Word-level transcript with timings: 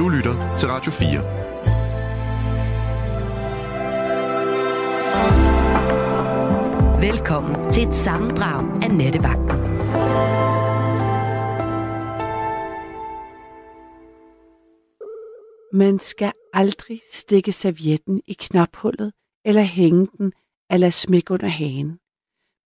Du 0.00 0.08
lytter 0.08 0.56
til 0.56 0.68
Radio 0.68 0.92
4. 0.92 1.08
Velkommen 7.00 7.72
til 7.72 7.88
et 7.88 7.94
sammendrag 7.94 8.82
af 8.82 8.90
Nettevagten. 8.90 9.60
Man 15.72 15.98
skal 15.98 16.32
aldrig 16.52 17.00
stikke 17.12 17.52
servietten 17.52 18.22
i 18.26 18.32
knaphullet 18.32 19.12
eller 19.44 19.62
hænge 19.62 20.08
den 20.18 20.32
eller 20.70 20.90
smæk 20.90 21.30
under 21.30 21.48
hagen. 21.48 21.98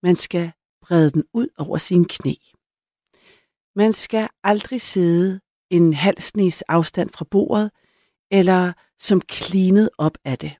Man 0.02 0.16
skal 0.16 0.52
brede 0.82 1.10
den 1.10 1.24
ud 1.32 1.48
over 1.58 1.78
sin 1.78 2.04
knæ. 2.04 2.34
Man 3.76 3.92
skal 3.92 4.28
aldrig 4.44 4.80
sidde 4.80 5.40
en 5.70 5.94
halsnæs 5.94 6.62
afstand 6.62 7.10
fra 7.10 7.24
bordet, 7.30 7.70
eller 8.30 8.72
som 8.98 9.20
klinet 9.20 9.90
op 9.98 10.18
af 10.24 10.38
det. 10.38 10.54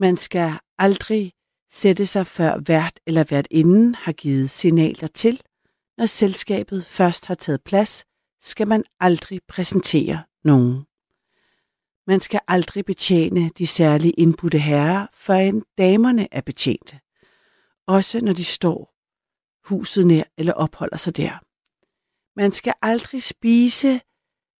Man 0.00 0.16
skal 0.16 0.52
aldrig 0.78 1.32
sætte 1.70 2.06
sig 2.06 2.26
før 2.26 2.58
vært 2.66 3.00
eller 3.06 3.24
værtinden 3.30 3.94
har 3.94 4.12
givet 4.12 4.50
signaler 4.50 5.08
til. 5.08 5.40
Når 5.98 6.06
selskabet 6.06 6.84
først 6.84 7.26
har 7.26 7.34
taget 7.34 7.62
plads, 7.62 8.04
skal 8.40 8.68
man 8.68 8.84
aldrig 9.00 9.40
præsentere 9.48 10.22
nogen. 10.44 10.84
Man 12.06 12.20
skal 12.20 12.40
aldrig 12.48 12.84
betjene 12.84 13.50
de 13.58 13.66
særlige 13.66 14.12
indbudte 14.12 14.58
herrer, 14.58 15.06
før 15.12 15.34
en 15.34 15.64
damerne 15.78 16.28
er 16.32 16.40
betjente. 16.40 17.00
Også 17.86 18.20
når 18.20 18.32
de 18.32 18.44
står 18.44 18.94
huset 19.68 20.06
nær 20.06 20.22
eller 20.38 20.52
opholder 20.52 20.96
sig 20.96 21.16
der. 21.16 21.38
Man 22.36 22.52
skal 22.52 22.74
aldrig 22.82 23.22
spise 23.22 24.00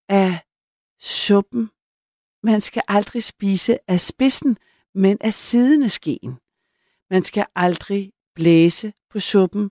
af 0.09 0.39
suppen. 1.01 1.71
Man 2.43 2.61
skal 2.61 2.83
aldrig 2.89 3.23
spise 3.23 3.79
af 3.89 4.01
spidsen, 4.01 4.57
men 4.95 5.19
af 5.21 5.35
siden 5.35 5.83
af 5.83 5.91
skeen. 5.91 6.39
Man 7.11 7.25
skal 7.25 7.47
aldrig 7.55 8.13
blæse 8.35 8.93
på 9.11 9.21
suppen 9.21 9.71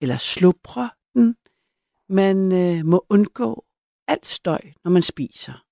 eller 0.00 0.16
slubre 0.16 0.90
den. 1.14 1.36
Man 2.08 2.52
øh, 2.52 2.86
må 2.86 3.06
undgå 3.10 3.64
alt 4.08 4.26
støj, 4.26 4.60
når 4.84 4.90
man 4.90 5.02
spiser. 5.02 5.64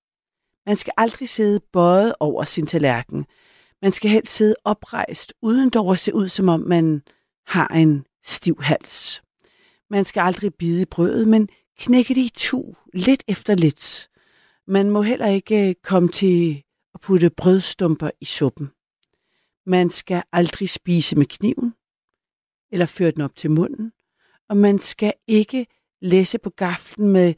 Man 0.66 0.76
skal 0.76 0.92
aldrig 0.96 1.28
sidde 1.28 1.60
bøjet 1.72 2.14
over 2.20 2.44
sin 2.44 2.66
tallerken. 2.66 3.26
Man 3.82 3.92
skal 3.92 4.10
helst 4.10 4.32
sidde 4.32 4.54
oprejst, 4.64 5.34
uden 5.42 5.70
dog 5.70 5.92
at 5.92 5.98
se 5.98 6.14
ud, 6.14 6.28
som 6.28 6.48
om 6.48 6.60
man 6.60 7.02
har 7.46 7.68
en 7.68 8.06
stiv 8.24 8.62
hals. 8.62 9.22
Man 9.90 10.04
skal 10.04 10.20
aldrig 10.20 10.54
bide 10.54 10.82
i 10.82 10.84
brødet, 10.84 11.28
men 11.28 11.48
knække 11.78 12.14
det 12.14 12.20
i 12.20 12.32
tu, 12.36 12.74
lidt 12.94 13.22
efter 13.28 13.54
lidt. 13.54 14.08
Man 14.66 14.90
må 14.90 15.02
heller 15.02 15.26
ikke 15.26 15.68
øh, 15.68 15.74
komme 15.82 16.08
til 16.08 16.62
at 16.94 17.00
putte 17.00 17.30
brødstumper 17.30 18.10
i 18.20 18.24
suppen. 18.24 18.70
Man 19.66 19.90
skal 19.90 20.22
aldrig 20.32 20.70
spise 20.70 21.16
med 21.16 21.26
kniven, 21.26 21.74
eller 22.70 22.86
føre 22.86 23.10
den 23.10 23.22
op 23.22 23.36
til 23.36 23.50
munden, 23.50 23.92
og 24.48 24.56
man 24.56 24.78
skal 24.78 25.12
ikke 25.26 25.66
læse 26.00 26.38
på 26.38 26.50
gaflen 26.50 27.08
med 27.08 27.34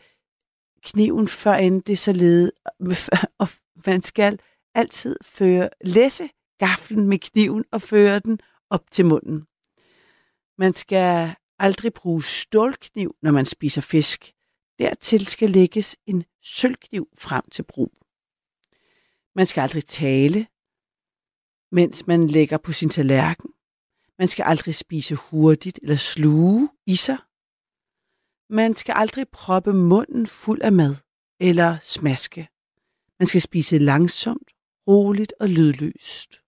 kniven, 0.83 1.29
før 1.29 1.55
end 1.55 1.83
det 1.83 1.99
så 1.99 2.13
lede, 2.13 2.53
og 3.39 3.49
man 3.87 4.03
skal 4.03 4.39
altid 4.75 5.17
føre, 5.23 5.69
læse 5.81 6.29
gaflen 6.59 7.09
med 7.09 7.19
kniven 7.19 7.65
og 7.73 7.83
føre 7.83 8.19
den 8.19 8.39
op 8.71 8.91
til 8.91 9.07
munden. 9.07 9.47
Man 10.59 10.73
skal 10.73 11.35
aldrig 11.59 11.95
bruge 11.95 12.25
stålkniv, 12.25 13.17
når 13.23 13.31
man 13.31 13.47
spiser 13.47 13.81
fisk. 13.81 14.35
Dertil 14.79 15.27
skal 15.27 15.51
lægges 15.51 15.97
en 16.07 16.25
sølvkniv 16.43 17.09
frem 17.19 17.51
til 17.51 17.63
brug. 17.63 17.93
Man 19.35 19.47
skal 19.47 19.61
aldrig 19.61 19.85
tale, 19.85 20.47
mens 21.73 22.07
man 22.07 22.29
lægger 22.29 22.59
på 22.59 22.73
sin 22.73 22.89
tallerken. 22.89 23.51
Man 24.19 24.29
skal 24.29 24.43
aldrig 24.43 24.75
spise 24.75 25.15
hurtigt 25.15 25.79
eller 25.83 25.97
sluge 25.97 26.69
i 26.87 26.97
sig. 26.97 27.19
Man 28.51 28.75
skal 28.75 28.95
aldrig 28.97 29.29
proppe 29.29 29.73
munden 29.73 30.27
fuld 30.27 30.63
af 30.63 30.73
mad 30.73 30.97
eller 31.41 31.79
smaske. 31.79 32.49
Man 33.19 33.27
skal 33.27 33.41
spise 33.41 33.79
langsomt, 33.79 34.51
roligt 34.89 35.33
og 35.41 35.49
lydløst. 35.49 36.41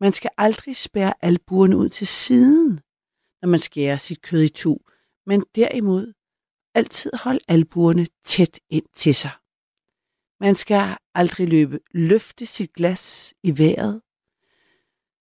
Man 0.00 0.12
skal 0.12 0.30
aldrig 0.38 0.76
spære 0.76 1.14
albuerne 1.24 1.76
ud 1.76 1.88
til 1.88 2.06
siden, 2.06 2.80
når 3.42 3.48
man 3.48 3.60
skærer 3.60 3.96
sit 3.96 4.22
kød 4.22 4.42
i 4.42 4.48
to, 4.48 4.86
men 5.26 5.44
derimod 5.54 6.12
altid 6.74 7.10
hold 7.22 7.40
albuerne 7.48 8.06
tæt 8.24 8.60
ind 8.70 8.86
til 8.94 9.14
sig. 9.14 9.30
Man 10.40 10.54
skal 10.54 10.96
aldrig 11.14 11.48
løbe 11.48 11.80
løfte 11.90 12.46
sit 12.46 12.72
glas 12.72 13.34
i 13.42 13.58
vejret, 13.58 14.02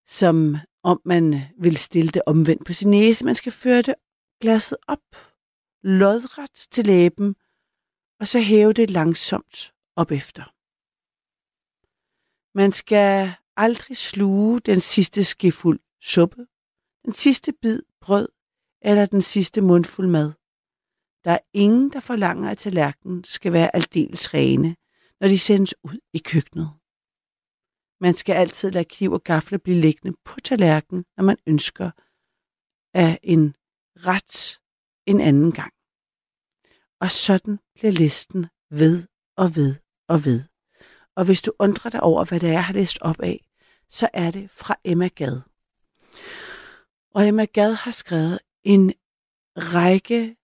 som 0.07 0.55
om 0.83 1.01
man 1.05 1.41
vil 1.59 1.77
stille 1.77 2.11
det 2.11 2.21
omvendt 2.25 2.65
på 2.65 2.73
sin 2.73 2.89
næse. 2.89 3.25
Man 3.25 3.35
skal 3.35 3.51
føre 3.51 3.81
det 3.81 3.95
glasset 4.41 4.77
op, 4.87 5.15
lodret 5.83 6.53
til 6.71 6.85
læben, 6.85 7.35
og 8.19 8.27
så 8.27 8.39
hæve 8.39 8.73
det 8.73 8.89
langsomt 8.91 9.73
op 9.95 10.11
efter. 10.11 10.43
Man 12.57 12.71
skal 12.71 13.33
aldrig 13.57 13.97
sluge 13.97 14.59
den 14.59 14.79
sidste 14.79 15.23
skefuld 15.23 15.79
suppe, 16.01 16.47
den 17.05 17.13
sidste 17.13 17.53
bid 17.61 17.81
brød 18.01 18.27
eller 18.81 19.05
den 19.05 19.21
sidste 19.21 19.61
mundfuld 19.61 20.07
mad. 20.07 20.31
Der 21.23 21.31
er 21.31 21.39
ingen, 21.53 21.89
der 21.93 21.99
forlanger, 21.99 22.49
at 22.49 22.57
tallerkenen 22.57 23.23
skal 23.23 23.53
være 23.53 23.75
aldeles 23.75 24.33
rene, 24.33 24.75
når 25.19 25.27
de 25.27 25.39
sendes 25.39 25.75
ud 25.83 25.99
i 26.13 26.17
køkkenet. 26.17 26.69
Man 28.01 28.13
skal 28.13 28.33
altid 28.33 28.71
lade 28.71 28.85
kniv 28.85 29.11
og 29.11 29.23
gafle 29.23 29.59
blive 29.59 29.81
liggende 29.81 30.17
på 30.25 30.39
tallerkenen, 30.39 31.05
når 31.17 31.23
man 31.23 31.37
ønsker 31.47 31.91
af 32.93 33.19
en 33.23 33.55
ret 33.95 34.59
en 35.05 35.21
anden 35.21 35.51
gang. 35.51 35.73
Og 36.99 37.11
sådan 37.11 37.59
bliver 37.75 37.91
listen 37.91 38.45
ved 38.69 39.07
og 39.37 39.55
ved 39.55 39.75
og 40.07 40.25
ved. 40.25 40.43
Og 41.15 41.25
hvis 41.25 41.41
du 41.41 41.51
undrer 41.59 41.91
dig 41.91 42.03
over, 42.03 42.25
hvad 42.25 42.39
det 42.39 42.49
er, 42.49 42.53
jeg 42.53 42.65
har 42.65 42.73
læst 42.73 42.97
op 43.01 43.19
af, 43.19 43.45
så 43.89 44.09
er 44.13 44.31
det 44.31 44.49
fra 44.51 44.75
Emma 44.83 45.07
Gad. 45.07 45.41
Og 47.13 47.27
Emma 47.27 47.45
Gad 47.45 47.73
har 47.73 47.91
skrevet 47.91 48.39
en 48.63 48.93
række, 49.57 50.35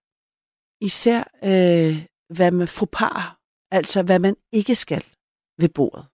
især 0.81 1.23
øh, 1.44 2.05
hvad 2.29 2.51
man 2.51 2.67
forpar, 2.67 3.39
altså 3.72 4.03
hvad 4.03 4.19
man 4.19 4.35
ikke 4.51 4.75
skal 4.75 5.03
ved 5.57 5.69
bordet, 5.69 6.06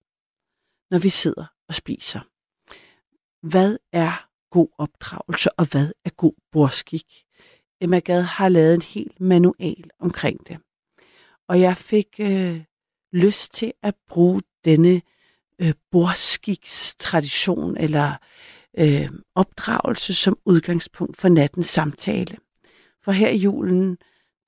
når 0.92 1.00
vi 1.00 1.09
sidder 1.09 1.46
og 1.68 1.75
spiser. 1.75 2.19
Hvad 3.47 3.78
er 3.92 4.30
god 4.50 4.68
opdragelse, 4.78 5.50
og 5.59 5.72
hvad 5.72 5.92
er 6.06 6.09
god 6.09 6.34
borskik? 6.52 7.25
Emma 7.81 8.00
Gad 8.00 8.22
har 8.22 8.50
lavet 8.50 8.74
en 8.74 8.81
hel 8.81 9.12
manual 9.19 9.90
omkring 10.00 10.47
det. 10.47 10.59
Og 11.47 11.62
jeg 11.62 11.78
fik 11.78 12.19
øh, 12.19 12.63
lyst 13.13 13.53
til 13.53 13.74
at 13.81 13.96
bruge 14.08 14.42
denne 14.66 15.02
øh, 15.62 15.74
borskiks 15.92 16.96
tradition 17.00 17.78
eller 17.78 18.18
øh, 18.79 19.09
opdragelse 19.35 20.13
som 20.13 20.35
udgangspunkt 20.45 21.17
for 21.17 21.29
nattens 21.29 21.67
samtale. 21.67 22.38
For 23.03 23.11
her 23.11 23.29
i 23.29 23.38
julen, 23.38 23.97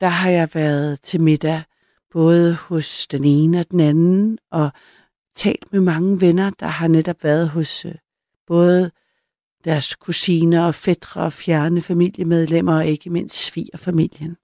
der 0.02 0.08
har 0.08 0.30
jeg 0.30 0.50
været 0.54 1.02
til 1.02 1.22
middag 1.22 1.64
både 2.12 2.56
hos 2.56 3.08
den 3.08 3.24
ene 3.24 3.60
og 3.60 3.72
den 3.72 3.80
anden, 3.80 4.38
og 4.52 4.72
talt 5.36 5.74
med 5.74 5.82
mange 5.82 6.22
venner, 6.22 6.50
der 6.50 6.68
har 6.68 6.88
netop 6.88 7.24
været 7.24 7.50
hos 7.50 7.86
øh, 7.86 7.96
både 8.48 8.92
deres 9.66 9.96
kusiner 9.96 10.66
og 10.66 10.76
fædre 10.76 11.22
og 11.22 11.34
fjerne 11.34 11.82
familiemedlemmer, 11.82 12.76
og 12.76 12.86
ikke 12.86 13.10
mindst 13.10 13.46
svigerfamilien. 13.46 14.38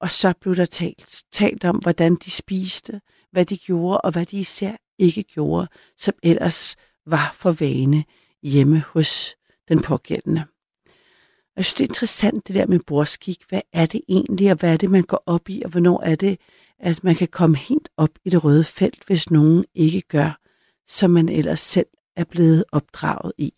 Og 0.00 0.10
så 0.10 0.32
blev 0.40 0.56
der 0.56 0.64
talt, 0.64 1.22
talt 1.32 1.64
om, 1.64 1.76
hvordan 1.76 2.14
de 2.14 2.30
spiste, 2.30 3.00
hvad 3.30 3.44
de 3.44 3.56
gjorde, 3.56 4.00
og 4.00 4.12
hvad 4.12 4.26
de 4.26 4.36
især 4.36 4.72
ikke 4.98 5.22
gjorde, 5.22 5.68
som 5.96 6.14
ellers 6.22 6.76
var 7.06 7.30
for 7.34 7.52
vane 7.52 8.04
hjemme 8.48 8.84
hos 8.92 9.36
den 9.68 9.82
pågældende. 9.82 10.44
Jeg 11.56 11.64
synes, 11.64 11.74
det 11.74 11.84
er 11.84 11.88
interessant 11.88 12.46
det 12.46 12.54
der 12.54 12.66
med 12.66 12.80
borskik. 12.86 13.42
Hvad 13.48 13.60
er 13.72 13.86
det 13.86 14.00
egentlig, 14.08 14.50
og 14.50 14.56
hvad 14.56 14.72
er 14.72 14.76
det, 14.76 14.90
man 14.90 15.02
går 15.02 15.22
op 15.26 15.48
i, 15.48 15.62
og 15.64 15.70
hvornår 15.70 16.02
er 16.02 16.14
det, 16.14 16.38
at 16.78 17.04
man 17.04 17.14
kan 17.14 17.28
komme 17.28 17.56
helt 17.56 17.88
op 17.96 18.10
i 18.24 18.30
det 18.30 18.44
røde 18.44 18.64
felt, 18.64 19.04
hvis 19.06 19.30
nogen 19.30 19.64
ikke 19.74 20.00
gør, 20.00 20.40
som 20.86 21.10
man 21.10 21.28
ellers 21.28 21.60
selv 21.60 21.86
er 22.16 22.24
blevet 22.24 22.64
opdraget 22.72 23.32
i. 23.38 23.52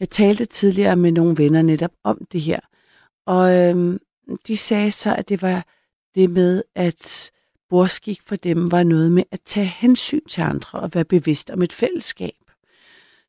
Jeg 0.00 0.08
talte 0.10 0.44
tidligere 0.44 0.96
med 0.96 1.12
nogle 1.12 1.38
venner 1.38 1.62
netop 1.62 1.92
om 2.04 2.24
det 2.32 2.40
her, 2.40 2.60
og 3.26 3.54
øhm, 3.54 3.98
de 4.46 4.56
sagde 4.56 4.90
så, 4.90 5.14
at 5.14 5.28
det 5.28 5.42
var 5.42 5.66
det 6.14 6.30
med, 6.30 6.62
at 6.74 7.30
borskik 7.68 8.22
for 8.22 8.36
dem 8.36 8.70
var 8.70 8.82
noget 8.82 9.12
med 9.12 9.22
at 9.30 9.40
tage 9.40 9.66
hensyn 9.66 10.24
til 10.28 10.40
andre 10.40 10.80
og 10.80 10.90
være 10.94 11.04
bevidst 11.04 11.50
om 11.50 11.62
et 11.62 11.72
fællesskab. 11.72 12.45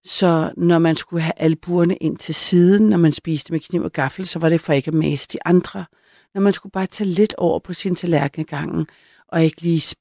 Så 0.07 0.51
når 0.57 0.79
man 0.79 0.95
skulle 0.95 1.21
have 1.21 1.33
albuerne 1.37 1.95
ind 1.95 2.17
til 2.17 2.35
siden, 2.35 2.89
når 2.89 2.97
man 2.97 3.11
spiste 3.11 3.53
med 3.53 3.59
kniv 3.59 3.83
og 3.83 3.91
gaffel, 3.91 4.25
så 4.25 4.39
var 4.39 4.49
det 4.49 4.61
for 4.61 4.73
ikke 4.73 4.87
at 4.87 4.93
mase 4.93 5.27
de 5.33 5.37
andre. 5.45 5.85
når 6.33 6.41
man 6.41 6.53
skulle 6.53 6.71
bare 6.71 6.85
tage 6.85 7.09
lidt 7.09 7.33
over 7.37 7.59
på 7.59 7.73
sin 7.73 7.95
tallerken 7.95 8.45
gangen, 8.45 8.87
og 9.27 9.43
ikke 9.43 9.61
lige 9.61 9.95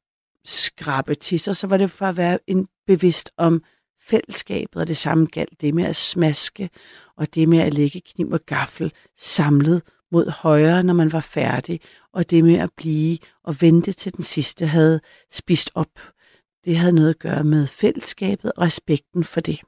skrabe 0.45 1.15
til 1.15 1.41
sig, 1.41 1.57
så 1.57 1.67
var 1.67 1.77
det 1.77 1.91
for 1.91 2.07
at 2.07 2.17
være 2.17 2.39
en 2.47 2.69
bevidst 2.87 3.31
om 3.37 3.63
fællesskabet, 4.01 4.83
og 4.83 4.89
det 4.89 4.97
samme 4.97 5.27
galt 5.27 5.61
det 5.61 5.75
med 5.75 5.85
at 5.85 5.97
smaske, 5.97 6.71
og 7.17 7.35
det 7.35 7.49
med 7.49 7.59
at 7.59 7.75
lægge 7.75 8.01
kniv 8.01 8.31
og 8.31 8.41
gaffel 8.47 8.93
samlet 9.19 9.83
mod 10.13 10.31
højre, 10.31 10.83
når 10.83 10.95
man 10.95 11.13
var 11.13 11.21
færdig, 11.21 11.81
og 12.13 12.31
det 12.31 12.45
med 12.45 12.55
at 12.55 12.71
blive 12.77 13.19
og 13.45 13.61
vente 13.61 13.93
til 13.93 14.17
den 14.17 14.23
sidste 14.23 14.67
havde 14.67 15.01
spist 15.33 15.71
op. 15.75 16.01
Det 16.65 16.77
havde 16.77 16.93
noget 16.93 17.11
at 17.11 17.19
gøre 17.19 17.45
med 17.45 17.67
fællesskabet 17.67 18.53
og 18.57 18.63
respekten 18.63 19.25
for 19.25 19.41
det. 19.41 19.61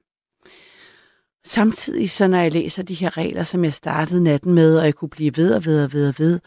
Samtidig, 1.48 2.10
så 2.10 2.28
når 2.28 2.38
jeg 2.38 2.52
læser 2.52 2.82
de 2.82 2.94
her 2.94 3.16
regler, 3.16 3.44
som 3.44 3.64
jeg 3.64 3.74
startede 3.74 4.24
natten 4.24 4.54
med, 4.54 4.78
og 4.78 4.84
jeg 4.84 4.94
kunne 4.94 5.08
blive 5.08 5.36
ved 5.36 5.54
og 5.54 5.64
ved 5.64 5.84
og 5.84 5.92
ved 5.92 6.08
og 6.08 6.14
ved, 6.18 6.40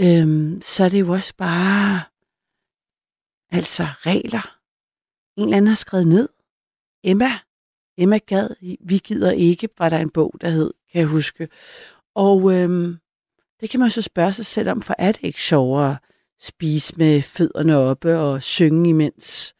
øhm, 0.00 0.62
så 0.62 0.84
er 0.84 0.88
det 0.88 1.00
jo 1.00 1.12
også 1.12 1.34
bare 1.36 2.02
altså 3.52 3.86
regler. 3.98 4.58
En 5.36 5.44
eller 5.44 5.56
anden 5.56 5.68
har 5.68 5.74
skrevet 5.74 6.06
ned. 6.06 6.28
Emma, 7.04 7.30
Emma 7.98 8.18
gad, 8.18 8.48
vi 8.80 8.98
gider 8.98 9.30
ikke, 9.30 9.68
var 9.78 9.88
der 9.88 9.98
en 9.98 10.10
bog, 10.10 10.34
der 10.40 10.48
hed, 10.48 10.72
kan 10.92 11.00
jeg 11.00 11.08
huske. 11.08 11.48
Og 12.14 12.54
øhm, 12.54 12.96
det 13.60 13.70
kan 13.70 13.80
man 13.80 13.90
så 13.90 14.02
spørge 14.02 14.32
sig 14.32 14.46
selv 14.46 14.68
om, 14.68 14.82
for 14.82 14.94
er 14.98 15.12
det 15.12 15.22
ikke 15.22 15.42
sjovere 15.42 15.90
at 15.90 15.98
spise 16.40 16.94
med 16.96 17.22
fødderne 17.22 17.76
oppe 17.76 18.18
og 18.18 18.42
synge 18.42 18.88
imens, 18.88 19.54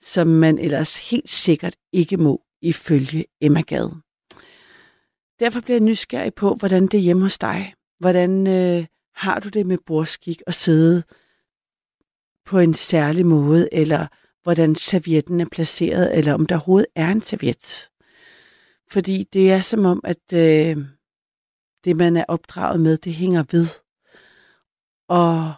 som 0.00 0.26
man 0.26 0.58
ellers 0.58 1.10
helt 1.10 1.30
sikkert 1.30 1.76
ikke 1.92 2.16
må 2.16 2.42
ifølge 2.62 3.24
Emma 3.40 3.60
Gad. 3.60 4.03
Derfor 5.40 5.60
bliver 5.60 5.74
jeg 5.74 5.84
nysgerrig 5.84 6.34
på, 6.34 6.54
hvordan 6.54 6.82
det 6.82 6.94
er 6.94 7.02
hjemme 7.02 7.22
hos 7.22 7.38
dig. 7.38 7.74
Hvordan 7.98 8.46
øh, 8.46 8.86
har 9.14 9.40
du 9.40 9.48
det 9.48 9.66
med 9.66 9.78
borskik 9.86 10.42
og 10.46 10.54
sidde 10.54 11.02
på 12.44 12.58
en 12.58 12.74
særlig 12.74 13.26
måde, 13.26 13.68
eller 13.72 14.06
hvordan 14.42 14.74
servietten 14.74 15.40
er 15.40 15.46
placeret, 15.52 16.18
eller 16.18 16.34
om 16.34 16.46
der 16.46 16.54
overhovedet 16.54 16.86
er 16.94 17.08
en 17.10 17.20
serviet. 17.20 17.90
Fordi 18.90 19.24
det 19.32 19.52
er 19.52 19.60
som 19.60 19.84
om, 19.84 20.00
at 20.04 20.32
øh, 20.34 20.76
det, 21.84 21.96
man 21.96 22.16
er 22.16 22.24
opdraget 22.28 22.80
med, 22.80 22.96
det 22.96 23.14
hænger 23.14 23.44
ved. 23.50 23.66
Og 25.08 25.54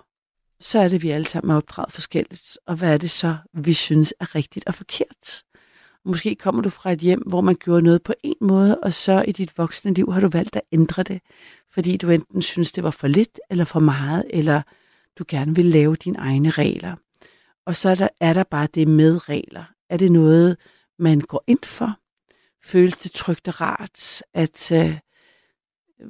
så 0.61 0.79
er 0.79 0.89
det, 0.89 1.03
vi 1.03 1.11
alle 1.11 1.27
sammen 1.27 1.51
er 1.51 1.57
opdraget 1.57 1.93
forskelligt. 1.93 2.59
Og 2.67 2.77
hvad 2.77 2.95
er 2.95 2.99
det 2.99 3.11
så, 3.11 3.37
vi 3.55 3.73
synes 3.73 4.15
er 4.21 4.35
rigtigt 4.35 4.67
og 4.67 4.75
forkert? 4.75 5.43
Måske 6.07 6.35
kommer 6.35 6.63
du 6.63 6.69
fra 6.69 6.93
et 6.93 6.99
hjem, 6.99 7.23
hvor 7.27 7.41
man 7.41 7.55
gjorde 7.55 7.83
noget 7.83 8.03
på 8.03 8.15
en 8.23 8.37
måde, 8.41 8.79
og 8.81 8.95
så 8.95 9.25
i 9.29 9.33
dit 9.33 9.59
voksne 9.59 9.95
liv 9.95 10.13
har 10.13 10.21
du 10.21 10.29
valgt 10.29 10.57
at 10.57 10.63
ændre 10.73 11.03
det, 11.03 11.21
fordi 11.71 11.97
du 11.97 12.11
enten 12.11 12.43
synes, 12.43 12.73
det 12.73 12.85
var 12.85 12.91
for 12.91 13.09
lidt 13.09 13.41
eller 13.51 13.65
for 13.65 13.81
meget, 13.81 14.25
eller 14.31 14.63
du 15.19 15.25
gerne 15.29 15.55
vil 15.55 15.65
lave 15.65 15.97
dine 15.97 16.19
egne 16.19 16.51
regler. 16.51 16.97
Og 17.67 17.77
så 17.77 17.89
er 17.89 17.95
der, 17.95 18.09
er 18.21 18.33
der 18.33 18.45
bare 18.45 18.69
det 18.75 18.89
med 18.89 19.29
regler. 19.29 19.65
Er 19.91 19.97
det 19.97 20.13
noget, 20.13 20.57
man 20.99 21.21
går 21.21 21.45
ind 21.47 21.65
for? 21.65 21.99
Føles 22.65 22.97
det 22.97 23.13
trygt 23.13 23.49
og 23.49 23.61
rart, 23.61 24.23
at 24.35 24.73
øh, 24.73 24.99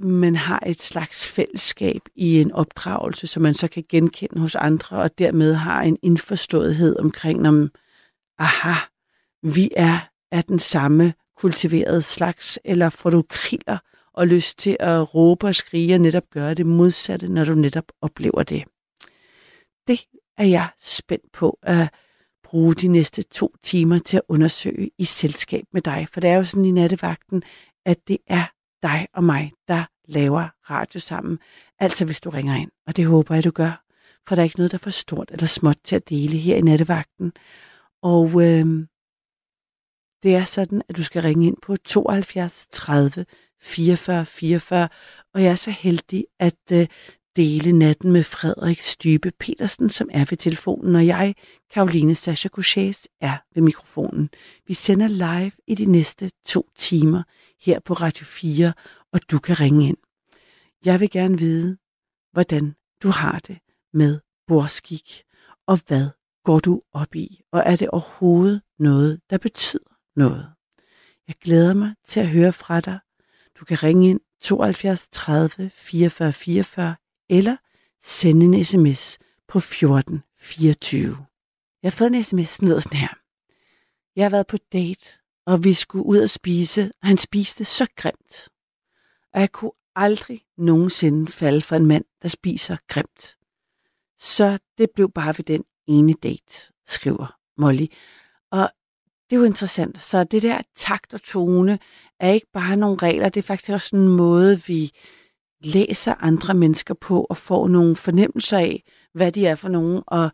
man 0.02 0.36
har 0.36 0.62
et 0.66 0.82
slags 0.82 1.26
fællesskab 1.26 2.00
i 2.14 2.40
en 2.40 2.52
opdragelse, 2.52 3.26
som 3.26 3.42
man 3.42 3.54
så 3.54 3.68
kan 3.68 3.84
genkende 3.88 4.40
hos 4.40 4.54
andre, 4.54 4.96
og 4.96 5.18
dermed 5.18 5.54
har 5.54 5.82
en 5.82 5.98
indforståethed 6.02 6.96
omkring, 6.98 7.48
om, 7.48 7.70
aha, 8.38 8.74
vi 9.42 9.70
er 9.76 9.98
af 10.32 10.44
den 10.44 10.58
samme 10.58 11.14
kultiverede 11.36 12.02
slags, 12.02 12.58
eller 12.64 12.88
får 12.88 13.10
du 13.10 13.24
kriller 13.28 13.78
og 14.14 14.26
lyst 14.26 14.58
til 14.58 14.76
at 14.80 15.14
råbe 15.14 15.46
og 15.46 15.54
skrige 15.54 15.94
og 15.94 16.00
netop 16.00 16.30
gøre 16.30 16.54
det 16.54 16.66
modsatte, 16.66 17.28
når 17.28 17.44
du 17.44 17.54
netop 17.54 17.84
oplever 18.00 18.42
det. 18.42 18.64
Det 19.88 20.00
er 20.38 20.44
jeg 20.44 20.68
spændt 20.78 21.32
på 21.32 21.58
at 21.62 21.94
bruge 22.44 22.74
de 22.74 22.88
næste 22.88 23.22
to 23.22 23.54
timer 23.62 23.98
til 23.98 24.16
at 24.16 24.22
undersøge 24.28 24.90
i 24.98 25.04
selskab 25.04 25.64
med 25.72 25.82
dig, 25.82 26.08
for 26.12 26.20
det 26.20 26.30
er 26.30 26.34
jo 26.34 26.44
sådan 26.44 26.64
i 26.64 26.70
nattevagten, 26.70 27.42
at 27.86 28.08
det 28.08 28.18
er 28.26 28.44
dig 28.82 29.06
og 29.14 29.24
mig, 29.24 29.52
der 29.68 29.84
laver 30.08 30.48
radio 30.70 31.00
sammen. 31.00 31.38
Altså 31.78 32.04
hvis 32.04 32.20
du 32.20 32.30
ringer 32.30 32.56
ind, 32.56 32.70
og 32.86 32.96
det 32.96 33.06
håber 33.06 33.34
jeg, 33.34 33.44
du 33.44 33.50
gør, 33.50 33.84
for 34.28 34.34
der 34.34 34.42
er 34.42 34.44
ikke 34.44 34.58
noget, 34.58 34.72
der 34.72 34.78
er 34.78 34.82
for 34.82 34.90
stort 34.90 35.30
eller 35.30 35.46
småt 35.46 35.76
til 35.84 35.96
at 35.96 36.08
dele 36.08 36.36
her 36.38 36.56
i 36.56 36.60
nattevagten. 36.60 37.32
Og 38.02 38.28
øh, 38.42 38.86
det 40.26 40.34
er 40.34 40.44
sådan, 40.44 40.82
at 40.88 40.96
du 40.96 41.02
skal 41.02 41.22
ringe 41.22 41.46
ind 41.46 41.56
på 41.62 41.76
72 41.76 42.66
30 42.70 43.26
44 43.60 44.26
44, 44.26 44.88
og 45.34 45.42
jeg 45.42 45.50
er 45.50 45.54
så 45.54 45.70
heldig 45.70 46.26
at 46.40 46.72
øh, 46.72 46.86
dele 47.36 47.72
natten 47.72 48.12
med 48.12 48.22
Frederik 48.22 48.80
Stybe 48.80 49.32
Petersen, 49.40 49.90
som 49.90 50.08
er 50.12 50.24
ved 50.30 50.36
telefonen, 50.36 50.96
og 50.96 51.06
jeg, 51.06 51.34
Karoline 51.70 52.14
Sascha 52.14 52.48
Couchés, 52.58 53.04
er 53.20 53.36
ved 53.54 53.62
mikrofonen. 53.62 54.30
Vi 54.66 54.74
sender 54.74 55.08
live 55.08 55.52
i 55.66 55.74
de 55.74 55.84
næste 55.84 56.30
to 56.46 56.68
timer 56.76 57.22
her 57.60 57.80
på 57.80 57.94
Radio 57.94 58.24
4, 58.24 58.72
og 59.12 59.20
du 59.30 59.38
kan 59.38 59.60
ringe 59.60 59.88
ind. 59.88 59.98
Jeg 60.84 61.00
vil 61.00 61.10
gerne 61.10 61.38
vide, 61.38 61.76
hvordan 62.32 62.74
du 63.02 63.08
har 63.08 63.38
det 63.38 63.58
med 63.92 64.20
borskik, 64.46 65.22
og 65.66 65.78
hvad 65.86 66.08
går 66.44 66.58
du 66.58 66.80
op 66.92 67.14
i, 67.14 67.40
og 67.52 67.62
er 67.66 67.76
det 67.76 67.88
overhovedet 67.88 68.62
noget, 68.78 69.20
der 69.30 69.38
betyder 69.38 69.95
noget. 70.16 70.52
Jeg 71.28 71.36
glæder 71.40 71.74
mig 71.74 71.94
til 72.04 72.20
at 72.20 72.28
høre 72.28 72.52
fra 72.52 72.80
dig. 72.80 72.98
Du 73.60 73.64
kan 73.64 73.82
ringe 73.82 74.10
ind 74.10 74.20
72 74.40 75.08
30 75.08 75.70
44 75.70 76.32
44 76.32 76.96
eller 77.28 77.56
sende 78.02 78.46
en 78.46 78.64
sms 78.64 79.18
på 79.48 79.60
14 79.60 80.22
24. 80.38 81.26
Jeg 81.82 81.90
har 81.90 81.96
fået 81.96 82.14
en 82.14 82.22
sms, 82.22 82.58
der 82.58 82.80
sådan 82.80 83.00
her. 83.00 83.14
Jeg 84.16 84.24
har 84.24 84.30
været 84.30 84.46
på 84.46 84.56
date, 84.72 85.06
og 85.46 85.64
vi 85.64 85.72
skulle 85.72 86.06
ud 86.06 86.18
og 86.18 86.30
spise, 86.30 86.90
og 87.02 87.08
han 87.08 87.18
spiste 87.18 87.64
så 87.64 87.86
grimt. 87.96 88.48
Og 89.34 89.40
jeg 89.40 89.52
kunne 89.52 89.72
aldrig 89.94 90.42
nogensinde 90.58 91.32
falde 91.32 91.62
for 91.62 91.76
en 91.76 91.86
mand, 91.86 92.04
der 92.22 92.28
spiser 92.28 92.76
grimt. 92.88 93.36
Så 94.18 94.58
det 94.78 94.90
blev 94.94 95.12
bare 95.12 95.34
ved 95.38 95.44
den 95.44 95.64
ene 95.86 96.12
date, 96.12 96.72
skriver 96.86 97.38
Molly. 97.56 97.86
Og 98.50 98.70
det 99.30 99.36
er 99.36 99.40
jo 99.40 99.46
interessant. 99.46 100.02
Så 100.02 100.24
det 100.24 100.42
der 100.42 100.60
takt 100.76 101.14
og 101.14 101.22
tone 101.22 101.78
er 102.20 102.30
ikke 102.30 102.50
bare 102.52 102.76
nogle 102.76 102.96
regler, 102.96 103.28
det 103.28 103.40
er 103.40 103.46
faktisk 103.46 103.72
også 103.72 103.96
en 103.96 104.08
måde, 104.08 104.62
vi 104.66 104.90
læser 105.60 106.14
andre 106.18 106.54
mennesker 106.54 106.94
på 106.94 107.26
og 107.30 107.36
får 107.36 107.68
nogle 107.68 107.96
fornemmelser 107.96 108.58
af, 108.58 108.82
hvad 109.14 109.32
de 109.32 109.46
er 109.46 109.54
for 109.54 109.68
nogen. 109.68 110.02
Og 110.06 110.30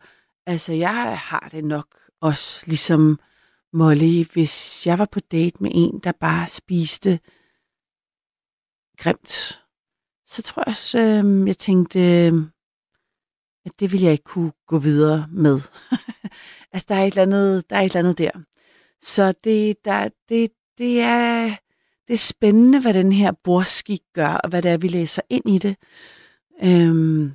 altså, 0.46 0.72
jeg 0.72 1.18
har 1.18 1.48
det 1.52 1.64
nok 1.64 1.86
også 2.20 2.64
ligesom 2.66 3.18
Molly, 3.72 4.24
hvis 4.32 4.86
jeg 4.86 4.98
var 4.98 5.08
på 5.12 5.20
date 5.20 5.56
med 5.62 5.70
en, 5.74 6.00
der 6.04 6.12
bare 6.12 6.48
spiste 6.48 7.20
grimt, 8.98 9.62
så 10.26 10.42
tror 10.42 10.62
jeg 10.66 10.68
også, 10.68 10.98
øh, 10.98 11.48
jeg 11.48 11.58
tænkte, 11.58 12.00
øh, 12.00 12.32
at 13.64 13.72
det 13.80 13.92
ville 13.92 14.04
jeg 14.04 14.12
ikke 14.12 14.24
kunne 14.24 14.52
gå 14.66 14.78
videre 14.78 15.26
med. 15.30 15.60
altså, 16.72 16.86
der 16.88 16.94
er, 16.94 17.04
et 17.04 17.06
eller 17.06 17.22
andet, 17.22 17.70
der 17.70 17.76
er 17.76 17.80
et 17.80 17.84
eller 17.84 17.98
andet 17.98 18.18
der. 18.18 18.30
Så 19.02 19.32
det, 19.44 19.84
der, 19.84 20.08
det, 20.28 20.50
det, 20.78 21.00
er, 21.00 21.44
det 22.06 22.12
er 22.12 22.18
spændende, 22.18 22.80
hvad 22.80 22.94
den 22.94 23.12
her 23.12 23.32
borskik 23.44 24.02
gør, 24.14 24.28
og 24.28 24.48
hvad 24.48 24.62
det 24.62 24.70
er, 24.70 24.76
vi 24.76 24.88
læser 24.88 25.22
ind 25.30 25.48
i 25.48 25.58
det. 25.58 25.76
Øhm, 26.64 27.32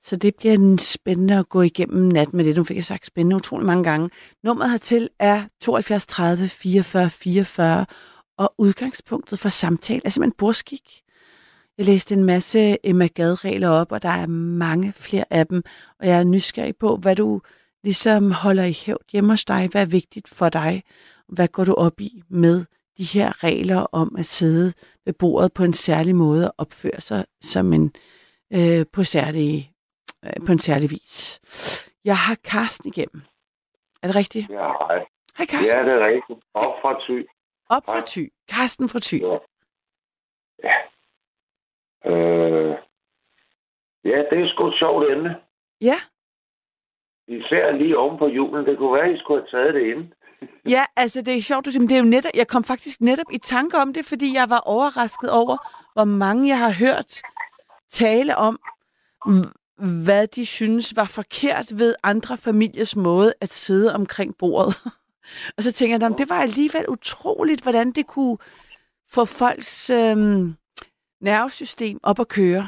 så 0.00 0.16
det 0.16 0.34
bliver 0.34 0.54
en 0.54 0.78
spændende 0.78 1.38
at 1.38 1.48
gå 1.48 1.62
igennem 1.62 2.08
nat 2.08 2.34
med 2.34 2.44
det. 2.44 2.56
Nu 2.56 2.64
fik 2.64 2.76
jeg 2.76 2.84
sagt 2.84 3.06
spændende 3.06 3.36
utrolig 3.36 3.66
mange 3.66 3.84
gange. 3.84 4.10
Nummeret 4.44 4.70
hertil 4.70 5.08
er 5.18 5.44
72 5.60 6.06
30 6.06 6.48
44 6.48 7.10
44, 7.10 7.86
og 8.38 8.54
udgangspunktet 8.58 9.38
for 9.38 9.48
samtale 9.48 10.00
er 10.04 10.10
simpelthen 10.10 10.36
borskik. 10.38 11.02
Jeg 11.78 11.86
læste 11.86 12.14
en 12.14 12.24
masse 12.24 12.76
Emma 12.84 13.06
Gad-regler 13.06 13.68
op, 13.68 13.92
og 13.92 14.02
der 14.02 14.08
er 14.08 14.26
mange 14.26 14.92
flere 14.92 15.24
af 15.30 15.46
dem, 15.46 15.62
og 16.00 16.06
jeg 16.06 16.18
er 16.18 16.24
nysgerrig 16.24 16.76
på, 16.76 16.96
hvad 16.96 17.16
du 17.16 17.40
ligesom 17.82 18.32
holder 18.32 18.64
i 18.64 18.72
hævd 18.72 19.04
hjemme 19.12 19.30
hos 19.32 19.44
dig? 19.44 19.68
Hvad 19.70 19.82
er 19.82 19.86
vigtigt 19.86 20.28
for 20.28 20.48
dig? 20.48 20.82
Hvad 21.28 21.48
går 21.48 21.64
du 21.64 21.74
op 21.74 22.00
i 22.00 22.22
med 22.28 22.64
de 22.98 23.04
her 23.04 23.44
regler 23.44 23.86
om 23.92 24.16
at 24.18 24.26
sidde 24.26 24.72
ved 25.04 25.12
bordet 25.12 25.52
på 25.54 25.64
en 25.64 25.72
særlig 25.72 26.16
måde 26.16 26.50
og 26.50 26.54
opføre 26.58 27.00
sig 27.00 27.24
som 27.40 27.72
en 27.72 27.92
øh, 28.52 28.86
på, 28.92 29.02
særlig, 29.02 29.72
øh, 30.24 30.46
på 30.46 30.52
en 30.52 30.58
særlig 30.58 30.90
vis? 30.90 31.40
Jeg 32.04 32.16
har 32.16 32.36
Karsten 32.44 32.88
igennem. 32.88 33.22
Er 34.02 34.06
det 34.06 34.16
rigtigt? 34.16 34.50
Ja, 34.50 34.68
hej. 34.80 35.04
Hej 35.38 35.46
Karsten. 35.46 35.78
Ja, 35.78 35.84
det 35.84 35.92
er 35.92 36.06
rigtigt. 36.06 36.38
Op 36.54 36.74
fra 36.82 36.92
Thy. 37.06 37.26
Op 37.68 37.84
fra 37.86 38.02
Thy. 38.06 38.32
Karsten 38.48 38.88
fra 38.88 38.98
Thy. 39.02 39.20
Ja. 39.22 39.38
Ja. 40.68 40.76
Øh. 42.10 42.76
Ja, 44.04 44.18
det 44.30 44.38
er 44.42 44.48
sgu 44.54 44.68
et 44.68 44.78
sjovt 44.78 45.12
emne. 45.12 45.36
Ja. 45.80 45.98
Især 47.28 47.72
lige 47.72 47.98
oven 47.98 48.18
på 48.18 48.26
julen. 48.26 48.66
Det 48.66 48.78
kunne 48.78 48.92
være, 48.94 49.08
at 49.08 49.14
I 49.14 49.18
skulle 49.18 49.42
have 49.42 49.50
taget 49.62 49.74
det 49.74 49.86
ind. 49.92 50.12
ja, 50.68 50.84
altså 50.96 51.22
det 51.22 51.36
er 51.36 51.42
sjovt, 51.42 51.66
du 51.66 51.70
siger, 51.70 51.80
men 51.80 51.88
det 51.88 51.94
er 51.94 51.98
jo 52.04 52.04
netop, 52.16 52.32
jeg 52.34 52.48
kom 52.48 52.64
faktisk 52.64 53.00
netop 53.00 53.26
i 53.32 53.38
tanke 53.38 53.76
om 53.78 53.92
det, 53.92 54.04
fordi 54.04 54.34
jeg 54.34 54.50
var 54.50 54.58
overrasket 54.58 55.30
over, 55.30 55.56
hvor 55.92 56.04
mange 56.04 56.48
jeg 56.48 56.58
har 56.58 56.72
hørt 56.72 57.20
tale 57.90 58.36
om, 58.36 58.60
hvad 60.04 60.26
de 60.26 60.46
synes 60.46 60.96
var 60.96 61.04
forkert 61.04 61.78
ved 61.78 61.94
andre 62.02 62.36
familiers 62.36 62.96
måde 62.96 63.32
at 63.40 63.48
sidde 63.48 63.94
omkring 63.94 64.36
bordet. 64.38 64.74
og 65.56 65.62
så 65.62 65.72
tænker 65.72 65.98
jeg, 65.98 66.08
"Nå, 66.10 66.16
det 66.18 66.28
var 66.30 66.40
alligevel 66.40 66.84
utroligt, 66.88 67.62
hvordan 67.62 67.90
det 67.92 68.06
kunne 68.06 68.38
få 69.14 69.24
folks 69.24 69.90
øhm, 69.90 70.54
nervesystem 71.20 71.98
op 72.02 72.20
at 72.20 72.28
køre. 72.28 72.66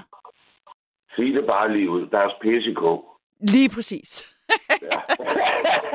Sig 1.17 1.25
det 1.35 1.45
bare 1.47 1.73
lige 1.73 1.91
ud. 1.91 2.07
Deres 2.07 2.33
pissekog. 2.43 3.05
Lige 3.41 3.69
præcis. 3.69 4.34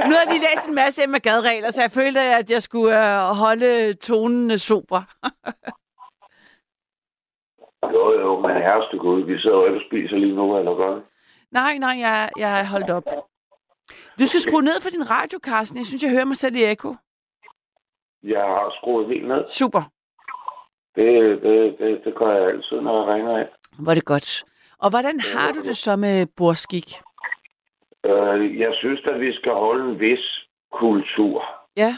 Nu 0.07 0.11
har 0.15 0.21
jeg 0.23 0.29
lige 0.31 0.45
læst 0.47 0.67
en 0.67 0.75
masse 0.75 1.03
Emma 1.03 1.17
Gad-regler, 1.17 1.71
så 1.71 1.81
jeg 1.81 1.91
følte, 1.91 2.19
at 2.19 2.51
jeg 2.51 2.61
skulle 2.63 2.91
øh, 3.05 3.19
holde 3.43 3.93
tonen 3.93 4.51
øh, 4.51 4.57
sober. 4.57 5.01
Jo, 7.93 8.19
jo, 8.21 8.39
men 8.41 8.51
herreste 8.51 8.97
gud, 8.97 9.23
vi 9.23 9.39
sidder 9.39 9.57
jo 9.57 9.65
ikke 9.65 9.77
og 9.77 9.83
spiser 9.89 10.15
lige 10.15 10.35
nu, 10.35 10.57
eller 10.57 10.75
gør 10.75 11.01
nej, 11.51 11.77
nej, 11.77 11.95
jeg, 11.99 12.29
jeg 12.37 12.59
er 12.59 12.65
holdt 12.65 12.89
op. 12.89 13.03
Du 14.19 14.25
skal 14.25 14.41
skrue 14.41 14.61
ned 14.61 14.81
for 14.81 14.89
din 14.89 15.09
radio, 15.09 15.39
Carsten. 15.43 15.77
Jeg 15.77 15.85
synes, 15.85 16.03
jeg 16.03 16.11
hører 16.11 16.25
mig 16.25 16.37
selv 16.37 16.55
i 16.55 16.63
ekko. 16.71 16.95
Jeg 18.23 18.41
har 18.41 18.75
skruet 18.81 19.07
helt 19.07 19.27
ned. 19.27 19.47
Super. 19.47 19.81
Det, 20.95 21.41
det, 21.41 21.75
det, 21.79 22.01
det 22.05 22.15
gør 22.15 22.31
jeg 22.35 22.47
altid, 22.47 22.81
når 22.81 23.05
jeg 23.05 23.15
ringer 23.15 23.37
af. 23.37 23.47
Hvor 23.79 23.91
er 23.91 23.95
det 23.95 24.05
godt. 24.05 24.43
Og 24.79 24.89
hvordan 24.89 25.19
har 25.19 25.51
du 25.51 25.59
det 25.59 25.77
så 25.77 25.95
med 25.95 26.25
borskik? 26.37 27.01
Øh, 28.05 28.59
jeg 28.59 28.73
synes, 28.75 29.01
at 29.05 29.19
vi 29.21 29.33
skal 29.33 29.51
holde 29.51 29.91
en 29.91 29.99
vis 29.99 30.45
kultur. 30.71 31.43
Ja, 31.77 31.97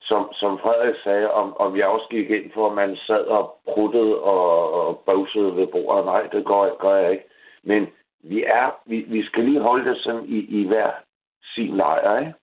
Som, 0.00 0.32
som 0.32 0.58
Frederik 0.58 0.94
sagde, 1.04 1.30
om, 1.30 1.56
om 1.56 1.76
jeg 1.76 1.86
også 1.86 2.06
gik 2.10 2.30
ind 2.30 2.52
for, 2.54 2.68
at 2.70 2.74
man 2.74 2.96
sad 2.96 3.24
og 3.24 3.60
pruttede 3.64 4.22
og, 4.22 4.72
og 4.72 4.98
bøvsede 5.06 5.56
ved 5.56 5.66
bordet. 5.66 6.04
Nej, 6.04 6.22
det 6.22 6.46
gør, 6.46 6.76
gør 6.78 6.96
jeg 6.96 7.12
ikke. 7.12 7.24
Men 7.62 7.86
vi, 8.24 8.42
er, 8.44 8.70
vi, 8.86 9.00
vi 9.00 9.24
skal 9.26 9.44
lige 9.44 9.60
holde 9.60 9.90
det 9.90 9.98
sådan 10.02 10.24
i, 10.24 10.38
i 10.60 10.66
hver 10.66 10.90
sin 11.54 11.76
lejr, 11.76 12.18
ikke? 12.20 12.34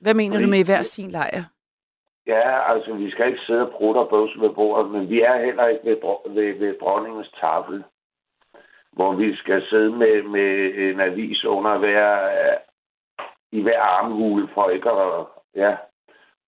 hvad 0.00 0.14
mener 0.14 0.34
du 0.36 0.38
Fordi- 0.42 0.50
med 0.50 0.58
i 0.58 0.64
hver 0.70 0.82
sin 0.82 1.10
lejr? 1.10 1.42
Ja, 2.26 2.72
altså, 2.74 2.94
vi 2.94 3.10
skal 3.10 3.26
ikke 3.26 3.40
sidde 3.46 3.66
og 3.66 3.72
prutte 3.72 3.98
og 3.98 4.08
bøvse 4.08 4.40
ved 4.40 4.50
bordet, 4.50 4.90
men 4.90 5.08
vi 5.10 5.20
er 5.22 5.44
heller 5.44 5.66
ikke 5.66 5.84
ved, 5.84 5.96
ved, 6.34 6.58
ved 6.58 6.78
dronningens 6.80 7.30
tafel, 7.40 7.84
hvor 8.92 9.14
vi 9.14 9.36
skal 9.36 9.68
sidde 9.68 9.90
med, 9.90 10.22
med 10.22 10.74
en 10.74 11.00
avis 11.00 11.44
under 11.44 11.78
hver, 11.78 12.28
i 13.52 13.62
hver 13.62 13.80
armhule 13.80 14.48
for 14.54 14.70
ikke 14.70 14.90
at, 14.90 15.26
ja, 15.54 15.76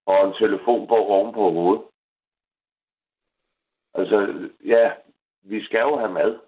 og 0.07 0.29
en 0.29 0.35
telefonbog 0.35 1.07
oven 1.11 1.35
på 1.35 1.51
hovedet. 1.51 1.85
Altså, 3.95 4.49
ja, 4.65 4.93
vi 5.43 5.65
skal 5.65 5.81
jo 5.81 5.97
have 5.97 6.13
mad, 6.13 6.39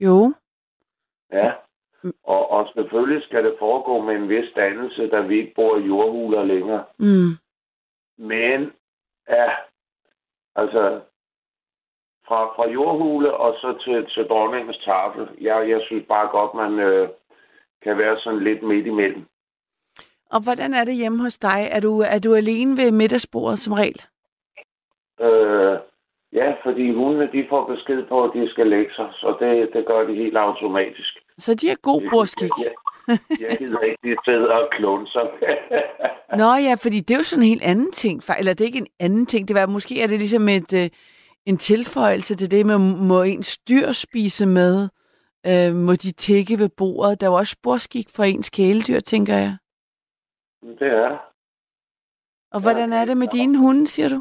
Jo, 0.00 0.34
ja. 1.32 1.52
Og, 2.24 2.50
og 2.50 2.68
selvfølgelig 2.74 3.22
skal 3.22 3.44
det 3.44 3.56
foregå 3.58 4.00
med 4.00 4.14
en 4.14 4.28
vis 4.28 4.52
dannelse, 4.56 5.10
da 5.10 5.20
vi 5.20 5.36
ikke 5.36 5.54
bor 5.54 5.76
i 5.76 5.86
jordhuler 5.86 6.44
længere. 6.44 6.84
mm. 6.98 7.32
Men, 8.18 8.72
ja, 9.28 9.50
altså, 10.54 11.00
fra, 12.28 12.40
fra 12.56 12.70
jordhule 12.70 13.34
og 13.34 13.54
så 13.60 13.78
til, 13.84 14.06
til 14.14 14.24
dronningens 14.28 14.78
tafel, 14.78 15.28
jeg, 15.40 15.68
jeg 15.68 15.80
synes 15.86 16.04
bare 16.08 16.28
godt, 16.28 16.54
man 16.54 16.78
øh, 16.78 17.08
kan 17.82 17.98
være 17.98 18.16
sådan 18.20 18.44
lidt 18.44 18.62
midt 18.62 18.86
imellem. 18.86 19.24
Og 20.30 20.40
hvordan 20.44 20.74
er 20.74 20.84
det 20.84 20.94
hjemme 20.94 21.22
hos 21.22 21.38
dig? 21.38 21.68
Er 21.70 21.80
du, 21.80 22.00
er 22.00 22.18
du 22.18 22.34
alene 22.34 22.76
ved 22.76 22.92
middagsbordet 22.92 23.58
som 23.58 23.72
regel? 23.72 24.02
Øh, 25.20 25.78
ja, 26.32 26.54
fordi 26.64 26.92
hundene, 26.92 27.28
de 27.32 27.46
får 27.48 27.66
besked 27.74 28.02
på, 28.08 28.24
at 28.24 28.30
de 28.34 28.50
skal 28.50 28.66
lægge 28.66 28.94
sig, 28.94 29.08
så 29.12 29.36
det, 29.40 29.70
det 29.72 29.86
gør 29.86 30.06
de 30.06 30.14
helt 30.14 30.36
automatisk. 30.36 31.12
Så 31.38 31.54
de 31.54 31.70
er 31.70 31.76
god 31.82 32.02
borskik. 32.10 32.50
Jeg, 32.64 32.72
jeg 33.40 33.58
gider 33.58 33.80
ikke, 33.80 33.98
de 34.04 34.16
sidder 34.24 34.52
og 34.52 34.68
klunser. 34.70 35.26
Nå 36.40 36.50
ja, 36.68 36.74
fordi 36.74 37.00
det 37.00 37.14
er 37.14 37.18
jo 37.18 37.22
sådan 37.22 37.42
en 37.42 37.48
helt 37.48 37.62
anden 37.62 37.92
ting. 37.92 38.22
Eller 38.38 38.52
det 38.52 38.60
er 38.60 38.66
ikke 38.72 38.78
en 38.78 38.94
anden 39.00 39.26
ting. 39.26 39.48
Det 39.48 39.56
var, 39.56 39.66
måske 39.66 40.02
er 40.02 40.06
det 40.06 40.18
ligesom 40.18 40.48
et, 40.48 40.72
øh, 40.72 40.88
en 41.46 41.56
tilføjelse 41.56 42.36
til 42.36 42.50
det 42.50 42.66
med, 42.66 42.78
må 43.08 43.22
ens 43.22 43.58
dyr 43.58 43.92
spise 43.92 44.46
med? 44.46 44.88
Øh, 45.50 45.74
må 45.86 45.92
de 45.92 46.12
tække 46.12 46.58
ved 46.58 46.70
bordet? 46.78 47.20
Der 47.20 47.26
er 47.26 47.30
jo 47.30 47.36
også 47.36 47.56
borskik 47.62 48.08
for 48.16 48.22
ens 48.22 48.50
kæledyr, 48.50 49.00
tænker 49.00 49.34
jeg. 49.34 49.56
det 50.78 50.88
er 51.04 51.18
Og 52.52 52.62
hvordan 52.62 52.92
er 52.92 53.04
det 53.04 53.16
med 53.16 53.26
dine 53.26 53.58
hunde, 53.58 53.86
siger 53.86 54.08
du? 54.08 54.20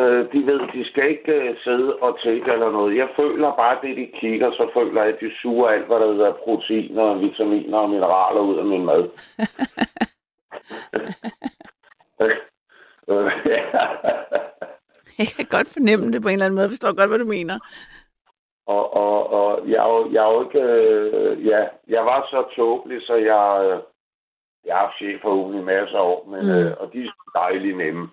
Øh, 0.00 0.32
de 0.32 0.46
ved, 0.46 0.60
de 0.74 0.90
skal 0.90 1.10
ikke 1.10 1.32
øh, 1.32 1.56
sidde 1.64 1.96
og 1.96 2.20
tænke 2.24 2.52
eller 2.52 2.70
noget. 2.70 2.96
Jeg 2.96 3.08
føler 3.16 3.56
bare, 3.56 3.78
det 3.82 3.96
de 3.96 4.18
kigger, 4.20 4.50
så 4.50 4.70
føler 4.74 5.02
jeg, 5.02 5.14
at 5.14 5.20
de 5.20 5.30
suger 5.42 5.68
alt, 5.68 5.86
hvad 5.86 6.00
der 6.00 6.12
hedder 6.12 6.32
proteiner, 6.44 7.14
vitaminer 7.14 7.78
og 7.78 7.90
mineraler 7.90 8.40
ud 8.40 8.58
af 8.58 8.64
min 8.64 8.84
mad. 8.84 9.08
Øh, 13.08 13.32
ja. 13.46 13.62
Jeg 15.28 15.34
kan 15.36 15.46
godt 15.56 15.68
fornemme 15.76 16.12
det 16.12 16.22
på 16.22 16.28
en 16.28 16.32
eller 16.32 16.46
anden 16.46 16.56
måde. 16.56 16.64
Jeg 16.68 16.70
forstår 16.74 16.96
godt, 16.98 17.10
hvad 17.10 17.18
du 17.18 17.24
mener. 17.38 17.56
og, 18.66 18.84
og, 19.04 19.18
og 19.40 19.68
jeg, 19.68 19.84
jeg 20.16 20.22
jo 20.32 20.36
ikke... 20.44 20.60
Øh, 20.60 21.46
ja, 21.46 21.60
jeg 21.88 22.02
var 22.04 22.26
så 22.30 22.40
tåbelig, 22.56 23.02
så 23.06 23.14
jeg... 23.14 23.44
Øh, 23.70 23.82
jeg 24.64 24.74
har 24.76 24.84
haft 24.86 24.96
chef 24.96 25.20
for 25.22 25.34
ugen 25.34 25.58
i 25.58 25.62
masser 25.62 25.98
af 25.98 26.02
år, 26.12 26.24
men, 26.32 26.40
Mm. 26.46 26.50
øh, 26.50 26.72
og 26.80 26.92
de 26.92 26.98
er 27.04 27.12
dejligt 27.34 27.76
nemme. 27.76 28.04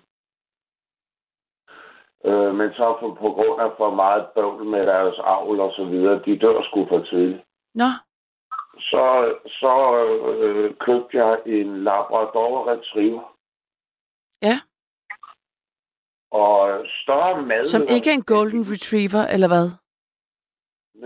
Øh, 2.24 2.54
men 2.54 2.68
så 2.72 2.96
på, 3.00 3.06
på 3.20 3.28
grund 3.36 3.60
af 3.60 3.70
for 3.76 3.90
meget 3.94 4.26
bøvl 4.34 4.64
med 4.64 4.86
deres 4.86 5.14
avl 5.18 5.60
og 5.60 5.72
så 5.76 5.84
videre, 5.84 6.22
de 6.24 6.38
dør 6.38 6.62
sgu 6.62 6.86
for 6.88 6.98
tidligt. 7.10 7.42
Nå, 7.74 7.84
Så, 8.78 9.34
så 9.46 9.74
øh, 10.34 10.74
købte 10.80 11.16
jeg 11.24 11.38
en 11.46 11.84
Labrador 11.84 12.68
Retriever. 12.70 13.36
Ja. 14.42 14.56
Og 16.30 16.86
større 17.02 17.42
mad... 17.46 17.68
som 17.68 17.82
ikke 17.90 18.10
er 18.10 18.14
en 18.14 18.22
golden 18.22 18.62
retriever, 18.72 19.26
eller 19.34 19.48
hvad? 19.48 19.66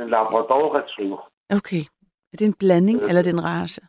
En 0.03 0.11
Labrador 0.11 0.75
Retriever. 0.79 1.31
Okay. 1.51 1.83
Er 2.33 2.37
det 2.37 2.47
en 2.47 2.55
blanding, 2.55 2.99
Øh, 3.03 3.09
eller 3.09 3.21
er 3.21 3.23
det 3.25 3.33
en 3.33 3.45
race? 3.45 3.81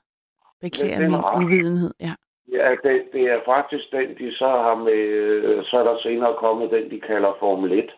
Beklager 0.62 0.96
er 0.96 1.10
min 1.10 1.46
uvidenhed. 1.46 1.94
Ja. 2.00 2.14
Ja, 2.52 2.70
det, 2.84 3.10
det 3.14 3.22
er 3.22 3.42
faktisk 3.46 3.86
den, 3.92 4.18
de 4.18 4.36
så 4.36 4.48
har 4.48 4.76
med... 4.76 4.94
øh, 4.94 5.66
Så 5.66 5.78
er 5.78 5.84
der 5.84 6.00
senere 6.02 6.36
kommet 6.40 6.72
den, 6.72 6.92
de 6.92 7.00
kalder 7.02 7.34
Formel 7.40 7.72
1. 7.72 7.92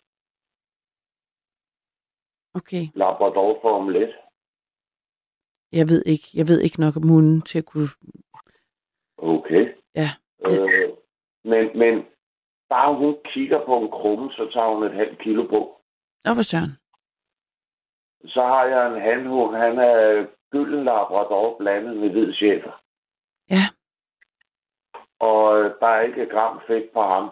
Okay. 2.53 2.83
Labrador 2.95 3.59
Formel 3.61 3.95
1. 3.95 4.09
Jeg 5.71 5.89
ved 5.89 6.03
ikke, 6.05 6.27
jeg 6.33 6.47
ved 6.47 6.61
ikke 6.61 6.79
nok 6.79 6.95
om 6.95 7.07
hunden 7.09 7.41
til 7.41 7.57
at 7.57 7.65
kunne... 7.65 7.87
Okay. 9.17 9.73
Ja. 9.95 10.09
Øh, 10.45 10.89
men, 11.43 11.77
men 11.77 12.05
bare 12.69 12.95
hun 12.95 13.17
kigger 13.25 13.65
på 13.65 13.77
en 13.77 13.91
krumme, 13.91 14.31
så 14.31 14.49
tager 14.53 14.75
hun 14.75 14.83
et 14.83 14.93
halvt 14.93 15.19
kilo 15.19 15.43
på. 15.43 15.81
Nå, 16.25 16.33
for 16.33 16.41
søren. 16.41 16.71
Så 18.25 18.41
har 18.41 18.65
jeg 18.65 18.87
en 18.87 19.01
handhund. 19.01 19.55
Han 19.55 19.79
er 19.79 20.25
gylden 20.51 20.83
Labrador 20.83 21.57
blandet 21.57 21.97
med 21.97 22.09
hvid 22.09 22.33
chefer. 22.33 22.81
Ja. 23.49 23.63
Og 25.19 25.59
øh, 25.59 25.71
der 25.79 25.87
er 25.87 26.01
ikke 26.01 26.23
et 26.23 26.29
gram 26.29 26.61
fedt 26.67 26.93
på 26.93 27.01
ham. 27.01 27.29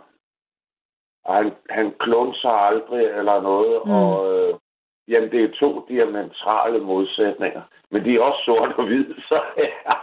Og 1.24 1.36
han, 1.36 1.54
han 1.70 1.94
klunser 2.00 2.50
aldrig 2.50 3.06
eller 3.06 3.42
noget. 3.42 3.82
Mm. 3.86 3.92
Og 3.92 4.34
øh, 4.34 4.60
jamen, 5.08 5.32
det 5.32 5.44
er 5.44 5.58
to 5.60 5.86
diametrale 5.90 6.80
modsætninger. 6.80 7.62
Men 7.92 8.06
de 8.06 8.16
er 8.16 8.22
også 8.22 8.42
sort 8.46 8.74
og 8.78 8.86
hvid, 8.86 9.14
så 9.28 9.42
ja. 9.58 9.94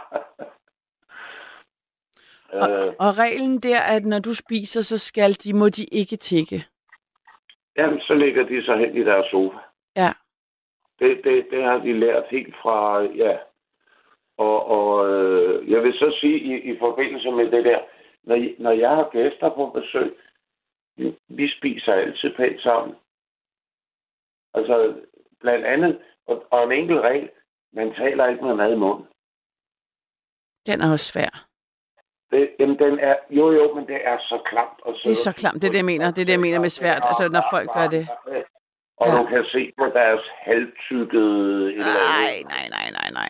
Øh, 2.53 2.93
Og 2.99 3.17
reglen 3.17 3.59
der, 3.59 3.81
at 3.81 4.05
når 4.05 4.19
du 4.19 4.33
spiser, 4.35 4.81
så 4.81 4.97
skal 4.97 5.33
de, 5.33 5.53
må 5.53 5.69
de 5.69 5.85
ikke 5.91 6.15
tikke. 6.15 6.65
jamen, 7.77 7.99
så 8.01 8.13
ligger 8.13 8.43
de 8.43 8.65
så 8.65 8.75
hen 8.75 8.97
i 8.97 9.03
deres 9.03 9.25
sofa. 9.31 9.57
Ja. 9.95 10.09
Det, 10.99 11.21
det, 11.23 11.47
det 11.51 11.63
har 11.63 11.77
de 11.77 11.99
lært 11.99 12.23
helt 12.31 12.55
fra, 12.61 13.01
ja. 13.01 13.37
Og, 14.37 14.65
og 14.67 15.09
øh, 15.09 15.71
jeg 15.71 15.83
vil 15.83 15.93
så 15.93 16.17
sige 16.21 16.39
i, 16.39 16.73
i 16.73 16.79
forbindelse 16.79 17.31
med 17.31 17.51
det 17.51 17.65
der, 17.65 17.79
når, 18.23 18.61
når 18.61 18.71
jeg 18.71 18.89
har 18.89 19.09
gæster 19.11 19.49
på 19.49 19.65
besøg, 19.75 20.15
vi, 20.97 21.17
vi 21.27 21.49
spiser 21.57 21.93
altid 21.93 22.35
pænt 22.35 22.61
sammen. 22.61 22.95
Altså, 24.53 24.95
blandt 25.39 25.65
andet, 25.65 25.99
og, 26.27 26.45
og 26.51 26.63
en 26.63 26.71
enkelt 26.71 27.01
regel, 27.01 27.29
man 27.73 27.93
taler 27.93 28.27
ikke 28.27 28.45
med 28.45 28.55
mad 28.55 28.73
i 28.73 28.75
munden. 28.75 29.07
Den 30.67 30.81
er 30.81 30.91
også 30.91 31.05
svær. 31.11 31.47
Det, 32.33 32.43
jamen, 32.59 32.77
den 32.83 32.93
er, 33.09 33.15
jo 33.39 33.45
jo, 33.57 33.65
men 33.75 33.83
det 33.91 33.99
er 34.11 34.17
så 34.31 34.37
klamt. 34.49 34.77
At 34.87 34.93
Det 35.03 35.11
er 35.11 35.15
så 35.29 35.33
klamt, 35.41 35.57
det 35.61 35.67
er 35.67 35.71
det, 35.71 35.77
jeg 35.83 35.85
mener. 35.93 36.05
Det 36.11 36.21
er 36.21 36.25
det, 36.25 36.31
jeg 36.37 36.45
mener 36.47 36.59
med 36.59 36.69
svært, 36.69 37.01
altså, 37.09 37.23
når 37.35 37.43
folk 37.55 37.69
gør 37.77 37.87
det. 37.95 38.03
Og 39.01 39.07
Ja. 39.07 39.17
du 39.17 39.25
kan 39.25 39.43
se 39.55 39.71
på 39.79 39.85
deres 39.99 40.21
halvtykkede 40.47 41.77
Nej, 41.77 42.43
nej, 42.53 42.65
nej, 42.77 42.87
nej, 42.99 43.09
nej. 43.19 43.29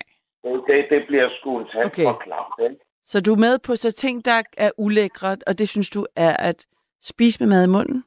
Det, 0.68 0.86
det, 0.90 1.04
bliver 1.08 1.30
sgu 1.40 1.60
en 1.60 1.66
tand 1.74 1.86
Okay. 1.86 2.04
for 2.04 2.14
klamt, 2.26 2.56
ikke? 2.72 2.76
Så 3.06 3.22
du 3.22 3.34
er 3.34 3.38
med 3.40 3.60
på 3.60 3.76
så 3.76 3.92
ting, 3.92 4.26
der 4.26 4.42
er 4.58 4.72
ulækre, 4.78 5.38
og 5.48 5.60
det 5.60 5.70
synes 5.70 5.90
du 5.90 6.06
er 6.16 6.34
at 6.40 6.66
spise 7.04 7.44
med 7.44 7.50
mad 7.50 7.64
i 7.68 7.70
munden? 7.70 8.04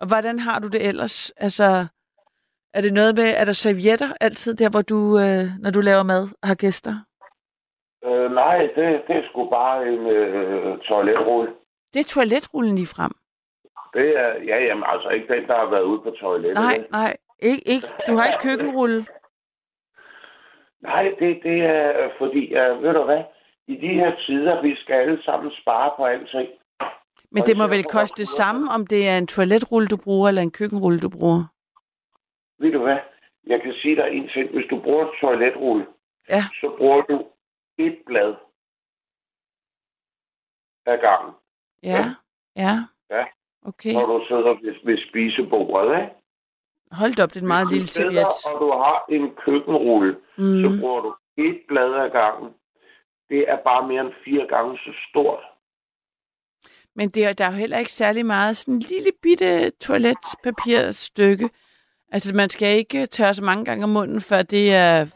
Og 0.00 0.06
hvordan 0.06 0.38
har 0.38 0.58
du 0.58 0.68
det 0.68 0.86
ellers? 0.86 1.30
Altså, 1.36 1.86
Er 2.74 2.80
det 2.80 2.92
noget 2.92 3.14
med, 3.14 3.24
er 3.36 3.44
der 3.44 3.52
servietter 3.52 4.12
altid 4.20 4.54
der, 4.54 4.70
hvor 4.70 4.82
du, 4.82 5.18
øh, 5.18 5.44
når 5.60 5.70
du 5.70 5.80
laver 5.80 6.02
mad 6.02 6.28
og 6.42 6.48
har 6.48 6.54
gæster? 6.54 6.94
Øh, 8.04 8.30
nej, 8.32 8.58
det, 8.76 9.02
det 9.08 9.16
er 9.16 9.22
sgu 9.30 9.50
bare 9.50 9.88
en 9.88 10.06
øh, 10.06 10.78
toiletrulle. 10.78 11.52
Det 11.94 12.00
er 12.00 12.04
toiletrullen 12.04 12.74
lige 12.74 12.86
frem. 12.86 13.10
Det 13.94 14.16
er, 14.18 14.28
ja, 14.50 14.64
jamen, 14.64 14.84
altså 14.86 15.08
ikke 15.08 15.34
den, 15.34 15.46
der 15.48 15.56
har 15.56 15.70
været 15.70 15.82
ude 15.82 16.00
på 16.00 16.10
toilettet. 16.10 16.54
Nej, 16.54 16.76
vel? 16.78 16.86
nej. 16.90 17.16
Ikke, 17.42 17.68
ikke. 17.68 17.86
Du 18.06 18.12
har 18.16 18.24
ikke 18.26 18.38
køkkenrulle. 18.42 19.06
Nej, 20.82 21.02
det, 21.18 21.40
det 21.42 21.58
er 21.64 22.10
fordi, 22.18 22.42
uh, 22.60 22.82
ved 22.82 22.92
du 22.94 23.02
hvad, 23.04 23.22
i 23.66 23.76
de 23.76 23.88
her 23.88 24.16
tider, 24.26 24.62
vi 24.62 24.76
skal 24.76 24.94
alle 24.94 25.22
sammen 25.24 25.52
spare 25.62 25.90
på 25.96 26.04
alting. 26.04 26.48
Men 27.30 27.42
det 27.42 27.56
må 27.56 27.66
vel 27.66 27.84
koste 27.84 28.22
det 28.22 28.28
samme, 28.28 28.70
om 28.74 28.86
det 28.86 29.08
er 29.08 29.18
en 29.18 29.26
toiletrulle, 29.26 29.88
du 29.88 29.96
bruger, 30.04 30.28
eller 30.28 30.42
en 30.42 30.50
køkkenrulle, 30.50 30.98
du 31.00 31.08
bruger. 31.08 31.42
Ved 32.58 32.72
du 32.72 32.82
hvad, 32.82 32.96
jeg 33.46 33.62
kan 33.62 33.72
sige 33.82 33.96
dig 33.96 34.08
en 34.12 34.28
ting. 34.28 34.50
Hvis 34.50 34.66
du 34.70 34.80
bruger 34.80 35.04
en 35.06 35.12
toiletrulle, 35.20 35.86
Ja. 36.28 36.42
så 36.60 36.74
bruger 36.78 37.02
du 37.02 37.24
et 37.78 37.96
blad 38.06 38.34
ad 40.86 40.98
gangen, 40.98 41.34
Ja, 41.82 42.14
ja. 42.56 42.74
Ja. 43.10 43.24
Okay. 43.62 43.92
når 43.92 44.06
du 44.06 44.24
sidder 44.28 44.54
ved, 44.62 44.74
ved 44.84 44.98
spisebordet. 45.08 46.00
Ikke? 46.00 46.12
Hold 46.92 47.20
op, 47.20 47.28
det 47.28 47.36
er 47.36 47.40
en 47.40 47.46
meget 47.46 47.66
Hvis 47.68 47.72
lille 47.74 47.88
serviet. 47.88 48.26
Og 48.46 48.60
du 48.60 48.70
har 48.72 49.04
en 49.08 49.34
køkkenrulle, 49.44 50.12
Mm. 50.38 50.62
så 50.62 50.80
bruger 50.80 51.00
du 51.00 51.14
et 51.36 51.60
blad 51.68 51.92
ad 52.04 52.10
gangen. 52.10 52.50
Det 53.28 53.40
er 53.50 53.56
bare 53.64 53.88
mere 53.88 54.00
end 54.00 54.12
fire 54.24 54.46
gange 54.48 54.78
så 54.78 54.92
stort. 55.10 55.42
Men 56.94 57.08
det 57.08 57.24
er, 57.24 57.32
der 57.32 57.44
er 57.44 57.50
jo 57.50 57.56
heller 57.56 57.78
ikke 57.78 57.92
særlig 57.92 58.26
meget 58.26 58.56
sådan 58.56 58.74
en 58.74 58.80
lille 58.80 59.10
bitte 59.22 59.70
toiletpapirstykke. 59.70 61.50
Altså, 62.12 62.34
man 62.34 62.50
skal 62.50 62.76
ikke 62.78 63.06
tørre 63.06 63.34
så 63.34 63.44
mange 63.44 63.64
gange 63.64 63.84
om 63.84 63.90
munden, 63.90 64.20
før 64.20 64.42
det 64.42 64.74
er 64.74 65.06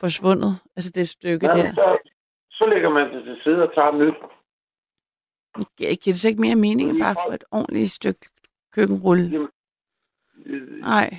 forsvundet. 0.00 0.52
Altså, 0.76 0.90
det 0.94 1.08
stykke 1.08 1.46
Jamen, 1.46 1.66
der. 1.66 1.72
så, 1.74 1.98
så 2.62 2.68
lægger 2.74 2.90
man 2.90 3.14
det 3.14 3.24
til 3.24 3.36
side 3.44 3.62
og 3.62 3.74
tager 3.74 3.92
nyt. 3.92 4.14
Giver 5.76 5.94
giver 6.02 6.14
det 6.14 6.20
så 6.20 6.28
ikke 6.28 6.40
mere 6.40 6.56
mening 6.56 6.90
end 6.90 7.00
bare 7.00 7.16
for 7.26 7.32
et 7.32 7.44
ordentligt 7.50 7.90
stykke 7.90 8.20
køkkenrulle? 8.74 9.48
Nej, 10.80 11.10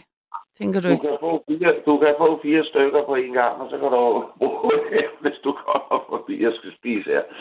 tænker 0.57 0.81
du 0.81 0.87
Du 0.87 0.93
ikke? 0.93 1.07
kan, 1.07 1.17
få 1.19 1.43
fire, 1.47 1.73
du 1.85 1.97
kan 1.99 2.15
få 2.17 2.39
fire 2.41 2.63
stykker 2.65 3.05
på 3.05 3.15
en 3.15 3.33
gang, 3.33 3.53
og 3.61 3.69
så 3.69 3.75
kan 3.81 3.89
du 3.95 4.01
bruge 4.37 4.71
det, 4.91 5.05
hvis 5.23 5.37
du 5.43 5.51
kommer 5.63 5.97
forbi 6.09 6.43
og 6.43 6.53
skal 6.59 6.71
spise 6.79 7.09
her. 7.09 7.23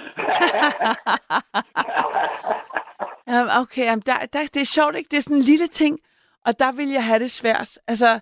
Jamen, 3.29 3.51
okay, 3.63 3.85
jamen, 3.85 4.03
der, 4.07 4.19
der, 4.33 4.41
det 4.55 4.61
er 4.61 4.75
sjovt, 4.79 4.97
ikke? 4.97 5.09
Det 5.11 5.17
er 5.17 5.21
sådan 5.23 5.37
en 5.37 5.43
lille 5.43 5.67
ting, 5.67 5.99
og 6.47 6.59
der 6.59 6.73
vil 6.73 6.89
jeg 6.89 7.05
have 7.05 7.19
det 7.19 7.31
svært. 7.31 7.79
Altså, 7.89 8.21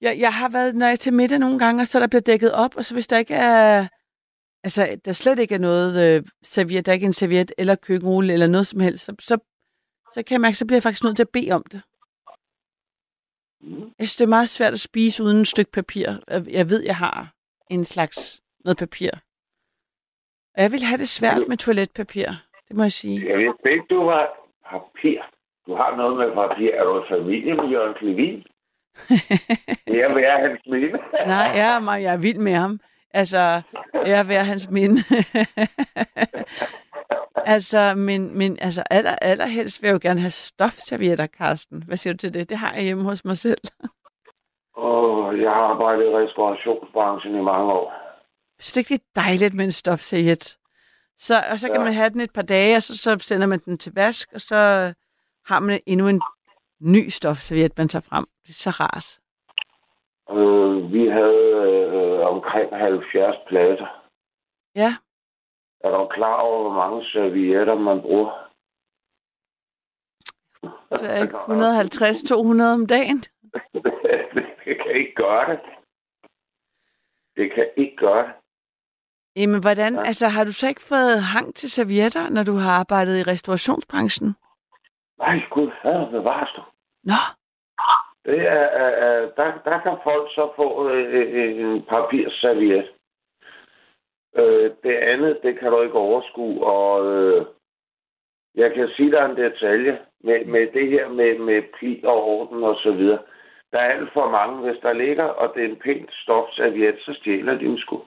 jeg, 0.00 0.18
jeg 0.18 0.34
har 0.34 0.48
været, 0.48 0.74
når 0.74 0.86
jeg 0.86 0.92
er 0.92 0.96
til 0.96 1.12
middag 1.12 1.38
nogle 1.38 1.58
gange, 1.58 1.82
og 1.82 1.86
så 1.86 1.98
er 1.98 2.00
der 2.00 2.08
bliver 2.08 2.20
dækket 2.20 2.52
op, 2.52 2.76
og 2.76 2.84
så 2.84 2.94
hvis 2.94 3.06
der 3.06 3.18
ikke 3.18 3.34
er... 3.34 3.86
Altså, 4.66 5.00
der 5.04 5.12
slet 5.12 5.38
ikke 5.38 5.54
er 5.54 5.58
noget 5.58 6.16
øh, 6.16 6.22
serviet, 6.42 6.86
der 6.86 6.92
er 6.92 6.94
ikke 6.94 7.06
en 7.06 7.12
serviet 7.12 7.52
eller 7.58 7.74
køkkenrulle 7.74 8.32
eller 8.32 8.46
noget 8.46 8.66
som 8.66 8.80
helst, 8.80 9.04
så, 9.04 9.14
så, 9.20 9.38
så 10.14 10.22
kan 10.26 10.32
jeg 10.34 10.40
mærke, 10.40 10.56
så 10.56 10.66
bliver 10.66 10.76
jeg 10.76 10.82
faktisk 10.82 11.04
nødt 11.04 11.16
til 11.16 11.22
at 11.22 11.28
bede 11.32 11.52
om 11.52 11.62
det. 11.72 11.80
Mm. 13.60 13.80
Jeg 13.98 14.08
synes, 14.08 14.16
det 14.16 14.24
er 14.24 14.28
meget 14.38 14.48
svært 14.48 14.72
at 14.72 14.80
spise 14.80 15.22
uden 15.22 15.40
et 15.40 15.48
stykke 15.48 15.72
papir. 15.72 16.06
Jeg- 16.28 16.46
Jeg 16.58 16.70
ved, 16.70 16.82
jeg 16.84 16.96
har 16.96 17.32
en 17.70 17.84
slags 17.84 18.40
noget 18.64 18.78
papir. 18.78 19.10
Og 20.56 20.62
jeg 20.62 20.72
vil 20.72 20.82
have 20.82 20.98
det 20.98 21.08
svært 21.08 21.48
med 21.48 21.56
toiletpapir. 21.56 22.28
Det 22.68 22.76
må 22.76 22.82
jeg 22.82 22.92
sige. 22.92 23.28
Jeg 23.30 23.38
vidste 23.38 23.72
ikke, 23.72 23.84
du 23.90 24.00
var 24.04 24.22
papir. 24.70 25.18
Du 25.66 25.74
har 25.74 25.96
noget 25.96 26.16
med 26.18 26.28
papir. 26.34 26.70
Er 26.74 26.84
du 26.84 27.04
familie 27.10 27.54
med 27.54 27.64
Jørgen 27.74 27.94
Klevin? 28.00 28.38
Det 29.88 29.96
er 30.04 30.14
værd 30.14 30.40
hans 30.48 30.60
minde. 30.66 30.98
Nej, 31.26 31.48
jeg 31.60 31.74
er, 31.76 31.80
meget, 31.80 32.02
jeg 32.02 32.12
er 32.14 32.18
vild 32.18 32.38
med 32.38 32.52
ham. 32.52 32.80
Altså, 33.16 33.62
jeg 34.06 34.28
ved 34.28 34.36
hans 34.36 34.70
minde. 34.70 35.00
altså, 37.54 37.94
men, 37.96 38.38
men 38.38 38.58
altså, 38.60 38.82
aller, 38.90 39.16
allerhelst 39.22 39.82
vil 39.82 39.88
jeg 39.88 39.94
jo 39.94 39.98
gerne 40.02 40.20
have 40.20 40.30
stofservietter, 40.30 41.26
Karsten. 41.26 41.82
Hvad 41.86 41.96
siger 41.96 42.14
du 42.14 42.18
til 42.18 42.34
det? 42.34 42.48
Det 42.48 42.56
har 42.58 42.74
jeg 42.74 42.82
hjemme 42.84 43.02
hos 43.04 43.24
mig 43.24 43.36
selv. 43.38 43.60
Åh, 44.76 45.40
jeg 45.40 45.50
har 45.50 45.62
arbejdet 45.74 46.02
i 46.04 46.14
restaurationsbranchen 46.14 47.34
i 47.34 47.40
mange 47.42 47.72
år. 47.72 47.92
Synes 48.60 48.72
du 48.72 48.78
ikke, 48.80 48.94
det 48.94 49.00
er 49.16 49.20
dejligt 49.22 49.54
med 49.54 49.64
en 49.64 49.72
stofserviet? 49.72 50.56
Så, 51.18 51.34
og 51.50 51.58
så 51.58 51.68
kan 51.68 51.76
Ja. 51.76 51.84
man 51.84 51.92
have 51.92 52.10
den 52.10 52.20
et 52.20 52.32
par 52.32 52.42
dage, 52.42 52.76
og 52.76 52.82
så, 52.82 52.96
så 52.98 53.18
sender 53.18 53.46
man 53.46 53.58
den 53.64 53.78
til 53.78 53.92
vask, 53.94 54.28
og 54.34 54.40
så 54.40 54.56
har 55.46 55.60
man 55.60 55.80
endnu 55.86 56.08
en 56.08 56.22
ny 56.80 57.08
stofserviet, 57.08 57.78
man 57.78 57.88
tager 57.88 58.02
frem. 58.08 58.24
Det 58.42 58.48
er 58.48 58.52
så 58.52 58.70
rart. 58.70 59.18
Øh, 60.30 60.92
vi 60.92 61.06
havde 61.08 61.50
øh, 61.96 62.26
omkring 62.34 62.76
70 62.76 63.36
pladser. 63.48 64.02
Ja, 64.74 64.96
Er 65.80 65.90
du 65.90 66.06
klar 66.06 66.34
over, 66.34 66.62
hvor 66.62 66.72
mange 66.72 67.04
servietter 67.10 67.74
man 67.74 68.00
bruger? 68.02 68.42
så 70.96 71.06
er 71.06 71.22
ikke 71.22 71.36
150-200 71.36 72.72
om 72.74 72.86
dagen. 72.86 73.18
det 74.64 74.76
kan 74.82 74.90
ikke 74.94 75.14
gøre 75.14 75.50
det. 75.50 75.60
Det 77.36 77.52
kan 77.54 77.68
ikke 77.76 77.96
gøre 77.96 78.26
det. 78.26 78.32
Jamen, 79.36 79.60
hvordan, 79.60 79.94
Ja. 79.94 80.02
altså, 80.02 80.28
har 80.28 80.44
du 80.44 80.52
så 80.52 80.68
ikke 80.68 80.80
fået 80.82 81.22
hang 81.22 81.54
til 81.54 81.70
servietter, 81.70 82.28
når 82.30 82.42
du 82.42 82.54
har 82.54 82.70
arbejdet 82.72 83.18
i 83.18 83.22
restaurationsbranchen? 83.30 84.36
Nej, 85.18 85.36
gud, 85.50 85.70
hvad 85.82 86.10
bevares 86.10 86.50
du? 86.56 86.62
Nå, 87.04 87.20
Det 88.26 88.40
er, 88.40 88.66
er, 88.82 89.30
der, 89.36 89.58
der 89.64 89.80
kan 89.80 89.96
folk 90.04 90.30
så 90.30 90.52
få 90.56 90.90
øh, 90.90 91.60
en 91.60 91.82
papirserviet. 91.82 92.90
Øh, 94.36 94.70
det 94.82 94.96
andet, 94.96 95.38
det 95.42 95.58
kan 95.58 95.70
du 95.72 95.82
ikke 95.82 95.98
overskue, 95.98 96.66
og 96.66 97.06
øh, 97.06 97.46
jeg 98.54 98.74
kan 98.74 98.88
sige 98.96 99.10
dig 99.10 99.24
en 99.24 99.36
detalje 99.36 99.98
med, 100.20 100.44
med 100.44 100.66
det 100.72 100.90
her 100.90 101.08
med, 101.08 101.38
med 101.38 101.62
pli 101.78 102.00
og 102.04 102.24
orden 102.24 102.64
og 102.64 102.76
så 102.76 102.92
videre. 102.92 103.18
Der 103.72 103.78
er 103.78 103.92
alt 103.92 104.12
for 104.12 104.30
mange, 104.30 104.56
hvis 104.62 104.82
der 104.82 104.92
ligger, 104.92 105.24
og 105.24 105.54
det 105.54 105.64
er 105.64 105.68
en 105.68 105.80
pænt 105.84 106.10
stofserviet, 106.12 106.98
så 106.98 107.14
stjæler 107.20 107.54
de 107.54 107.64
dem 107.64 107.78
sgu. 107.78 108.02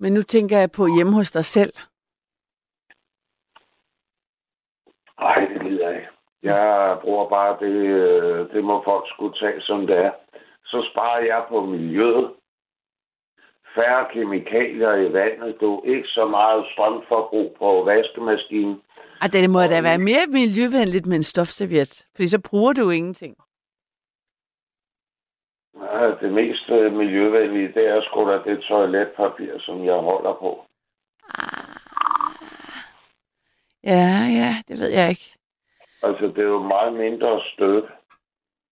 men 0.00 0.12
nu 0.12 0.22
tænker 0.22 0.58
jeg 0.58 0.70
på 0.76 0.86
hjemme 0.96 1.12
hos 1.14 1.30
dig 1.30 1.44
selv. 1.44 1.72
Nej, 5.20 5.57
jeg 6.42 6.98
bruger 7.02 7.28
bare 7.28 7.56
det, 7.60 7.76
øh, 8.02 8.52
det 8.52 8.64
må 8.64 8.82
folk 8.84 9.04
skulle 9.08 9.34
tage, 9.38 9.60
som 9.60 9.86
det 9.86 9.96
er. 9.96 10.12
Så 10.64 10.88
sparer 10.92 11.24
jeg 11.24 11.44
på 11.48 11.66
miljøet. 11.66 12.30
Færre 13.74 14.06
kemikalier 14.12 14.94
i 14.94 15.12
vandet. 15.12 15.60
Du 15.60 15.82
ikke 15.84 16.08
så 16.08 16.26
meget 16.26 16.66
strømforbrug 16.72 17.56
på 17.58 17.82
vaskemaskinen. 17.84 18.82
Ej, 19.20 19.28
det 19.32 19.50
må 19.50 19.60
da 19.60 19.82
være 19.82 19.98
mere 19.98 20.26
miljøvenligt 20.28 21.06
med 21.06 21.16
en 21.16 21.22
stofserviet, 21.22 22.06
fordi 22.14 22.28
så 22.28 22.40
bruger 22.50 22.72
du 22.72 22.90
ingenting. 22.90 23.36
Ja, 25.80 26.10
det 26.20 26.32
mest 26.32 26.70
øh, 26.70 26.92
miljøvenlige, 26.92 27.72
det 27.74 27.88
er 27.88 28.02
sgu 28.02 28.30
da 28.30 28.50
det 28.50 28.60
toiletpapir, 28.60 29.58
som 29.58 29.84
jeg 29.84 29.94
holder 29.94 30.32
på. 30.32 30.64
Ja, 33.84 34.12
ja, 34.40 34.54
det 34.68 34.80
ved 34.80 34.88
jeg 34.88 35.10
ikke. 35.10 35.37
Altså, 36.02 36.26
det 36.26 36.38
er 36.38 36.48
jo 36.48 36.62
meget 36.62 36.92
mindre 36.92 37.40
stød. 37.54 37.82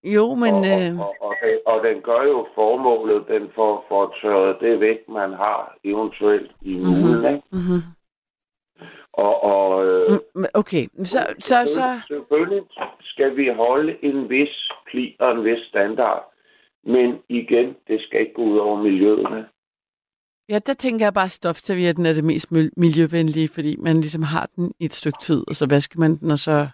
Jo, 0.05 0.35
men... 0.35 0.55
og, 0.55 0.67
Øh, 0.67 0.99
og, 1.01 1.15
og, 1.21 1.35
den, 1.43 1.59
og 1.67 1.81
den 1.85 2.03
gør 2.03 2.23
jo 2.23 2.47
formålet, 2.55 3.25
den 3.29 3.51
får, 3.55 3.85
får 3.89 4.15
tørret 4.23 4.57
det 4.61 4.81
væk, 4.81 5.09
man 5.09 5.33
har 5.33 5.77
eventuelt 5.85 6.51
i 6.62 6.75
mulen, 6.77 7.17
Mhm. 7.19 7.27
ikke? 7.27 7.43
mm-hmm. 7.53 7.83
Og, 9.12 9.43
og 9.43 9.87
øh, 9.87 10.19
mm, 10.35 10.45
okay, 10.55 10.87
så, 11.05 11.19
så, 11.39 11.57
så, 11.67 12.01
Selvfølgelig 12.09 12.62
skal 13.01 13.37
vi 13.37 13.49
holde 13.57 14.05
en 14.05 14.29
vis 14.31 14.69
pli 14.91 15.17
og 15.21 15.33
en 15.33 15.45
vis 15.45 15.59
standard. 15.69 16.33
Men 16.85 17.19
igen, 17.29 17.77
det 17.89 18.01
skal 18.03 18.21
ikke 18.21 18.33
gå 18.35 18.43
ud 18.43 18.59
over 18.59 18.83
miljøet. 18.83 19.47
ja, 20.49 20.59
der 20.59 20.75
tænker 20.75 21.07
jeg 21.07 21.15
bare, 21.15 21.25
at 21.25 21.31
stofservietten 21.31 22.07
er 22.07 22.12
det 22.12 22.25
mest 22.25 22.53
mil- 22.53 22.73
miljøvenlige, 22.77 23.49
fordi 23.49 23.77
man 23.79 23.97
ligesom 23.97 24.23
har 24.23 24.49
den 24.57 24.73
i 24.81 24.85
et 24.85 24.93
stykke 24.93 25.19
tid, 25.21 25.45
og 25.49 25.55
så 25.55 25.67
vasker 25.71 26.01
man 26.01 26.17
den, 26.17 26.31
og 26.31 26.39
så 26.39 26.69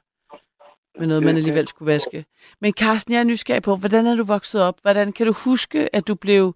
med 0.98 1.06
noget, 1.06 1.22
man 1.22 1.36
alligevel 1.36 1.66
skulle 1.66 1.92
vaske. 1.92 2.24
Men 2.60 2.72
Carsten, 2.72 3.14
jeg 3.14 3.20
er 3.20 3.24
nysgerrig 3.24 3.62
på, 3.62 3.76
hvordan 3.76 4.06
er 4.06 4.16
du 4.16 4.24
vokset 4.24 4.62
op? 4.62 4.74
Hvordan 4.82 5.12
kan 5.12 5.26
du 5.26 5.34
huske, 5.44 5.96
at 5.96 6.08
du 6.08 6.14
blev 6.14 6.54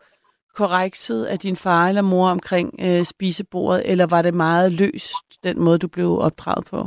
korrekset 0.54 1.24
af 1.24 1.38
din 1.38 1.56
far 1.56 1.88
eller 1.88 2.02
mor 2.02 2.28
omkring 2.28 2.74
øh, 2.80 3.04
spisebordet, 3.04 3.90
eller 3.90 4.06
var 4.06 4.22
det 4.22 4.34
meget 4.34 4.72
løst, 4.72 5.44
den 5.44 5.60
måde, 5.60 5.78
du 5.78 5.88
blev 5.88 6.18
opdraget 6.18 6.64
på, 6.70 6.78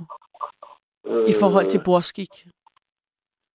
i 1.27 1.33
forhold 1.39 1.67
til 1.67 1.81
bordskik? 1.85 2.33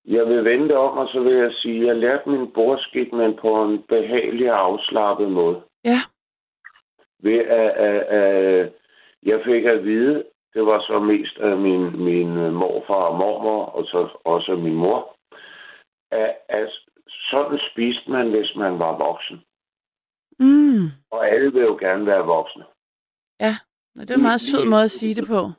Jeg 0.07 0.27
vil 0.27 0.45
vente 0.45 0.77
om, 0.77 0.99
og 0.99 1.09
så 1.09 1.21
vil 1.21 1.35
jeg 1.35 1.53
sige, 1.53 1.81
at 1.81 1.87
jeg 1.87 1.97
lærte 1.97 2.31
min 2.31 2.51
bordskik, 2.55 3.13
men 3.13 3.39
på 3.41 3.65
en 3.65 3.83
behagelig 3.89 4.53
og 4.53 4.61
afslappet 4.61 5.31
måde. 5.33 5.61
Ja. 5.85 6.01
Ved 7.23 7.39
at, 7.39 7.71
at, 7.71 8.01
at 8.21 8.73
jeg 9.23 9.41
fik 9.45 9.65
at 9.65 9.85
vide, 9.85 10.25
det 10.55 10.67
var 10.67 10.81
så 10.81 10.99
mest 10.99 11.39
af 11.39 11.57
min, 11.57 12.05
min 12.05 12.53
morfar 12.53 13.05
og 13.11 13.19
mormor, 13.19 13.65
og 13.65 13.85
så 13.85 14.09
også 14.25 14.57
min 14.57 14.75
mor, 14.75 15.17
at, 16.11 16.37
at 16.49 16.69
sådan 17.31 17.59
spiste 17.73 18.11
man, 18.11 18.31
hvis 18.31 18.53
man 18.57 18.79
var 18.79 18.97
voksen. 18.99 19.43
Mm. 20.39 20.85
Og 21.11 21.29
alle 21.29 21.53
vil 21.53 21.63
jo 21.63 21.77
gerne 21.81 22.07
være 22.07 22.25
voksne. 22.25 22.65
Ja, 23.41 23.57
det 24.01 24.11
er 24.11 24.15
en 24.15 24.23
meget 24.23 24.41
sød 24.41 24.65
måde 24.65 24.85
at 24.85 24.91
sige 24.91 25.15
det 25.15 25.27
på. 25.27 25.51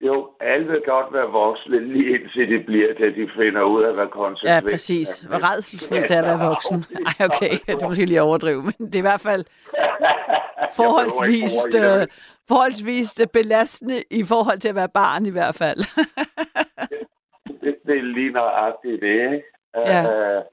Jo, 0.00 0.30
alle 0.40 0.66
vil 0.66 0.82
godt 0.86 1.12
være 1.12 1.30
voksne, 1.30 1.92
lige 1.92 2.18
indtil 2.18 2.48
de 2.48 2.64
bliver, 2.64 2.94
til 2.94 3.16
de 3.16 3.30
finder 3.36 3.62
ud 3.62 3.82
af, 3.82 3.94
hvad 3.94 4.08
konsekvensen 4.08 4.68
Ja, 4.68 4.70
præcis. 4.72 5.20
Hvor 5.20 5.52
redselsfuldt 5.52 6.08
det 6.08 6.16
er 6.16 6.22
at 6.22 6.26
være 6.26 6.48
voksen. 6.48 6.84
Ej, 7.08 7.26
okay, 7.26 7.52
det 7.66 7.82
er 7.82 7.88
måske 7.88 8.04
lige 8.04 8.22
overdrive, 8.22 8.62
men 8.62 8.74
det 8.86 8.94
er 8.94 8.98
i 8.98 9.10
hvert 9.10 9.20
fald 9.20 9.44
forholdsvis, 10.76 11.52
øh, 11.76 12.06
forholdsvis 12.48 13.20
belastende 13.32 14.02
i 14.10 14.24
forhold 14.24 14.58
til 14.58 14.68
at 14.68 14.74
være 14.74 14.88
barn 14.88 15.26
i 15.26 15.30
hvert 15.30 15.54
fald. 15.54 15.78
det, 17.62 17.76
det 17.86 17.98
er 17.98 18.02
lige 18.02 18.32
nøjagtigt 18.32 19.02
det, 19.02 19.08
ikke? 19.32 19.42
Ja. 19.76 20.00
Uh, 20.02 20.44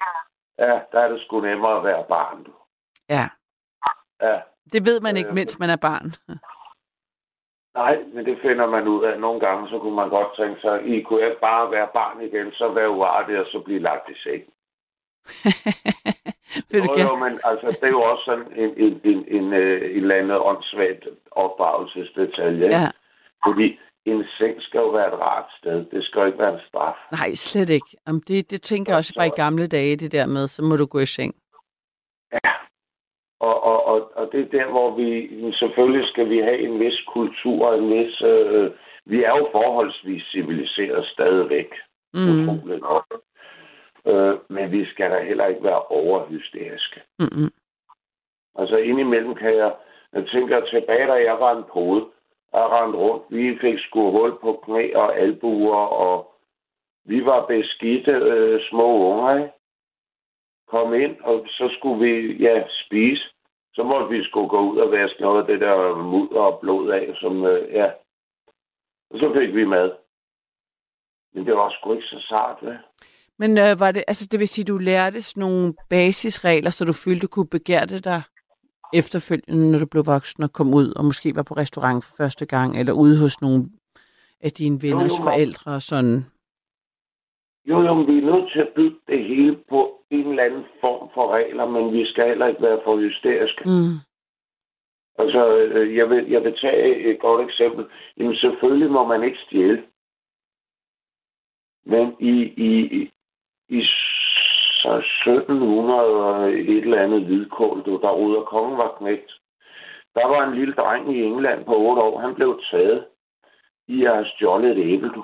ja, 0.60 0.80
der 0.92 1.00
er 1.00 1.08
det 1.08 1.22
sgu 1.22 1.42
nemmere 1.42 1.78
at 1.78 1.84
være 1.84 2.06
barn, 2.10 2.44
du. 2.44 2.52
ja, 3.10 3.28
Ja. 4.22 4.40
det 4.74 4.86
ved 4.86 5.00
man 5.02 5.18
ikke, 5.18 5.30
Øh. 5.30 5.36
mens 5.36 5.60
man 5.60 5.70
er 5.70 5.76
barn. 5.76 6.06
Nej, 7.76 7.96
men 8.14 8.26
det 8.26 8.38
finder 8.42 8.68
man 8.68 8.88
ud 8.88 9.04
af. 9.06 9.20
Nogle 9.20 9.40
gange, 9.40 9.70
så 9.70 9.80
kunne 9.80 9.96
man 9.96 10.10
godt 10.10 10.36
tænke 10.38 10.62
sig, 10.62 10.84
I 10.88 11.02
kunne 11.02 11.26
ikke 11.26 11.40
bare 11.42 11.72
være 11.72 11.90
barn 11.94 12.22
igen, 12.22 12.52
så 12.52 12.72
være 12.74 12.90
uartig 12.90 13.40
og 13.40 13.46
så 13.46 13.60
blive 13.66 13.80
lagt 13.80 14.10
i 14.10 14.14
seng. 14.24 14.44
Jo, 16.74 16.94
jo, 17.10 17.16
men 17.16 17.40
altså, 17.44 17.68
det 17.80 17.88
er 17.88 17.96
jo 17.98 18.02
også 18.02 18.24
sådan 18.26 18.48
en, 18.64 18.72
en, 18.86 19.02
en, 19.04 19.20
en, 19.38 19.54
øh, 19.54 19.96
en 19.96 20.02
eller 20.02 20.16
anden 20.16 20.32
åndssvagt 20.32 21.08
opdragelsesdetalje. 21.32 22.68
Ja. 22.68 22.90
Fordi 23.46 23.80
en 24.06 24.24
seng 24.38 24.62
skal 24.62 24.80
jo 24.80 24.90
være 24.90 25.08
et 25.14 25.20
rart 25.20 25.50
sted. 25.60 25.86
Det 25.92 26.04
skal 26.06 26.20
jo 26.20 26.26
ikke 26.26 26.40
være 26.40 26.54
en 26.54 26.60
straf. 26.68 26.96
Nej, 27.12 27.36
slet 27.36 27.70
ikke. 27.70 27.92
Jamen, 28.08 28.22
det, 28.28 28.52
det 28.52 28.62
tænker 28.62 28.92
jeg 28.92 28.98
også 28.98 29.14
bare 29.18 29.28
i 29.28 29.42
gamle 29.44 29.68
dage, 29.68 29.96
det 29.96 30.12
der 30.12 30.26
med, 30.26 30.48
så 30.48 30.62
må 30.64 30.76
du 30.76 30.86
gå 30.86 31.00
i 31.00 31.06
seng. 31.06 31.34
Og, 33.40 33.64
og, 33.64 33.86
og, 33.86 34.12
og 34.16 34.30
det 34.32 34.40
er 34.42 34.60
der, 34.60 34.72
hvor 34.72 34.96
vi 34.96 35.10
selvfølgelig 35.54 36.10
skal 36.10 36.30
vi 36.30 36.38
have 36.38 36.60
en 36.60 36.80
vis 36.80 37.00
kultur, 37.14 37.74
en 37.74 37.90
vis... 37.90 38.22
Øh, 38.22 38.72
vi 39.06 39.24
er 39.24 39.38
jo 39.38 39.50
forholdsvis 39.52 40.24
civiliseret 40.32 41.06
stadigvæk. 41.06 41.70
Mm. 42.14 42.20
Utroligt 42.30 42.82
nok. 42.82 43.06
Øh, 44.08 44.36
men 44.50 44.72
vi 44.72 44.86
skal 44.86 45.12
da 45.12 45.24
heller 45.24 45.46
ikke 45.46 45.64
være 45.64 45.82
overhysteriske. 45.82 47.02
Mm-mm. 47.20 47.52
Altså 48.56 48.78
indimellem 48.78 49.36
kan 49.36 49.58
jeg, 49.58 49.76
jeg 50.14 50.28
tænker 50.28 50.66
tilbage, 50.66 51.08
da 51.08 51.14
jeg 51.14 51.40
var 51.40 51.58
en 51.58 51.64
pode, 51.74 52.06
og 52.54 52.72
rendte 52.72 52.98
rundt. 53.00 53.26
Vi 53.30 53.58
fik 53.62 53.80
sgu 53.80 54.12
hul 54.12 54.40
på 54.42 54.62
knæ 54.64 54.94
og 54.96 55.18
albuer, 55.18 55.86
og 55.86 56.34
vi 57.06 57.26
var 57.26 57.46
beskidte 57.46 58.12
øh, 58.12 58.62
små 58.70 58.88
unger, 59.10 59.38
ikke? 59.38 59.52
Kom 60.68 60.94
ind, 60.94 61.22
og 61.22 61.46
så 61.48 61.76
skulle 61.78 62.00
vi, 62.06 62.34
ja, 62.44 62.64
spise. 62.86 63.24
Så 63.74 63.84
måtte 63.84 64.10
vi 64.10 64.24
skulle 64.24 64.50
gå 64.50 64.60
ud 64.60 64.78
og 64.78 64.92
vaske 64.92 65.22
noget 65.22 65.42
af 65.42 65.48
det 65.48 65.62
der 65.62 65.96
mudder 65.96 66.42
og 66.42 66.60
blod 66.60 66.90
af, 66.92 67.16
som, 67.16 67.46
øh, 67.46 67.74
ja. 67.74 67.92
Og 69.10 69.20
så 69.20 69.34
fik 69.40 69.56
vi 69.56 69.66
mad. 69.66 69.92
Men 71.34 71.46
det 71.46 71.56
var 71.56 71.70
sgu 71.70 71.94
ikke 71.94 72.08
så 72.08 72.20
sart, 72.20 72.58
hvad? 72.62 72.78
Men 73.40 73.58
øh, 73.58 73.80
var 73.80 73.92
det, 73.92 74.04
altså 74.08 74.28
det 74.32 74.40
vil 74.40 74.48
sige, 74.48 74.66
du 74.66 74.78
lærte 74.78 75.22
sådan 75.22 75.42
nogle 75.42 75.74
basisregler, 75.90 76.70
så 76.70 76.86
du 76.86 76.94
følte, 76.94 77.20
du 77.20 77.28
kunne 77.28 77.48
begærte 77.48 78.00
dig 78.00 78.22
efterfølgende, 78.94 79.72
når 79.72 79.80
du 79.80 79.86
blev 79.86 80.06
voksen 80.06 80.44
og 80.44 80.54
kom 80.54 80.74
ud, 80.74 80.94
og 80.98 81.06
måske 81.06 81.36
var 81.36 81.44
på 81.44 81.54
restaurant 81.54 82.04
for 82.06 82.14
første 82.24 82.46
gang, 82.46 82.80
eller 82.80 82.94
ude 82.94 83.22
hos 83.22 83.42
nogle 83.42 83.70
af 84.42 84.52
dine 84.52 84.82
venners 84.82 85.12
Jo, 85.12 85.18
jo. 85.18 85.24
forældre 85.24 85.72
og 85.72 85.82
sådan. 85.82 86.26
Jo, 87.66 87.82
jo, 87.82 87.94
vi 87.94 88.18
er 88.18 88.26
nødt 88.32 88.52
til 88.52 88.60
at 88.60 88.74
bygge 88.76 88.98
det 89.08 89.26
hele 89.26 89.58
på 89.70 90.04
en 90.10 90.28
eller 90.30 90.44
anden 90.44 90.66
form 90.82 91.10
for 91.14 91.34
regler, 91.34 91.66
men 91.70 91.94
vi 91.94 92.06
skal 92.06 92.28
heller 92.28 92.48
ikke 92.48 92.62
være 92.62 92.80
for 92.84 92.98
hysteriske. 92.98 93.64
Mm. 93.66 93.94
Altså, 95.18 95.58
øh, 95.58 95.96
jeg 95.96 96.10
vil, 96.10 96.30
jeg 96.30 96.44
vil 96.44 96.58
tage 96.62 97.12
et 97.12 97.20
godt 97.20 97.50
eksempel. 97.50 97.86
Jamen, 98.18 98.36
selvfølgelig 98.36 98.92
må 98.92 99.08
man 99.08 99.24
ikke 99.24 99.38
stjæle. 99.46 99.84
Men 101.86 102.16
i, 102.20 102.36
i, 102.70 102.70
i- 103.74 103.78
i 103.80 103.84
så 104.82 105.02
1700 105.26 106.02
og 106.02 106.50
et 106.52 106.78
eller 106.78 107.04
andet 107.04 107.26
hvidkål, 107.26 107.84
du, 107.86 108.00
der 108.02 108.12
Ruder 108.12 108.42
Kongen 108.44 108.78
var 108.78 108.96
knægt. 108.98 109.32
Der 110.16 110.28
var 110.28 110.44
en 110.48 110.56
lille 110.56 110.74
dreng 110.74 111.16
i 111.16 111.22
England 111.24 111.66
på 111.66 111.76
8 111.78 112.02
år. 112.02 112.20
Han 112.20 112.36
blev 112.36 112.62
taget 112.72 113.06
i 113.88 114.06
at 114.06 114.14
have 114.14 114.26
stjålet 114.36 114.78
et 114.78 114.94
æble, 114.94 115.10
du. 115.10 115.24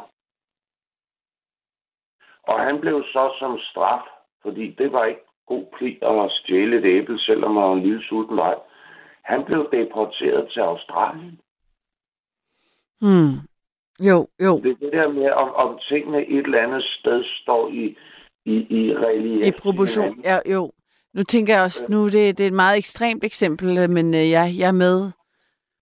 Og 2.43 2.59
han 2.59 2.79
blev 2.81 3.03
så 3.03 3.35
som 3.39 3.59
straf, 3.59 4.01
fordi 4.41 4.71
det 4.71 4.91
var 4.91 5.05
ikke 5.05 5.21
god 5.47 5.65
pligt 5.77 6.03
at 6.03 6.31
stjæle 6.31 6.77
et 6.77 6.85
æble, 6.85 7.19
selvom 7.19 7.53
man 7.53 7.63
var 7.63 7.73
en 7.73 7.83
lille 7.83 8.03
sulten 8.03 8.37
vej. 8.37 8.55
Han 9.23 9.45
blev 9.45 9.69
deporteret 9.71 10.51
til 10.51 10.59
Australien. 10.59 11.39
Hmm. 13.01 13.33
Jo, 14.09 14.27
jo. 14.45 14.59
Det 14.59 14.71
er 14.71 14.75
det 14.75 14.93
der 14.93 15.07
med, 15.09 15.31
om, 15.31 15.53
om 15.53 15.79
tingene 15.89 16.27
et 16.27 16.45
eller 16.45 16.61
andet 16.63 16.83
sted 16.83 17.23
står 17.41 17.69
i, 17.69 17.97
i, 18.53 18.55
i 18.79 18.93
relief. 18.95 19.47
I 19.47 19.51
proportion, 19.51 20.21
ja, 20.23 20.39
jo. 20.51 20.71
Nu 21.13 21.23
tænker 21.23 21.53
jeg 21.53 21.63
også, 21.63 21.85
nu 21.89 22.05
det, 22.05 22.37
det 22.37 22.43
er 22.43 22.47
et 22.47 22.53
meget 22.53 22.77
ekstremt 22.77 23.23
eksempel, 23.23 23.77
øh, 23.77 23.89
men 23.89 24.13
øh, 24.13 24.29
jeg, 24.29 24.55
jeg 24.59 24.67
er 24.67 24.71
med 24.85 25.11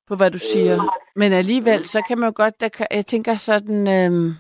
på, 0.07 0.15
hvad 0.15 0.31
du 0.31 0.39
siger. 0.39 0.77
Men 1.15 1.33
alligevel, 1.33 1.85
så 1.85 2.01
kan 2.07 2.19
man 2.19 2.27
jo 2.27 2.33
godt, 2.35 2.61
der 2.61 2.85
jeg 2.91 3.05
tænker 3.05 3.35
sådan, 3.35 3.79
øh, 3.87 4.33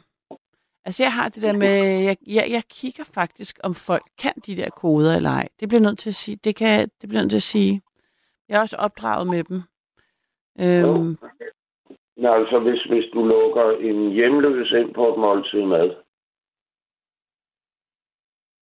altså 0.85 1.03
jeg 1.03 1.13
har 1.13 1.29
det 1.29 1.41
der 1.43 1.53
med, 1.53 1.75
jeg, 2.07 2.17
jeg, 2.27 2.45
jeg 2.49 2.63
kigger 2.69 3.03
faktisk, 3.03 3.59
om 3.63 3.73
folk 3.73 4.05
kan 4.21 4.33
de 4.45 4.57
der 4.57 4.69
koder 4.69 5.15
eller 5.15 5.29
ej. 5.29 5.47
Det 5.59 5.67
bliver 5.69 5.81
nødt 5.81 5.99
til 5.99 6.09
at 6.09 6.15
sige, 6.15 6.37
det 6.43 6.55
kan, 6.55 6.89
det 7.01 7.09
bliver 7.09 7.21
nødt 7.21 7.29
til 7.31 7.37
at 7.37 7.51
sige. 7.53 7.81
Jeg 8.49 8.57
er 8.57 8.61
også 8.61 8.77
opdraget 8.79 9.27
med 9.27 9.43
dem. 9.43 9.61
Øhm, 10.61 11.17
Nå, 12.17 12.29
altså, 12.33 12.59
hvis, 12.59 12.83
hvis 12.83 13.05
du 13.13 13.25
lukker 13.25 13.71
en 13.71 14.11
hjemløs 14.11 14.71
ind 14.71 14.93
på 14.93 15.13
et 15.13 15.19
måltid 15.19 15.61
mad. 15.61 16.06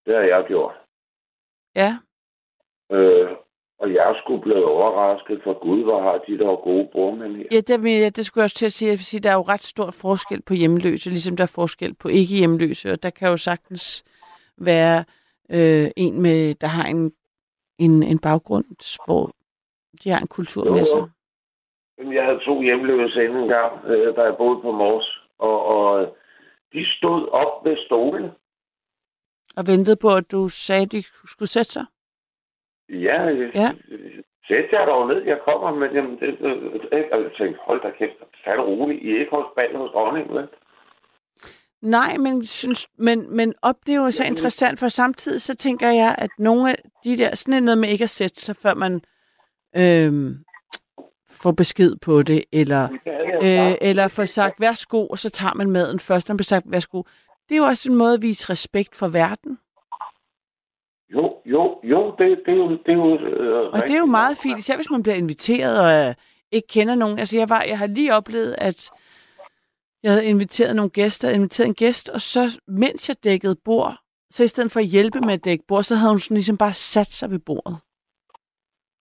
Det 0.06 0.16
har 0.16 0.22
jeg 0.22 0.46
gjort. 0.48 0.76
ja, 1.76 1.98
Øh, 2.92 3.30
og 3.80 3.94
jeg 3.94 4.16
sgu 4.24 4.38
blevet 4.38 4.64
overrasket, 4.66 5.42
for 5.44 5.54
Gud, 5.60 5.84
hvor 5.84 6.02
har 6.02 6.18
de 6.28 6.38
der 6.38 6.56
gode 6.64 6.90
bordmænd 6.94 7.36
her. 7.36 7.44
Ja, 7.52 7.60
det, 7.60 7.84
vil 7.84 7.92
jeg- 7.92 8.16
det 8.16 8.26
skulle 8.26 8.42
jeg 8.42 8.46
også 8.46 8.56
til 8.56 8.66
at 8.66 8.72
sige. 8.72 8.90
Jeg 8.90 8.98
vil 8.98 9.06
sige, 9.06 9.20
der 9.22 9.30
er 9.30 9.34
jo 9.34 9.42
ret 9.42 9.62
stor 9.62 9.92
forskel 9.92 10.42
på 10.42 10.54
hjemløse, 10.54 11.10
ligesom 11.10 11.38
der 11.38 11.44
er 11.44 11.54
forskel 11.56 11.94
på 11.94 12.08
ikke-hjemløse. 12.08 12.92
Og 12.92 13.04
der 13.04 13.10
kan 13.10 13.30
jo 13.30 13.38
sagtens 13.38 14.04
være 14.58 15.00
øh, 15.52 15.88
en, 15.98 16.22
med, 16.22 16.56
der 16.56 16.68
har 16.68 16.86
en, 16.88 17.12
en, 17.80 18.04
en 18.04 18.20
baggrund, 18.20 18.66
hvor 19.06 19.32
de 20.04 20.10
har 20.10 20.20
en 20.20 20.28
kultur 20.28 20.66
Jo, 20.66 20.74
med 20.74 20.86
sig. 20.86 21.04
Jeg 22.14 22.26
havde 22.26 22.40
to 22.40 22.62
hjemløse 22.62 23.24
inden 23.24 23.38
en 23.44 23.48
gang, 23.50 23.86
øh, 23.86 24.16
da 24.16 24.22
jeg 24.22 24.36
boede 24.38 24.62
på 24.62 24.72
Mors. 24.72 25.20
Og, 25.40 25.66
og 25.66 26.02
øh, 26.02 26.08
de 26.74 26.86
stod 26.98 27.28
op 27.32 27.66
ved 27.66 27.78
stolen. 27.86 28.30
Og 29.58 29.68
ventede 29.68 29.96
på, 29.96 30.10
at 30.16 30.32
du 30.32 30.50
sagde, 30.50 30.82
at 30.82 30.92
de 30.92 31.02
skulle 31.02 31.50
sætte 31.50 31.72
sig. 31.72 31.86
Ja, 32.90 33.22
Ja. 33.56 33.72
Sæt 34.48 34.72
jer 34.72 34.86
dog 34.86 35.08
ned, 35.08 35.24
jeg 35.24 35.40
kommer, 35.46 35.76
men 35.80 35.96
jamen, 35.96 36.20
det, 36.20 36.40
det, 36.40 37.12
og 37.12 37.22
jeg 37.24 37.32
tænkte, 37.38 37.60
hold 37.68 37.82
da 37.82 37.90
kæft, 37.98 38.14
tag 38.44 38.54
det 38.54 38.66
roligt, 38.66 39.04
I 39.04 39.10
er 39.12 39.20
ikke 39.20 39.36
hos 39.36 39.46
bag 39.56 39.78
hos 39.78 39.92
dronningen, 39.92 40.36
vel? 40.36 40.48
Nej, 41.82 42.18
men, 42.18 42.46
synes, 42.46 42.88
men, 42.98 43.36
men 43.36 43.54
op, 43.62 43.76
det 43.86 43.94
er 43.94 44.06
jo 44.06 44.12
så 44.12 44.24
interessant, 44.24 44.80
for 44.80 44.88
samtidig 44.88 45.42
så 45.42 45.56
tænker 45.56 45.88
jeg, 45.88 46.16
at 46.18 46.30
nogle 46.40 46.70
af 46.72 46.76
de 47.04 47.18
der, 47.18 47.36
sådan 47.36 47.64
noget 47.64 47.78
med 47.78 47.90
ikke 47.90 48.04
at 48.04 48.10
sætte 48.10 48.42
sig, 48.42 48.56
før 48.56 48.74
man 48.74 49.02
øhm, 49.78 50.38
får 51.30 51.52
besked 51.52 51.96
på 52.02 52.22
det, 52.22 52.44
eller 52.54 52.84
øh, 53.44 53.90
eller 53.90 54.08
får 54.08 54.26
sagt 54.26 54.62
værsgo, 54.62 55.08
og 55.08 55.18
så 55.18 55.30
tager 55.30 55.54
man 55.54 55.72
maden 55.72 56.00
først, 56.00 56.30
når 56.30 56.34
man 56.34 56.38
bliver 56.38 56.46
sagt 56.46 56.72
værsgo. 56.72 57.04
Det 57.50 57.56
er 57.56 57.60
jo 57.60 57.64
også 57.64 57.92
en 57.92 57.98
måde 57.98 58.14
at 58.14 58.22
vise 58.22 58.50
respekt 58.50 58.96
for 58.96 59.08
verden. 59.08 59.60
Jo, 61.14 61.34
jo, 61.46 61.80
jo, 61.84 62.16
det, 62.18 62.40
det 62.46 62.52
er 62.54 62.58
jo... 62.58 62.70
Det 62.70 62.88
er 62.88 62.94
jo 62.94 63.18
øh, 63.20 63.72
Og 63.74 63.82
det 63.82 63.96
er 63.96 64.00
jo 64.00 64.06
meget 64.06 64.38
fint, 64.38 64.60
især 64.60 64.76
hvis 64.76 64.90
man 64.90 65.04
bliver 65.04 65.16
inviteret 65.16 65.80
og 65.80 66.10
øh, 66.10 66.16
ikke 66.52 66.68
kender 66.68 66.96
nogen. 66.96 67.20
Altså 67.20 67.38
jeg, 67.38 67.50
var, 67.50 67.64
jeg 67.64 67.78
har 67.80 67.88
lige 67.88 68.14
oplevet, 68.14 68.56
at 68.58 68.92
jeg 70.04 70.12
havde 70.12 70.26
inviteret 70.26 70.76
nogle 70.76 70.90
gæster, 70.90 71.30
inviteret 71.30 71.68
en 71.68 71.74
gæst, 71.74 72.10
og 72.10 72.22
så 72.22 72.60
mens 72.68 73.10
jeg 73.10 73.24
dækkede 73.24 73.56
bord, 73.56 73.98
så 74.32 74.44
i 74.44 74.48
stedet 74.48 74.72
for 74.72 74.80
at 74.80 74.86
hjælpe 74.86 75.22
med 75.22 75.34
at 75.34 75.46
dække 75.46 75.66
bord, 75.68 75.84
så 75.84 75.96
havde 75.96 76.12
hun 76.12 76.20
sådan 76.20 76.36
ligesom 76.36 76.58
bare 76.58 76.74
sat 76.74 77.14
sig 77.14 77.32
ved 77.32 77.40
bordet. 77.40 77.78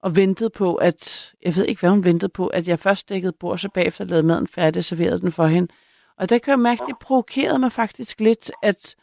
Og 0.03 0.17
ventede 0.17 0.51
på, 0.51 0.75
at, 0.75 1.33
jeg 1.43 1.57
ved 1.57 1.65
ikke, 1.67 1.81
hvad 1.81 1.91
hun 1.91 2.05
ventede 2.05 2.33
på, 2.33 2.47
at 2.47 2.69
jeg 2.69 2.79
først 2.79 3.09
dækkede 3.09 3.33
bord, 3.41 3.59
så 3.59 3.69
bagefter 3.75 4.05
lavede 4.05 4.27
maden 4.27 4.47
færdig 4.47 4.81
og 4.81 4.85
serverede 4.85 5.21
den 5.21 5.33
for 5.33 5.47
hende. 5.47 5.73
Og 6.18 6.29
der 6.29 6.38
kan 6.38 6.50
jeg 6.50 6.59
mærke, 6.59 6.83
det 6.87 6.98
provokerede 7.00 7.59
mig 7.59 7.72
faktisk 7.72 8.20
lidt, 8.20 8.50
at, 8.62 8.96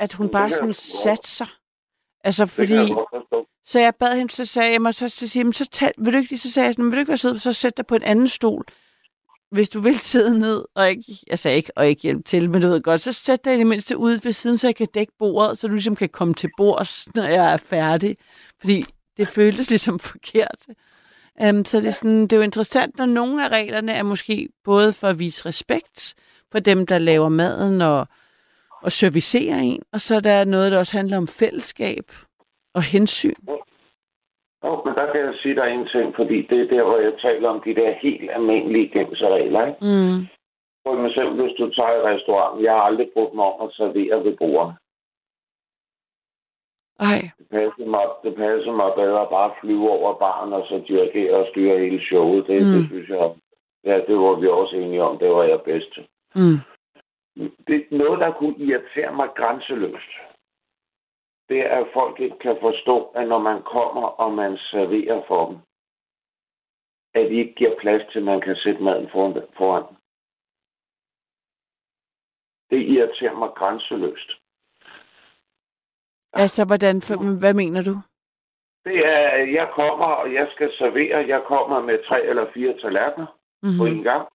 at 0.00 0.12
hun 0.12 0.28
bare 0.28 0.52
sådan 0.52 0.74
satte 0.74 1.28
sig. 1.30 1.46
Altså 2.24 2.46
fordi... 2.46 2.94
Så 3.66 3.80
jeg 3.80 3.94
bad 3.94 4.16
hende, 4.16 4.32
så 4.32 4.44
sagde 4.44 4.72
jeg 4.72 4.82
mig, 4.82 4.94
så, 4.94 5.08
så, 5.08 5.28
siger, 5.28 5.40
jeg, 5.40 5.46
"Men 5.46 5.52
så 5.52 5.68
tal, 5.68 5.92
vil 5.98 6.12
du 6.12 6.18
ikke 6.18 6.38
så 6.38 6.50
sagde 6.52 6.66
jeg 6.66 6.74
sådan, 6.74 6.84
vil 6.84 6.92
du 6.92 6.98
ikke 7.00 7.08
være 7.08 7.18
sød, 7.18 7.38
så 7.38 7.52
sæt 7.52 7.76
dig 7.76 7.86
på 7.86 7.94
en 7.94 8.02
anden 8.02 8.28
stol 8.28 8.64
hvis 9.54 9.68
du 9.68 9.80
vil 9.80 9.98
sidde 10.12 10.38
ned, 10.38 10.64
og 10.74 10.90
ikke, 10.90 11.18
jeg 11.26 11.38
sagde 11.38 11.56
ikke, 11.56 11.72
og 11.76 11.86
ikke 11.86 12.02
hjælpe 12.02 12.22
til, 12.22 12.50
men 12.50 12.62
du 12.62 12.68
ved 12.68 12.80
godt, 12.82 13.00
så 13.00 13.12
sæt 13.12 13.44
dig 13.44 13.54
i 13.54 13.58
det 13.58 13.66
mindste 13.66 13.96
ud 13.96 14.20
ved 14.22 14.32
siden, 14.32 14.58
så 14.58 14.66
jeg 14.66 14.76
kan 14.76 14.88
dække 14.94 15.12
bordet, 15.18 15.58
så 15.58 15.66
du 15.66 15.72
ligesom 15.72 15.96
kan 15.96 16.08
komme 16.08 16.34
til 16.34 16.50
bords, 16.56 17.06
når 17.14 17.24
jeg 17.24 17.52
er 17.52 17.56
færdig. 17.56 18.16
Fordi 18.60 18.84
det 19.16 19.28
føltes 19.28 19.70
ligesom 19.70 19.98
forkert. 19.98 20.66
Um, 21.42 21.64
så 21.64 21.80
det 21.80 21.86
er, 21.86 21.90
sådan, 21.90 22.22
det 22.22 22.32
er 22.32 22.36
jo 22.36 22.42
interessant, 22.42 22.98
når 22.98 23.06
nogle 23.06 23.44
af 23.44 23.48
reglerne 23.48 23.92
er 23.92 24.02
måske 24.02 24.48
både 24.64 24.92
for 24.92 25.06
at 25.06 25.18
vise 25.18 25.46
respekt 25.48 26.14
for 26.52 26.58
dem, 26.58 26.86
der 26.86 26.98
laver 26.98 27.28
maden 27.28 27.82
og, 27.82 28.06
og 28.82 28.92
servicerer 28.92 29.58
en, 29.58 29.82
og 29.92 30.00
så 30.00 30.14
er 30.14 30.20
der 30.20 30.44
noget, 30.44 30.72
der 30.72 30.78
også 30.78 30.96
handler 30.96 31.16
om 31.16 31.28
fællesskab 31.28 32.06
og 32.74 32.82
hensyn. 32.82 33.40
Jo, 34.64 34.82
men 34.84 34.94
der 34.94 35.06
kan 35.12 35.20
jeg 35.20 35.34
sige 35.42 35.54
dig 35.54 35.68
en 35.70 35.88
ting, 35.94 36.14
fordi 36.16 36.38
det 36.50 36.58
er 36.60 36.68
der, 36.74 36.82
hvor 36.84 36.98
jeg 36.98 37.12
taler 37.22 37.48
om 37.48 37.62
de 37.66 37.74
der 37.74 37.94
helt 38.02 38.30
almindelige 38.30 38.88
gængse 38.88 39.28
regler. 39.28 39.66
Ikke? 39.66 39.78
Mm. 39.80 40.18
For 40.82 41.06
eksempel, 41.08 41.34
hvis 41.42 41.56
du 41.58 41.70
tager 41.70 41.94
i 41.98 42.06
restaurant, 42.12 42.62
jeg 42.64 42.72
har 42.72 42.84
aldrig 42.88 43.08
brugt 43.14 43.34
mig 43.34 43.44
om 43.44 43.68
at 43.68 43.74
servere 43.74 44.24
ved 44.24 44.36
bordet. 44.36 44.74
Ej, 46.98 47.30
Det 47.38 47.48
passer 47.48 47.86
mig, 47.86 48.06
det 48.22 48.36
passer 48.36 48.72
mig 48.72 48.92
bedre 48.96 49.22
at 49.22 49.28
bare 49.28 49.54
flyve 49.60 49.90
over 49.90 50.18
baren 50.18 50.52
og 50.52 50.66
så 50.66 50.84
dirigere 50.88 51.36
og 51.36 51.46
styre 51.50 51.78
hele 51.78 52.00
showet. 52.00 52.46
Det, 52.46 52.62
mm. 52.62 52.72
det 52.72 52.86
synes 52.86 53.08
jeg, 53.08 53.34
ja, 53.84 53.96
det 54.06 54.16
var 54.18 54.40
vi 54.40 54.48
også 54.48 54.76
enige 54.76 55.02
om, 55.02 55.18
det 55.18 55.30
var 55.30 55.42
jeg 55.42 55.62
bedst 55.62 55.92
til. 55.94 56.08
mm. 56.34 56.58
Det 57.66 57.76
er 57.76 57.96
noget, 57.96 58.20
der 58.20 58.32
kunne 58.32 58.56
irritere 58.58 59.12
mig 59.14 59.28
grænseløst. 59.36 60.12
Det 61.48 61.60
er, 61.60 61.84
at 61.84 61.86
folk 61.92 62.20
ikke 62.20 62.38
kan 62.38 62.56
forstå, 62.60 63.04
at 63.04 63.28
når 63.28 63.38
man 63.38 63.62
kommer 63.62 64.02
og 64.02 64.32
man 64.32 64.58
serverer 64.58 65.22
for 65.28 65.46
dem, 65.46 65.58
at 67.14 67.30
de 67.30 67.34
ikke 67.34 67.54
giver 67.54 67.76
plads 67.80 68.02
til, 68.12 68.18
at 68.18 68.24
man 68.24 68.40
kan 68.40 68.56
sætte 68.56 68.82
maden 68.82 69.08
foran, 69.10 69.42
foran. 69.56 69.84
Det 72.70 72.80
irriterer 72.88 73.38
mig 73.38 73.50
grænseløst. 73.54 74.30
Altså, 76.34 76.64
hvordan, 76.64 77.02
for, 77.02 77.38
hvad 77.40 77.54
mener 77.54 77.82
du? 77.82 77.94
Det 78.84 78.98
er, 79.06 79.36
jeg 79.36 79.68
kommer, 79.74 80.06
og 80.06 80.34
jeg 80.34 80.48
skal 80.54 80.72
servere. 80.78 81.28
Jeg 81.28 81.42
kommer 81.46 81.80
med 81.80 81.98
tre 82.08 82.22
eller 82.22 82.46
fire 82.54 82.74
tallerkener 82.80 83.26
mm-hmm. 83.62 83.78
på 83.78 83.84
en 83.84 84.02
gang. 84.02 84.28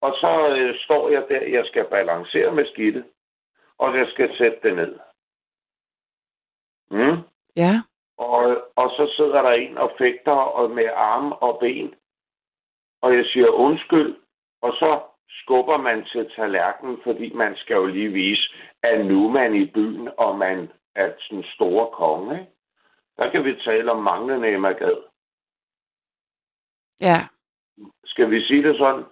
Og 0.00 0.12
så 0.20 0.48
øh, 0.58 0.74
står 0.84 1.10
jeg 1.10 1.24
der, 1.28 1.40
jeg 1.40 1.64
skal 1.66 1.84
balancere 1.84 2.54
med 2.54 2.66
skidtet, 2.72 3.04
og 3.78 3.96
jeg 3.98 4.06
skal 4.12 4.36
sætte 4.38 4.58
det 4.62 4.76
ned. 4.76 4.98
Mm. 6.90 7.18
Ja, 7.56 7.82
Og, 8.18 8.42
og 8.76 8.90
så 8.90 9.12
sidder 9.16 9.42
der 9.42 9.50
en 9.50 9.78
og 9.78 9.92
fægter 9.98 10.32
og 10.32 10.70
med 10.70 10.88
arme 10.94 11.36
og 11.36 11.58
ben. 11.60 11.94
Og 13.02 13.16
jeg 13.16 13.24
siger 13.24 13.48
undskyld, 13.48 14.16
og 14.62 14.72
så 14.72 15.00
skubber 15.28 15.76
man 15.76 16.04
til 16.04 16.30
tallerkenen, 16.36 16.98
fordi 17.04 17.32
man 17.32 17.56
skal 17.56 17.74
jo 17.74 17.86
lige 17.86 18.12
vise, 18.12 18.54
at 18.82 19.06
nu 19.06 19.26
er 19.26 19.30
man 19.30 19.54
i 19.54 19.66
byen, 19.66 20.08
og 20.18 20.38
man 20.38 20.72
er 20.94 21.12
den 21.30 21.44
store 21.54 21.86
konge. 21.92 22.40
Ikke? 22.40 22.50
Der 23.18 23.30
kan 23.30 23.44
vi 23.44 23.54
tale 23.64 23.90
om 23.92 24.02
manglende 24.02 24.48
emagad. 24.48 24.96
ja, 27.00 27.18
Skal 28.04 28.30
vi 28.30 28.40
sige 28.46 28.62
det 28.68 28.76
sådan? 28.78 29.04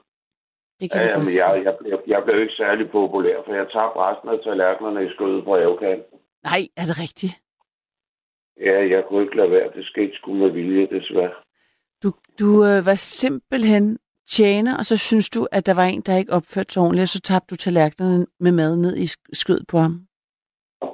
det 0.80 0.90
kan 0.92 1.00
vi 1.02 1.06
jamen, 1.08 1.34
jeg, 1.36 1.62
jeg, 1.64 1.76
jeg, 1.86 1.98
jeg 2.06 2.22
blev 2.24 2.40
ikke 2.42 2.54
særlig 2.54 2.90
populær, 2.90 3.42
for 3.46 3.54
jeg 3.54 3.66
tager 3.72 3.90
resten 4.10 4.28
af 4.28 4.38
tallerkenerne 4.44 5.06
i 5.06 5.10
skødet 5.14 5.44
på 5.44 5.58
ævkanten. 5.58 6.18
Nej, 6.44 6.62
er 6.76 6.84
det 6.86 6.98
rigtigt? 6.98 7.34
Ja, 8.60 8.76
jeg 8.94 9.04
kunne 9.08 9.22
ikke 9.24 9.36
lade 9.36 9.50
være. 9.50 9.70
Det 9.74 9.86
skete 9.86 10.14
sgu 10.16 10.32
med 10.34 10.50
vilje, 10.50 10.86
desværre. 10.86 11.34
Du, 12.02 12.12
du 12.40 12.46
øh, 12.64 12.86
var 12.86 12.94
simpelthen 12.94 13.98
tjener, 14.28 14.78
og 14.78 14.84
så 14.84 14.96
synes 14.96 15.30
du, 15.30 15.48
at 15.52 15.66
der 15.66 15.74
var 15.74 15.84
en, 15.84 16.00
der 16.00 16.16
ikke 16.16 16.32
opførte 16.32 16.72
sig 16.72 16.82
ordentligt, 16.82 17.02
og 17.02 17.08
så 17.08 17.20
tabte 17.20 17.46
du 17.50 17.56
tallerkenerne 17.56 18.26
med 18.40 18.52
mad 18.52 18.76
ned 18.76 18.96
i 18.96 19.04
sk- 19.04 19.30
skødet 19.32 19.66
på 19.70 19.78
ham. 19.78 20.06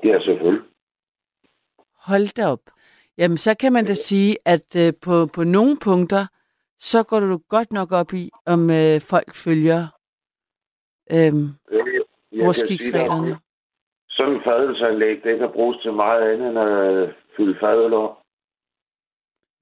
Ja, 0.04 0.18
selvfølgelig. 0.20 0.57
Hold 2.08 2.34
da 2.36 2.46
op. 2.54 2.60
Jamen, 3.18 3.38
så 3.38 3.56
kan 3.60 3.72
man 3.72 3.84
da 3.84 3.94
sige, 3.94 4.36
at 4.44 4.76
øh, 4.82 4.92
på, 5.04 5.26
på 5.34 5.44
nogle 5.44 5.76
punkter, 5.84 6.26
så 6.78 7.02
går 7.02 7.20
du 7.20 7.38
godt 7.48 7.72
nok 7.72 7.92
op 7.92 8.12
i, 8.12 8.30
om 8.46 8.70
øh, 8.70 9.00
folk 9.00 9.34
følger 9.34 9.80
øh, 11.10 11.16
sige 11.16 11.54
dig, 11.70 12.44
bordskiksreglerne. 12.44 13.36
Sådan 14.08 14.34
en 14.34 14.40
fadelsanlæg, 14.44 15.16
det 15.24 15.38
kan 15.38 15.50
bruges 15.52 15.78
til 15.82 15.92
meget 15.92 16.22
andet 16.32 16.48
end 16.48 16.58
at 16.58 16.92
øh, 16.92 17.08
fylde 17.36 17.56
fadelår. 17.60 18.08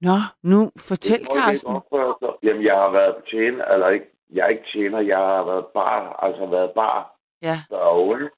Nå, 0.01 0.17
nu 0.43 0.71
fortæl, 0.87 1.19
Det 1.19 1.27
Carsten. 1.35 1.75
er 1.75 2.37
Jamen, 2.43 2.63
jeg 2.63 2.75
har 2.75 2.91
været 2.91 3.15
tjener, 3.31 3.65
eller 3.65 3.89
ikke, 3.89 4.05
jeg 4.33 4.43
er 4.45 4.47
ikke 4.49 4.69
tjener, 4.73 4.99
jeg 4.99 5.17
har 5.17 5.43
været 5.45 5.65
bar, 5.73 6.15
altså 6.25 6.45
været 6.45 6.71
bar 6.75 7.17
Ja, 7.41 7.57
derovre. 7.69 8.29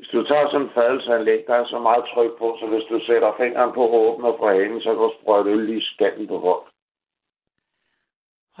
Hvis 0.00 0.08
du 0.12 0.22
tager 0.24 0.46
sådan 0.50 0.66
en 0.66 0.72
fadelsanlæg, 0.74 1.40
der 1.46 1.54
er 1.54 1.66
så 1.66 1.78
meget 1.78 2.04
tryk 2.14 2.32
på, 2.38 2.56
så 2.60 2.66
hvis 2.66 2.84
du 2.90 3.00
sætter 3.06 3.30
fingeren 3.40 3.72
på 3.74 3.82
og 3.86 4.00
åbner 4.08 4.32
fra 4.38 4.52
hanen, 4.52 4.80
så 4.80 4.88
kan 4.94 5.02
du 5.06 5.12
sprøjte 5.20 5.50
øl 5.50 5.68
i 5.78 5.80
skallen 5.90 6.26
på 6.28 6.36
folk. 6.46 6.64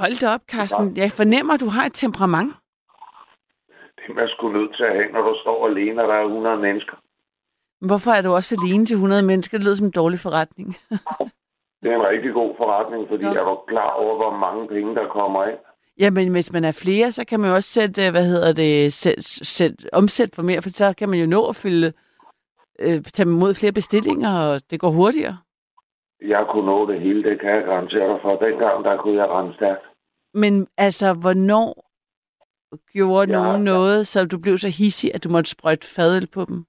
hold 0.00 0.16
da 0.20 0.26
op, 0.34 0.40
Carsten. 0.52 0.96
Jeg 0.96 1.12
fornemmer, 1.12 1.54
at 1.54 1.60
du 1.60 1.70
har 1.76 1.84
et 1.86 1.94
temperament. 2.04 2.52
Det 3.96 4.04
er 4.08 4.14
man 4.14 4.28
sgu 4.28 4.48
nødt 4.48 4.76
til 4.76 4.84
at 4.84 4.94
have, 4.96 5.12
når 5.12 5.22
du 5.28 5.34
står 5.42 5.68
alene, 5.68 6.02
og 6.02 6.08
der 6.08 6.14
er 6.14 6.24
100 6.24 6.56
mennesker. 6.56 6.96
Men 7.80 7.90
Hvorfor 7.90 8.10
er 8.10 8.22
du 8.22 8.30
også 8.34 8.56
alene 8.60 8.86
til 8.86 8.94
100 8.94 9.22
mennesker? 9.22 9.58
Det 9.58 9.64
lyder 9.64 9.74
som 9.74 9.86
en 9.86 9.98
dårlig 10.02 10.18
forretning. 10.26 10.68
Det 11.82 11.90
er 11.92 11.96
en 11.96 12.08
rigtig 12.12 12.32
god 12.32 12.54
forretning, 12.56 13.08
fordi 13.08 13.24
Nå. 13.24 13.32
jeg 13.38 13.44
var 13.46 13.58
klar 13.68 13.90
over, 14.02 14.14
hvor 14.16 14.32
mange 14.44 14.68
penge, 14.68 14.94
der 14.94 15.06
kommer 15.08 15.44
ind. 15.46 15.58
Jamen, 16.00 16.32
hvis 16.32 16.52
man 16.52 16.64
er 16.64 16.72
flere, 16.84 17.12
så 17.12 17.24
kan 17.28 17.40
man 17.40 17.48
jo 17.50 17.54
også 17.54 17.70
sætte, 17.70 18.06
øh, 18.06 18.10
hvad 18.10 18.24
hedder 18.24 18.52
det, 18.52 18.92
sæt, 18.92 19.24
sæt, 19.24 19.72
omsæt 19.92 20.30
for 20.34 20.42
mere, 20.42 20.62
for 20.62 20.70
så 20.70 20.94
kan 20.98 21.08
man 21.08 21.18
jo 21.18 21.26
nå 21.26 21.48
at 21.48 21.56
fylde, 21.56 21.92
øh, 22.78 23.02
tage 23.14 23.28
imod 23.28 23.54
flere 23.54 23.72
bestillinger, 23.72 24.32
og 24.38 24.60
det 24.70 24.80
går 24.80 24.90
hurtigere. 24.90 25.36
Jeg 26.22 26.46
kunne 26.50 26.66
nå 26.66 26.92
det 26.92 27.00
hele, 27.00 27.22
det 27.30 27.40
kan 27.40 27.50
jeg 27.50 27.64
garantere 27.64 28.08
dig 28.12 28.18
for. 28.22 28.36
Dengang, 28.36 28.84
der 28.84 28.96
kunne 28.96 29.16
jeg 29.22 29.28
rende 29.30 29.54
stærkt. 29.54 29.84
Men 30.34 30.66
altså, 30.76 31.12
hvornår 31.22 31.90
gjorde 32.92 33.32
Ja, 33.32 33.36
nogen 33.38 33.66
ja. 33.66 33.72
noget, 33.72 34.06
så 34.06 34.24
du 34.24 34.38
blev 34.38 34.58
så 34.58 34.68
hissig, 34.68 35.14
at 35.14 35.24
du 35.24 35.28
måtte 35.28 35.50
sprøjte 35.50 35.86
fadøl 35.94 36.26
på 36.34 36.44
dem? 36.44 36.64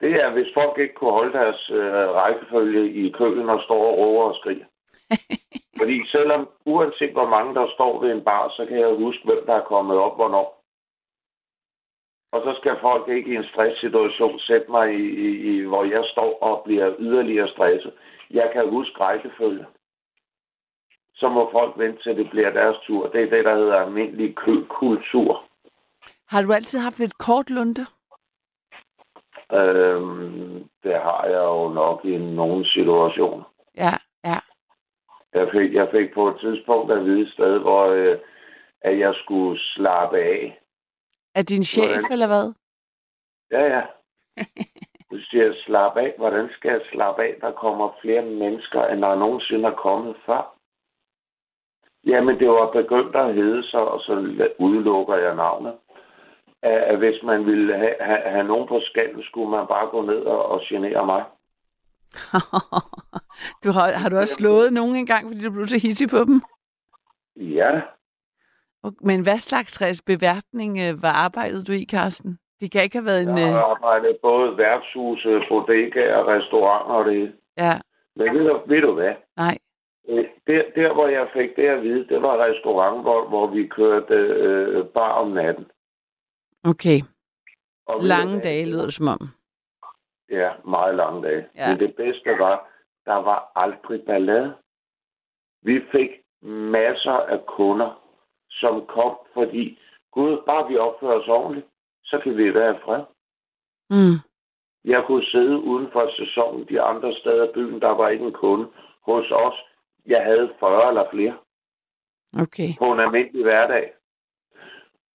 Det 0.00 0.12
er, 0.22 0.32
hvis 0.32 0.46
folk 0.54 0.78
ikke 0.78 0.94
kunne 0.94 1.10
holde 1.12 1.32
deres 1.38 1.70
øh, 1.70 2.08
rækkefølge 2.18 2.92
i 2.94 3.10
køkken 3.10 3.48
og 3.48 3.60
står 3.64 3.82
og 3.90 3.98
råber 3.98 4.22
og 4.22 4.36
skriger. 4.40 4.64
Fordi 5.78 6.06
selvom, 6.06 6.48
uanset 6.66 7.12
hvor 7.12 7.28
mange 7.28 7.54
der 7.54 7.66
står 7.74 8.00
ved 8.00 8.10
en 8.12 8.24
bar, 8.24 8.48
så 8.48 8.66
kan 8.68 8.78
jeg 8.78 8.88
huske, 8.88 9.24
hvem 9.24 9.46
der 9.46 9.54
er 9.54 9.70
kommet 9.72 9.96
op, 9.96 10.16
hvornår. 10.16 10.64
Og 12.32 12.40
så 12.44 12.54
skal 12.60 12.76
folk 12.80 13.08
ikke 13.08 13.32
i 13.32 13.36
en 13.36 13.44
stresssituation 13.44 14.38
sætte 14.40 14.70
mig, 14.70 14.94
i, 14.94 15.06
i, 15.26 15.30
i, 15.50 15.60
hvor 15.60 15.84
jeg 15.84 16.04
står 16.12 16.38
og 16.42 16.62
bliver 16.64 16.94
yderligere 16.98 17.48
stresset. 17.48 17.94
Jeg 18.30 18.50
kan 18.52 18.70
huske 18.70 19.00
rækkefølge. 19.00 19.66
Så 21.14 21.28
må 21.28 21.50
folk 21.52 21.78
vente 21.78 22.02
til 22.02 22.16
det 22.16 22.30
bliver 22.30 22.50
deres 22.50 22.76
tur. 22.86 23.08
Det 23.08 23.22
er 23.22 23.30
det, 23.30 23.44
der 23.44 23.54
hedder 23.54 23.76
almindelig 23.76 24.36
køkultur. 24.36 25.42
Har 26.28 26.42
du 26.42 26.52
altid 26.52 26.78
haft 26.78 27.00
et 27.00 27.18
kort 27.18 27.50
lunte? 27.50 27.86
Øhm, 29.52 30.68
det 30.82 30.94
har 31.06 31.24
jeg 31.24 31.44
jo 31.44 31.68
nok 31.68 32.04
i 32.04 32.16
nogle 32.18 32.66
situationer. 32.66 33.53
Jeg 35.34 35.48
fik, 35.52 35.74
jeg 35.74 35.88
fik 35.90 36.14
på 36.14 36.28
et 36.28 36.40
tidspunkt 36.40 36.92
at 36.92 37.04
vide 37.04 37.20
et 37.20 37.32
sted, 37.32 37.58
hvor 37.58 37.86
øh, 37.86 38.18
at 38.80 38.98
jeg 38.98 39.14
skulle 39.14 39.60
slappe 39.60 40.18
af. 40.18 40.60
Er 41.34 41.42
din 41.42 41.64
chef, 41.64 41.88
Hvordan? 41.88 42.12
eller 42.12 42.26
hvad? 42.26 42.54
Ja, 43.50 43.76
ja. 43.76 43.82
Du 45.10 45.18
siger, 45.20 45.54
slap 45.64 45.96
af. 45.96 46.14
Hvordan 46.18 46.48
skal 46.52 46.70
jeg 46.70 46.80
slappe 46.92 47.22
af? 47.22 47.34
Der 47.40 47.52
kommer 47.52 47.98
flere 48.00 48.22
mennesker, 48.22 48.86
end 48.86 49.00
der 49.02 49.14
nogensinde 49.14 49.68
er 49.68 49.74
kommet 49.74 50.16
før. 50.26 50.54
Jamen, 52.06 52.38
det 52.38 52.48
var 52.48 52.70
begyndt 52.70 53.16
at 53.16 53.34
hedde 53.34 53.70
sig, 53.70 53.80
og 53.80 54.00
så 54.00 54.12
udelukker 54.58 55.16
jeg 55.16 55.34
navnet. 55.34 55.74
At 56.62 56.98
hvis 56.98 57.22
man 57.22 57.46
ville 57.46 57.76
have, 57.76 57.94
have, 58.00 58.22
have 58.24 58.46
nogen 58.46 58.68
på 58.68 58.80
skallen, 58.82 59.22
skulle 59.22 59.50
man 59.50 59.66
bare 59.66 59.86
gå 59.86 60.02
ned 60.02 60.22
og, 60.22 60.46
og 60.46 60.60
genere 60.68 61.06
mig. 61.06 61.24
du 63.64 63.70
har, 63.70 63.92
har 63.92 64.08
du 64.08 64.16
også 64.18 64.34
slået 64.34 64.72
nogen 64.72 64.96
engang, 64.96 65.28
fordi 65.28 65.44
du 65.44 65.50
blev 65.50 65.66
så 65.66 65.78
hissig 65.78 66.08
på 66.08 66.18
dem? 66.24 66.42
Ja, 67.36 67.80
Okay, 68.82 68.96
Men 69.00 69.22
hvad 69.22 69.38
slags 69.38 70.02
beværtning 70.06 70.78
øh, 70.78 71.02
var 71.02 71.12
arbejdet 71.12 71.66
du 71.68 71.72
i, 71.72 71.86
Carsten? 71.90 72.38
Det 72.60 72.72
kan 72.72 72.82
ikke 72.82 72.98
have 72.98 73.04
været 73.04 73.22
en... 73.22 73.38
jeg 73.38 73.52
har 73.52 73.64
Øh, 73.64 73.70
arbejdet 73.70 74.16
både 74.22 74.56
værtshuse, 74.58 75.40
bodegaer, 75.48 76.28
restauranter 76.28 76.94
og 76.94 77.04
det. 77.04 77.32
ja, 77.58 77.78
Men 78.16 78.34
ved 78.34 78.44
du, 78.48 78.62
ved 78.66 78.80
du 78.80 78.92
hvad? 78.94 79.14
nej. 79.36 79.58
Øh, 80.08 80.24
Der, 80.46 80.62
der, 80.76 80.92
hvor 80.94 81.08
jeg 81.08 81.28
fik 81.32 81.56
det 81.56 81.66
at 81.68 81.82
vide, 81.82 82.08
det 82.08 82.22
var 82.22 82.44
restaurant, 82.44 83.02
hvor, 83.02 83.28
hvor 83.28 83.46
vi 83.46 83.66
kørte 83.66 84.14
øh, 84.14 84.84
bar 84.86 85.12
om 85.12 85.30
natten. 85.30 85.66
Okay. 86.64 86.98
Og 87.86 88.02
Lange 88.04 88.40
dage 88.40 88.66
lyder 88.66 88.84
det 88.84 88.94
som 88.94 89.08
om. 89.08 89.28
Ja, 90.30 90.50
meget 90.64 90.94
lange 90.94 91.22
dage. 91.22 91.46
Ja. 91.56 91.68
Men 91.70 91.78
det 91.80 91.96
bedste 91.96 92.30
var, 92.38 92.68
der 93.06 93.14
var 93.14 93.52
aldrig 93.56 94.02
ballade. 94.06 94.54
Vi 95.62 95.80
fik 95.92 96.10
masser 96.42 97.12
af 97.12 97.46
kunder, 97.46 98.00
som 98.50 98.86
kom, 98.86 99.16
fordi 99.34 99.78
Gud, 100.12 100.42
bare 100.46 100.68
vi 100.68 100.76
opfører 100.76 101.20
os 101.20 101.28
ordentligt, 101.28 101.66
så 102.04 102.20
kan 102.22 102.36
vi 102.36 102.54
være 102.54 102.80
fred. 102.84 103.02
Mm. 103.90 104.16
Jeg 104.84 105.04
kunne 105.06 105.24
sidde 105.24 105.58
uden 105.58 105.88
for 105.92 106.10
sæsonen 106.16 106.68
de 106.68 106.80
andre 106.80 107.14
steder 107.14 107.48
i 107.48 107.52
byen, 107.52 107.80
der 107.80 107.88
var 107.88 108.08
ikke 108.08 108.24
en 108.24 108.32
kunde. 108.32 108.68
Hos 109.02 109.30
os, 109.30 109.54
jeg 110.06 110.24
havde 110.24 110.54
40 110.60 110.88
eller 110.88 111.10
flere 111.10 111.36
Okay. 112.42 112.68
på 112.78 112.92
en 112.92 113.00
almindelig 113.00 113.42
hverdag. 113.42 113.92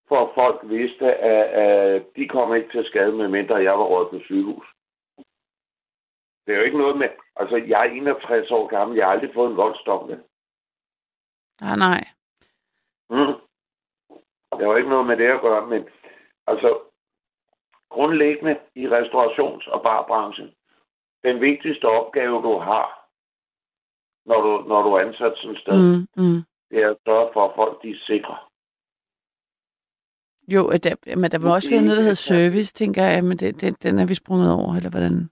For 0.08 0.32
folk 0.36 0.60
vidste, 0.64 1.06
at, 1.14 1.44
at 1.64 2.06
de 2.16 2.28
kom 2.28 2.56
ikke 2.56 2.72
til 2.72 2.86
skade, 2.86 3.12
med 3.12 3.28
mindre 3.28 3.56
jeg 3.56 3.74
var 3.80 3.86
råd 3.86 4.10
på 4.10 4.20
sygehus. 4.26 4.66
Det 6.50 6.56
er 6.56 6.60
jo 6.60 6.66
ikke 6.66 6.78
noget 6.78 6.98
med... 6.98 7.10
Altså, 7.36 7.56
jeg 7.56 7.80
er 7.88 7.92
61 7.92 8.52
år 8.52 8.68
gammel. 8.68 8.98
Jeg 8.98 9.06
har 9.06 9.12
aldrig 9.12 9.34
fået 9.34 9.52
en 9.52 9.58
voldsdom. 9.58 10.10
vel? 10.10 10.20
Nej, 11.62 11.76
nej. 11.76 12.02
Mm. 13.10 13.36
Det 14.58 14.66
jo 14.66 14.76
ikke 14.76 14.90
noget 14.90 15.08
med 15.08 15.18
det 15.18 15.28
at 15.36 15.42
gøre, 15.42 15.68
men 15.68 15.82
altså 16.48 16.70
grundlæggende 17.90 18.60
i 18.76 18.88
restaurations- 18.88 19.70
og 19.74 19.82
barbranchen, 19.82 20.50
den 21.24 21.42
vigtigste 21.42 21.86
opgave, 21.86 22.42
du 22.42 22.60
har, 22.70 22.88
når 24.26 24.42
du, 24.42 24.68
når 24.68 24.82
du 24.84 24.90
er 24.94 25.00
ansat 25.00 25.34
sådan 25.38 25.56
et 25.56 25.62
sted, 25.62 25.78
mm. 25.78 26.24
Mm, 26.24 26.42
det 26.70 26.78
er 26.84 26.90
at 26.90 26.98
sørge 27.06 27.30
for, 27.34 27.48
at 27.48 27.56
folk 27.56 27.84
de 27.84 27.90
er 27.90 28.00
sikre. 28.06 28.38
Jo, 30.54 30.62
der, 30.86 31.16
men 31.22 31.32
der 31.32 31.40
må 31.40 31.54
også 31.54 31.70
være 31.70 31.82
noget, 31.82 31.98
der 31.98 32.08
hedder 32.08 32.26
service, 32.32 32.74
tænker 32.74 33.04
jeg, 33.04 33.24
men 33.24 33.38
det, 33.38 33.62
det, 33.62 33.84
den 33.84 34.00
er 34.00 34.08
vi 34.08 34.14
sprunget 34.14 34.54
over, 34.54 34.76
eller 34.76 34.90
hvordan? 34.90 35.30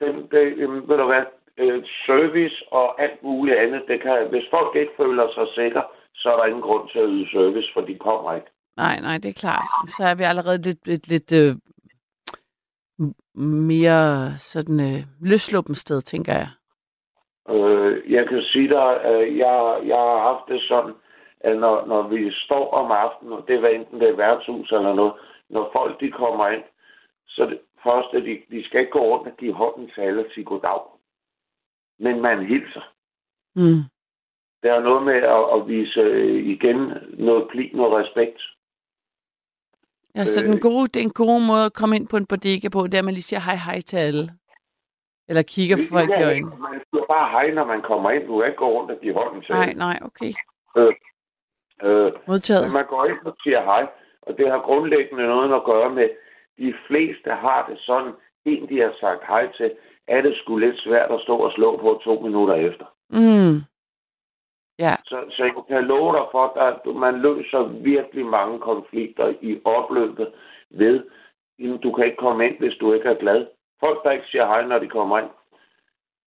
Den, 0.00 0.14
det, 0.30 0.58
jamen, 0.58 0.88
ved 0.88 0.96
du 0.96 1.06
hvad, 1.06 1.24
øh, 1.58 1.82
service 2.06 2.72
og 2.72 3.02
alt 3.02 3.22
muligt 3.22 3.56
andet, 3.56 3.82
det 3.88 4.02
kan, 4.02 4.26
hvis 4.30 4.44
folk 4.50 4.76
ikke 4.76 4.92
føler 4.96 5.26
sig 5.34 5.46
sikre, 5.54 5.82
så 6.14 6.28
er 6.32 6.36
der 6.36 6.44
ingen 6.46 6.62
grund 6.62 6.88
til 6.88 6.98
at 6.98 7.08
yde 7.08 7.30
service, 7.30 7.70
for 7.74 7.80
de 7.80 7.98
kommer 7.98 8.34
ikke. 8.34 8.50
Nej, 8.76 9.00
nej, 9.00 9.18
det 9.22 9.28
er 9.28 9.40
klart. 9.44 9.66
Så 9.96 10.02
er 10.04 10.14
vi 10.14 10.22
allerede 10.22 10.62
lidt, 10.62 10.86
lidt, 10.86 11.08
lidt 11.08 11.32
øh, 11.32 11.56
mere 13.68 14.32
sådan 14.38 14.80
øh, 14.80 15.00
løsluppen 15.30 15.74
sted, 15.74 16.00
tænker 16.00 16.32
jeg. 16.32 16.48
Øh, 17.54 18.12
jeg 18.12 18.28
kan 18.28 18.42
sige 18.42 18.68
dig, 18.68 19.04
at 19.04 19.36
jeg, 19.36 19.56
jeg 19.90 19.96
har 19.96 20.20
haft 20.28 20.44
det 20.48 20.62
sådan, 20.68 20.94
at 21.40 21.56
når, 21.58 21.86
når 21.86 22.02
vi 22.08 22.32
står 22.32 22.70
om 22.70 22.90
aftenen, 22.90 23.32
og 23.32 23.44
det 23.48 23.64
er 23.64 23.68
enten 23.68 24.00
det 24.00 24.08
er 24.08 24.16
værtshus 24.16 24.72
eller 24.72 24.94
noget, 24.94 25.12
når 25.50 25.70
folk 25.72 26.00
de 26.00 26.10
kommer 26.10 26.48
ind, 26.48 26.62
så 27.28 27.56
det 27.84 27.92
første, 27.92 28.16
de, 28.26 28.42
de 28.50 28.64
skal 28.64 28.80
ikke 28.80 28.92
gå 28.92 28.98
rundt 28.98 29.28
og 29.28 29.36
give 29.36 29.52
hånden 29.54 29.90
til 29.94 30.00
alle 30.00 30.20
og 30.26 30.30
sige 30.34 30.44
goddag. 30.44 30.80
Men 31.98 32.20
man 32.22 32.46
hilser. 32.46 32.84
Mm. 33.56 33.82
Der 34.62 34.72
er 34.74 34.80
noget 34.80 35.02
med 35.02 35.14
at, 35.14 35.42
at 35.54 35.68
vise 35.68 36.00
øh, 36.00 36.46
igen 36.46 36.92
noget 37.26 37.48
pli, 37.50 37.70
noget 37.74 37.92
respekt. 38.04 38.40
Ja, 40.14 40.24
så 40.24 40.40
den 40.46 40.60
gode, 40.60 40.86
det 40.86 40.96
er 41.00 41.04
en 41.04 41.12
god 41.24 41.40
måde 41.50 41.64
at 41.64 41.74
komme 41.74 41.96
ind 41.96 42.08
på 42.08 42.16
en 42.16 42.26
bodega 42.26 42.68
på, 42.68 42.80
det 42.86 42.94
er, 42.94 42.98
at 42.98 43.04
man 43.04 43.14
lige 43.14 43.22
siger 43.30 43.40
hej 43.40 43.56
hej 43.66 43.80
til 43.80 43.96
alle. 43.96 44.24
Eller 45.28 45.42
kigger 45.42 45.76
Det- 45.76 45.88
folk 45.92 46.10
i 46.10 46.22
øjnene. 46.22 46.56
Man 46.68 46.80
siger 46.90 47.04
bare 47.14 47.30
hej, 47.30 47.50
når 47.50 47.64
man 47.64 47.82
kommer 47.82 48.10
ind. 48.10 48.26
Du 48.26 48.38
kan 48.38 48.46
ikke 48.46 48.56
gå 48.58 48.68
rundt 48.78 48.90
og 48.90 48.98
give 49.02 49.14
hånden 49.14 49.42
til 49.42 49.54
Nej, 49.54 49.72
nej, 49.72 49.98
okay. 50.02 50.32
Øh, 51.82 52.12
Modtaget. 52.28 52.64
Men 52.66 52.72
man 52.72 52.86
går 52.86 53.04
ind 53.06 53.18
og 53.24 53.36
siger 53.42 53.62
hej, 53.64 53.86
og 54.22 54.36
det 54.38 54.50
har 54.50 54.60
grundlæggende 54.68 55.22
noget 55.26 55.54
at 55.54 55.64
gøre 55.64 55.90
med, 55.90 56.08
de 56.60 56.74
fleste 56.86 57.30
har 57.30 57.66
det 57.70 57.78
sådan, 57.80 58.12
en 58.44 58.68
de 58.68 58.76
har 58.80 58.92
sagt 59.00 59.22
hej 59.28 59.52
til, 59.56 59.70
er 60.08 60.20
det 60.20 60.36
sgu 60.36 60.56
lidt 60.56 60.78
svært 60.80 61.10
at 61.10 61.20
stå 61.20 61.36
og 61.36 61.52
slå 61.52 61.76
på 61.76 62.00
to 62.04 62.20
minutter 62.20 62.54
efter. 62.54 62.86
Mm. 63.10 63.56
Ja, 64.78 64.94
Så, 65.04 65.24
så 65.30 65.44
jeg 65.44 65.52
kan 65.68 65.84
love 65.84 66.12
dig 66.16 66.26
for, 66.32 66.46
at 66.68 66.96
man 66.96 67.14
løser 67.20 67.62
virkelig 67.62 68.26
mange 68.26 68.58
konflikter 68.58 69.34
i 69.40 69.60
opløbet 69.64 70.32
ved, 70.70 71.00
du 71.82 71.92
kan 71.92 72.04
ikke 72.04 72.16
komme 72.16 72.46
ind, 72.46 72.58
hvis 72.58 72.74
du 72.80 72.92
ikke 72.92 73.08
er 73.08 73.14
glad. 73.24 73.46
Folk, 73.80 74.04
der 74.04 74.10
ikke 74.10 74.26
siger 74.30 74.46
hej, 74.46 74.66
når 74.66 74.78
de 74.78 74.88
kommer 74.88 75.18
ind, 75.18 75.30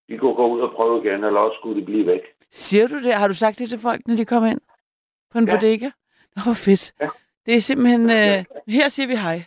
de 0.10 0.18
kunne 0.18 0.36
gå 0.36 0.48
ud 0.48 0.62
og 0.62 0.72
prøve 0.76 1.06
igen, 1.06 1.24
eller 1.24 1.40
også 1.40 1.58
skulle 1.60 1.82
de 1.82 1.86
blive 1.86 2.08
væk. 2.08 2.22
Siger 2.52 2.88
du 2.88 2.98
det? 3.04 3.14
Har 3.14 3.28
du 3.28 3.34
sagt 3.34 3.60
det 3.60 3.70
til 3.70 3.80
folk, 3.80 4.02
når 4.08 4.16
de 4.16 4.26
kommer 4.26 4.50
ind 4.50 4.62
på 5.32 5.38
en 5.38 5.48
Ja. 5.48 5.56
bodega? 5.56 5.90
Nå, 6.36 6.42
hvor 6.46 6.54
fedt. 6.66 6.94
Ja. 7.02 7.08
Det 7.46 7.56
er 7.56 7.60
simpelthen... 7.60 8.10
Øh, 8.10 8.46
her 8.68 8.90
siger 8.90 9.08
vi 9.08 9.16
hej. 9.16 9.44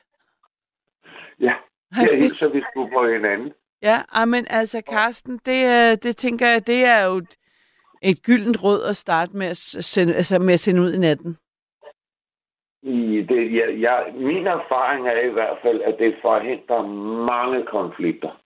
Ja, 1.40 1.55
jeg 1.96 2.09
fedt. 2.09 2.20
hilser 2.20 2.49
vi 2.49 2.62
skulle 2.70 2.90
på 2.92 3.09
hinanden. 3.09 3.53
Ja, 3.83 4.03
ej, 4.14 4.25
men 4.25 4.46
altså, 4.51 4.83
Karsten, 4.88 5.40
det, 5.46 5.61
øh, 5.75 5.96
det 6.03 6.16
tænker 6.16 6.46
jeg, 6.46 6.66
det 6.66 6.85
er 6.85 7.05
jo 7.07 7.16
et, 7.16 7.37
et 8.03 8.22
gyldent 8.22 8.64
råd 8.64 8.83
at 8.90 8.96
starte 8.96 9.37
med 9.37 9.46
at, 9.46 9.57
sende, 9.57 10.14
altså 10.14 10.38
med 10.38 10.55
at 10.55 10.61
sende 10.61 10.83
ud 10.83 10.92
i 10.92 10.99
natten. 10.99 11.37
I 12.83 13.22
det, 13.29 13.55
jeg, 13.55 13.81
jeg, 13.81 14.12
min 14.14 14.46
erfaring 14.46 15.09
er 15.09 15.20
i 15.20 15.33
hvert 15.33 15.59
fald, 15.62 15.81
at 15.83 15.96
det 15.99 16.14
forhindrer 16.22 16.83
mange 17.33 17.66
konflikter. 17.66 18.40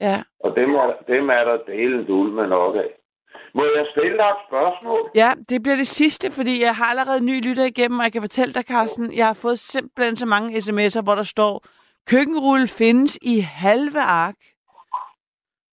Ja. 0.00 0.22
Og 0.40 0.56
dem 0.56 0.74
er, 0.74 0.92
dem 1.08 1.28
er 1.28 1.44
der 1.44 1.58
delen 1.66 2.06
dul 2.06 2.32
med 2.32 2.46
nok 2.46 2.76
af. 2.76 2.90
Må 3.54 3.64
jeg 3.64 3.86
stille 3.90 4.16
dig 4.16 4.28
et 4.36 4.42
spørgsmål? 4.48 5.10
ja, 5.14 5.30
det 5.48 5.62
bliver 5.62 5.76
det 5.76 5.88
sidste, 5.88 6.30
fordi 6.30 6.62
jeg 6.62 6.74
har 6.76 6.84
allerede 6.84 7.18
en 7.18 7.26
ny 7.26 7.48
lytter 7.48 7.64
igennem, 7.64 7.98
og 7.98 8.04
jeg 8.04 8.12
kan 8.12 8.22
fortælle 8.22 8.54
dig, 8.54 8.66
Karsten, 8.66 9.16
jeg 9.16 9.26
har 9.26 9.38
fået 9.42 9.58
simpelthen 9.58 10.16
så 10.16 10.26
mange 10.26 10.56
sms'er, 10.58 11.02
hvor 11.02 11.14
der 11.14 11.22
står, 11.22 11.62
køkkenrulle 12.10 12.68
findes 12.68 13.18
i 13.22 13.40
halve 13.40 14.00
ark. 14.00 14.34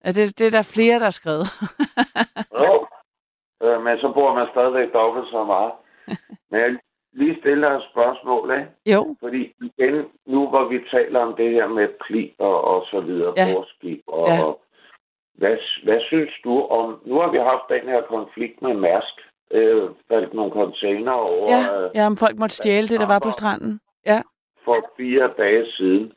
Ja, 0.05 0.09
det, 0.11 0.39
det 0.39 0.47
er 0.47 0.51
der 0.51 0.71
flere, 0.75 0.95
der 0.99 1.03
har 1.03 1.17
skrevet. 1.21 1.47
Jo. 2.65 2.87
Øh, 3.63 3.83
men 3.83 3.97
så 3.97 4.11
bor 4.13 4.33
man 4.35 4.47
stadigvæk 4.51 4.93
dobbelt 4.93 5.27
så 5.31 5.43
meget. 5.43 5.71
Men 6.51 6.59
jeg 6.61 6.69
lige 7.13 7.39
stille 7.39 7.67
dig 7.67 7.75
et 7.75 7.87
spørgsmål, 7.91 8.51
ikke? 8.59 8.69
jo, 8.93 9.15
Fordi 9.23 9.53
igen, 9.61 9.95
nu 10.25 10.47
hvor 10.49 10.65
vi 10.67 10.79
taler 10.91 11.19
om 11.19 11.35
det 11.35 11.51
her 11.51 11.67
med 11.67 11.87
pli 12.05 12.35
og, 12.39 12.61
og 12.63 12.85
så 12.91 12.99
videre, 12.99 13.33
Ja. 13.37 13.45
forskib 13.55 14.01
og, 14.07 14.27
Ja. 14.27 14.43
og 14.43 14.61
hvad, 15.33 15.57
hvad 15.83 15.99
synes 16.09 16.31
du 16.43 16.61
om... 16.61 16.99
Nu 17.05 17.19
har 17.21 17.31
vi 17.31 17.37
haft 17.37 17.65
den 17.69 17.89
her 17.89 18.01
konflikt 18.01 18.61
med 18.61 18.73
Mærsk. 18.73 19.15
Øh, 19.51 19.89
faldt 20.07 20.33
nogle 20.33 20.51
container 20.51 21.11
over 21.11 21.47
ja, 21.55 21.81
øh, 21.81 21.91
ja, 21.95 22.05
om 22.05 22.17
folk 22.17 22.37
måtte 22.37 22.55
stjæle 22.55 22.87
det, 22.87 22.99
der 22.99 23.07
var 23.07 23.19
på 23.19 23.31
stranden. 23.31 23.79
Ja, 24.05 24.19
for 24.65 24.91
fire 24.97 25.33
dage 25.37 25.71
siden. 25.77 26.13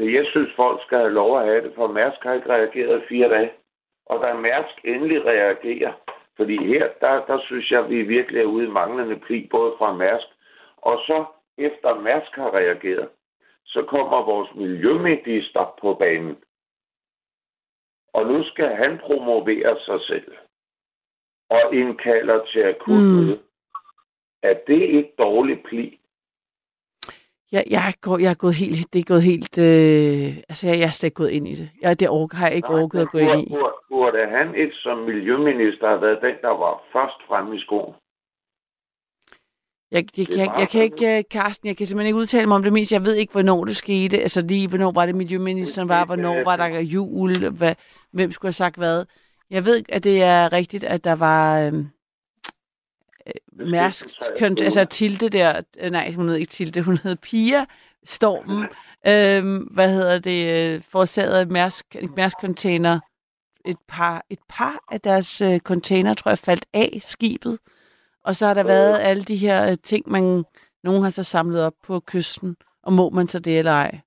Men 0.00 0.14
jeg 0.14 0.26
synes, 0.30 0.52
folk 0.56 0.82
skal 0.82 0.98
have 0.98 1.12
lov 1.12 1.38
at 1.38 1.46
have 1.46 1.64
det, 1.64 1.72
for 1.74 1.86
Mærsk 1.86 2.22
har 2.22 2.34
ikke 2.34 2.48
reageret 2.48 3.02
i 3.02 3.06
fire 3.08 3.28
dage. 3.28 3.52
Og 4.06 4.22
da 4.22 4.34
Mærsk 4.34 4.84
endelig 4.84 5.24
reagerer, 5.24 5.92
fordi 6.36 6.56
her, 6.66 6.88
der, 7.00 7.26
der 7.26 7.40
synes 7.40 7.70
jeg, 7.70 7.90
vi 7.90 8.02
virkelig 8.02 8.40
er 8.40 8.44
ude 8.44 8.64
i 8.66 8.70
manglende 8.70 9.16
pli, 9.16 9.48
både 9.50 9.74
fra 9.78 9.92
Mærsk. 9.92 10.26
Og 10.76 10.98
så, 11.06 11.24
efter 11.58 12.00
Mærsk 12.00 12.32
har 12.32 12.54
reageret, 12.54 13.08
så 13.64 13.82
kommer 13.82 14.24
vores 14.24 14.54
miljøminister 14.54 15.74
på 15.80 15.94
banen. 15.94 16.36
Og 18.12 18.26
nu 18.26 18.44
skal 18.44 18.68
han 18.76 18.98
promovere 18.98 19.80
sig 19.80 20.00
selv. 20.00 20.32
Og 21.50 21.74
indkalder 21.74 22.44
til 22.44 22.62
akut 22.62 23.02
Mm. 23.02 23.38
Er 24.42 24.54
det 24.66 24.82
ikke 24.82 25.12
dårligt 25.18 25.64
pli? 25.64 25.99
Jeg, 27.52 27.64
jeg, 27.70 27.94
gået, 28.00 28.22
jeg 28.22 28.30
er 28.30 28.40
gået 28.44 28.54
helt, 28.54 28.92
det 28.92 28.98
er 28.98 29.04
gået 29.12 29.22
helt, 29.22 29.58
øh, 29.58 30.36
altså 30.50 30.66
jeg, 30.68 30.78
jeg 30.78 30.86
er 30.86 30.96
slet 30.98 31.06
ikke 31.06 31.22
gået 31.22 31.30
ind 31.30 31.48
i 31.48 31.54
det. 31.54 31.68
Jeg, 31.82 32.00
det 32.00 32.08
ork, 32.08 32.32
har 32.32 32.46
jeg 32.46 32.56
ikke 32.56 32.72
Nej, 32.72 32.82
orket 32.82 33.00
at 33.00 33.08
gå 33.08 33.18
ind 33.18 33.40
i. 33.46 33.48
burde, 33.54 33.74
burde 33.88 34.18
han 34.36 34.54
ikke 34.54 34.74
som 34.74 34.98
miljøminister 34.98 35.88
have 35.88 36.02
været 36.02 36.18
den, 36.22 36.36
der 36.42 36.54
var 36.64 36.82
først 36.92 37.18
fremme 37.28 37.56
i 37.56 37.60
skoen? 37.60 37.94
Jeg, 39.94 40.04
jeg, 40.18 40.26
jeg, 40.36 40.48
jeg 40.58 40.68
kan 40.68 40.82
ikke, 40.82 41.18
øh, 41.18 41.24
Karsten, 41.30 41.68
jeg 41.68 41.76
kan 41.76 41.86
simpelthen 41.86 42.06
ikke 42.06 42.22
udtale 42.22 42.46
mig 42.46 42.56
om 42.56 42.62
det 42.62 42.72
mest. 42.72 42.92
Jeg 42.92 43.04
ved 43.04 43.14
ikke, 43.14 43.32
hvornår 43.32 43.64
det 43.64 43.76
skete. 43.76 44.18
Altså 44.18 44.46
lige, 44.46 44.68
hvornår 44.68 44.92
var 44.92 45.06
det 45.06 45.14
miljøministeren 45.14 45.88
var, 45.88 46.04
hvornår 46.04 46.44
var 46.44 46.56
der 46.56 46.80
jul, 46.80 47.48
hvad, 47.58 47.74
hvem 48.12 48.30
skulle 48.32 48.48
have 48.48 48.52
sagt 48.64 48.76
hvad. 48.76 49.04
Jeg 49.50 49.64
ved, 49.64 49.82
at 49.88 50.04
det 50.04 50.22
er 50.22 50.52
rigtigt, 50.52 50.84
at 50.84 51.04
der 51.04 51.16
var 51.16 51.60
øh, 51.60 51.66
øh, 51.66 51.84
Mærsk, 53.52 54.06
kont- 54.38 54.64
altså 54.64 54.84
Tilde 54.84 55.28
der, 55.28 55.60
øh, 55.80 55.90
nej, 55.90 56.12
hun 56.12 56.28
hed 56.28 56.36
ikke 56.36 56.50
Tilde, 56.50 56.82
hun 56.82 56.96
hed 56.96 57.16
Pia 57.16 57.64
Stormen, 58.04 58.62
øh, 59.06 59.74
hvad 59.74 59.90
hedder 59.94 60.18
det, 60.18 60.74
øh, 60.74 60.82
forårsaget 60.82 61.32
af 61.40 61.46
Mærsk, 61.46 61.96
en 61.96 62.10
Mærsk-container, 62.16 63.00
et 63.64 63.76
par, 63.88 64.24
et 64.30 64.38
par 64.48 64.84
af 64.92 65.00
deres 65.00 65.40
øh, 65.40 65.58
container, 65.58 66.14
tror 66.14 66.30
jeg, 66.30 66.38
faldt 66.38 66.66
af 66.74 66.90
skibet. 67.00 67.58
Og 68.24 68.36
så 68.36 68.46
har 68.46 68.54
der 68.54 68.62
været 68.62 68.98
alle 68.98 69.22
de 69.22 69.36
her 69.36 69.70
øh, 69.70 69.76
ting, 69.82 70.10
man 70.10 70.44
nogen 70.84 71.02
har 71.02 71.10
så 71.10 71.22
samlet 71.22 71.64
op 71.64 71.74
på 71.86 72.00
kysten. 72.00 72.56
Og 72.82 72.92
må 72.92 73.10
man 73.10 73.28
så 73.28 73.38
det 73.38 73.58
eller 73.58 73.72
ej? 73.72 74.00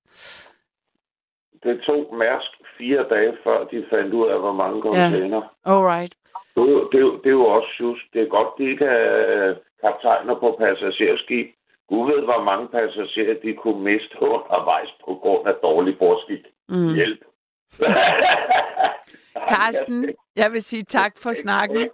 Det 1.62 1.80
tog 1.86 2.14
Mærsk 2.14 2.50
fire 2.84 3.04
dage, 3.14 3.36
før 3.44 3.64
de 3.64 3.86
fandt 3.90 4.14
ud 4.14 4.26
af, 4.28 4.38
hvor 4.40 4.52
mange 4.52 4.82
container. 4.82 5.42
Alright. 5.64 6.14
Det, 6.54 6.62
er 6.62 6.70
jo- 6.72 6.88
det, 6.92 7.00
jo- 7.00 7.16
det 7.22 7.26
er 7.26 7.38
jo 7.42 7.46
også 7.46 7.68
just. 7.80 8.02
Det 8.12 8.22
er 8.22 8.26
godt, 8.36 8.48
de 8.58 8.64
ikke 8.70 8.84
er 8.84 9.54
kaptajner 9.84 10.34
på 10.40 10.56
passagerskib. 10.60 11.46
Gud 11.88 12.10
ved, 12.12 12.20
hvor 12.24 12.42
mange 12.44 12.68
passagerer 12.68 13.34
de 13.44 13.52
kunne 13.62 13.82
miste 13.84 14.16
undervejs 14.22 14.88
på 15.04 15.14
grund 15.22 15.48
af 15.48 15.54
dårlig 15.62 15.98
bordskik. 15.98 16.44
Mm. 16.68 16.94
Hjælp. 16.94 17.20
Karsten, 19.52 20.14
jeg 20.36 20.52
vil 20.52 20.62
sige 20.62 20.82
tak 20.82 21.12
for 21.22 21.32
snakken. 21.32 21.90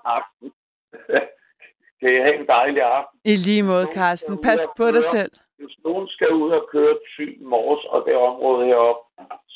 Kan 2.01 2.11
I 2.17 2.21
have 2.27 2.41
en 2.41 2.47
dejlig 2.47 2.83
aften? 2.83 3.21
I 3.25 3.35
lige 3.37 3.63
måde, 3.63 3.87
Carsten. 3.95 4.43
Pas 4.43 4.69
på 4.77 4.87
dig 4.91 5.03
selv. 5.05 5.33
Hvis 5.59 5.77
nogen 5.85 6.09
skal 6.09 6.31
ud 6.33 6.51
og 6.51 6.69
køre 6.73 6.95
Thy 7.17 7.39
Mors 7.43 7.85
og 7.85 8.05
det 8.07 8.17
område 8.17 8.67
heroppe, 8.67 9.03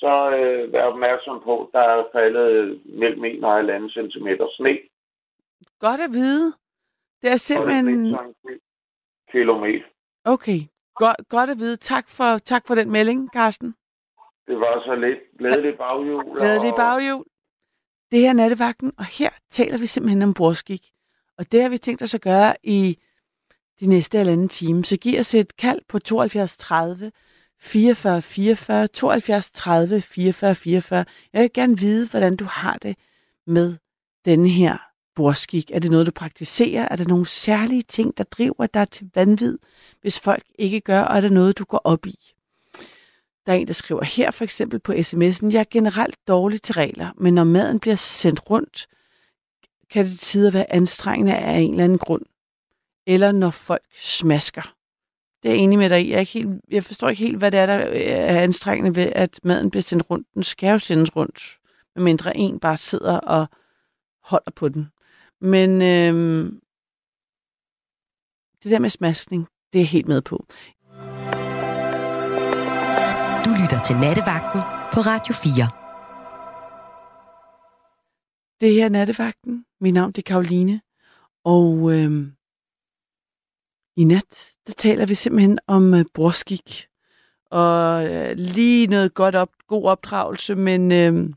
så 0.04 0.14
øh, 0.38 0.72
vær 0.72 0.82
opmærksom 0.92 1.40
på, 1.44 1.70
der 1.72 1.84
er 1.94 2.02
faldet 2.12 2.80
mellem 2.84 3.24
1 3.24 3.44
og 3.44 3.60
1,5 3.60 3.92
cm 3.96 4.28
sne. 4.56 4.74
Godt 5.78 6.00
at 6.00 6.12
vide. 6.12 6.46
Det 7.20 7.28
er 7.28 7.30
det 7.30 7.40
simpelthen... 7.40 8.06
er 8.14 8.32
kilometer. 9.32 9.84
Okay. 10.24 10.58
Godt, 10.94 11.16
godt 11.28 11.50
at 11.50 11.58
vide. 11.58 11.76
Tak 11.76 12.08
for, 12.08 12.38
tak 12.38 12.66
for 12.66 12.74
den 12.74 12.90
melding, 12.90 13.30
Carsten. 13.34 13.74
Det 14.46 14.56
var 14.60 14.82
så 14.86 14.94
lidt 14.94 15.18
glædelig 15.38 15.78
baghjul. 15.78 16.24
Glædelig 16.36 16.70
og- 16.70 16.76
baghjul. 16.76 17.24
Det 18.10 18.18
her 18.20 18.28
er 18.28 18.32
nattevagten, 18.32 18.92
og 18.98 19.04
her 19.04 19.30
taler 19.50 19.78
vi 19.78 19.86
simpelthen 19.86 20.22
om 20.22 20.34
borskik. 20.34 20.84
Og 21.38 21.52
det 21.52 21.62
har 21.62 21.68
vi 21.68 21.78
tænkt 21.78 22.02
os 22.02 22.14
at 22.14 22.20
gøre 22.20 22.54
i 22.62 22.98
de 23.80 23.86
næste 23.86 24.18
halvanden 24.18 24.48
time. 24.48 24.84
Så 24.84 24.96
giv 24.98 25.20
os 25.20 25.34
et 25.34 25.56
kald 25.56 25.80
på 25.88 25.98
72 25.98 26.56
30 26.56 27.12
44 27.64 28.22
44, 28.22 28.86
72 28.88 29.50
30 29.50 30.00
44 30.00 30.54
44. 30.54 31.04
Jeg 31.32 31.42
vil 31.42 31.52
gerne 31.52 31.78
vide, 31.78 32.08
hvordan 32.08 32.36
du 32.36 32.44
har 32.44 32.78
det 32.82 32.96
med 33.46 33.76
denne 34.24 34.48
her 34.48 34.78
borskik. 35.14 35.70
Er 35.70 35.78
det 35.78 35.90
noget, 35.90 36.06
du 36.06 36.12
praktiserer? 36.12 36.88
Er 36.90 36.96
der 36.96 37.04
nogle 37.04 37.26
særlige 37.26 37.82
ting, 37.82 38.18
der 38.18 38.24
driver 38.24 38.66
dig 38.66 38.90
til 38.90 39.10
vanvid, 39.14 39.58
hvis 40.00 40.20
folk 40.20 40.44
ikke 40.58 40.80
gør, 40.80 41.00
og 41.00 41.16
er 41.16 41.20
det 41.20 41.32
noget, 41.32 41.58
du 41.58 41.64
går 41.64 41.80
op 41.84 42.06
i? 42.06 42.18
Der 43.46 43.52
er 43.52 43.56
en, 43.56 43.66
der 43.66 43.72
skriver 43.72 44.04
her 44.04 44.30
for 44.30 44.44
eksempel 44.44 44.80
på 44.80 44.92
sms'en, 44.92 45.52
jeg 45.52 45.60
er 45.60 45.70
generelt 45.70 46.16
dårlig 46.28 46.62
til 46.62 46.74
regler, 46.74 47.08
men 47.16 47.34
når 47.34 47.44
maden 47.44 47.80
bliver 47.80 47.96
sendt 47.96 48.50
rundt, 48.50 48.86
kan 49.90 50.04
det 50.04 50.10
til 50.10 50.20
tider 50.20 50.50
være 50.50 50.72
anstrengende 50.72 51.36
af 51.36 51.58
en 51.58 51.70
eller 51.70 51.84
anden 51.84 51.98
grund. 51.98 52.22
Eller 53.06 53.32
når 53.32 53.50
folk 53.50 53.84
smasker. 53.94 54.74
Det 55.44 55.50
er 55.50 55.54
jeg 55.54 55.62
enig 55.62 55.78
med 55.78 55.90
dig 55.90 56.06
i. 56.06 56.10
Jeg, 56.10 56.16
er 56.16 56.20
ikke 56.20 56.32
helt, 56.32 56.48
jeg 56.70 56.84
forstår 56.84 57.08
ikke 57.08 57.22
helt, 57.22 57.38
hvad 57.38 57.50
det 57.50 57.60
er, 57.60 57.66
der 57.66 57.74
er 57.74 58.42
anstrengende 58.42 58.96
ved, 58.96 59.12
at 59.12 59.40
maden 59.42 59.70
bliver 59.70 59.82
sendt 59.82 60.10
rundt. 60.10 60.28
Den 60.34 60.42
skal 60.42 60.70
jo 60.70 60.78
sendes 60.78 61.16
rundt, 61.16 61.58
medmindre 61.96 62.36
en 62.36 62.60
bare 62.60 62.76
sidder 62.76 63.18
og 63.18 63.46
holder 64.22 64.50
på 64.56 64.68
den. 64.68 64.88
Men 65.40 65.82
øhm, 65.82 66.60
det 68.62 68.70
der 68.70 68.78
med 68.78 68.90
smaskning, 68.90 69.48
det 69.72 69.78
er 69.78 69.82
jeg 69.82 69.88
helt 69.88 70.08
med 70.08 70.22
på. 70.22 70.46
Du 73.44 73.50
lytter 73.62 73.82
til 73.86 73.96
Nattevagten 73.96 74.60
på 74.92 75.00
Radio 75.00 75.34
4. 75.34 75.68
Det 78.60 78.72
her 78.72 78.84
er 78.84 78.88
Nattevagten. 78.88 79.64
Mit 79.80 79.94
navn 79.94 80.12
det 80.12 80.18
er 80.18 80.32
Karoline. 80.32 80.80
Og 81.44 81.92
øhm, 81.92 82.32
i 83.96 84.04
nat, 84.04 84.50
der 84.66 84.72
taler 84.72 85.06
vi 85.06 85.14
simpelthen 85.14 85.58
om 85.66 85.94
øh, 85.94 86.04
brorskik. 86.14 86.86
Og 87.50 88.06
øh, 88.06 88.36
lige 88.36 88.86
noget 88.86 89.14
godt 89.14 89.34
op, 89.34 89.50
god 89.68 89.84
opdragelse, 89.84 90.54
men 90.54 90.92
øh, 90.92 91.30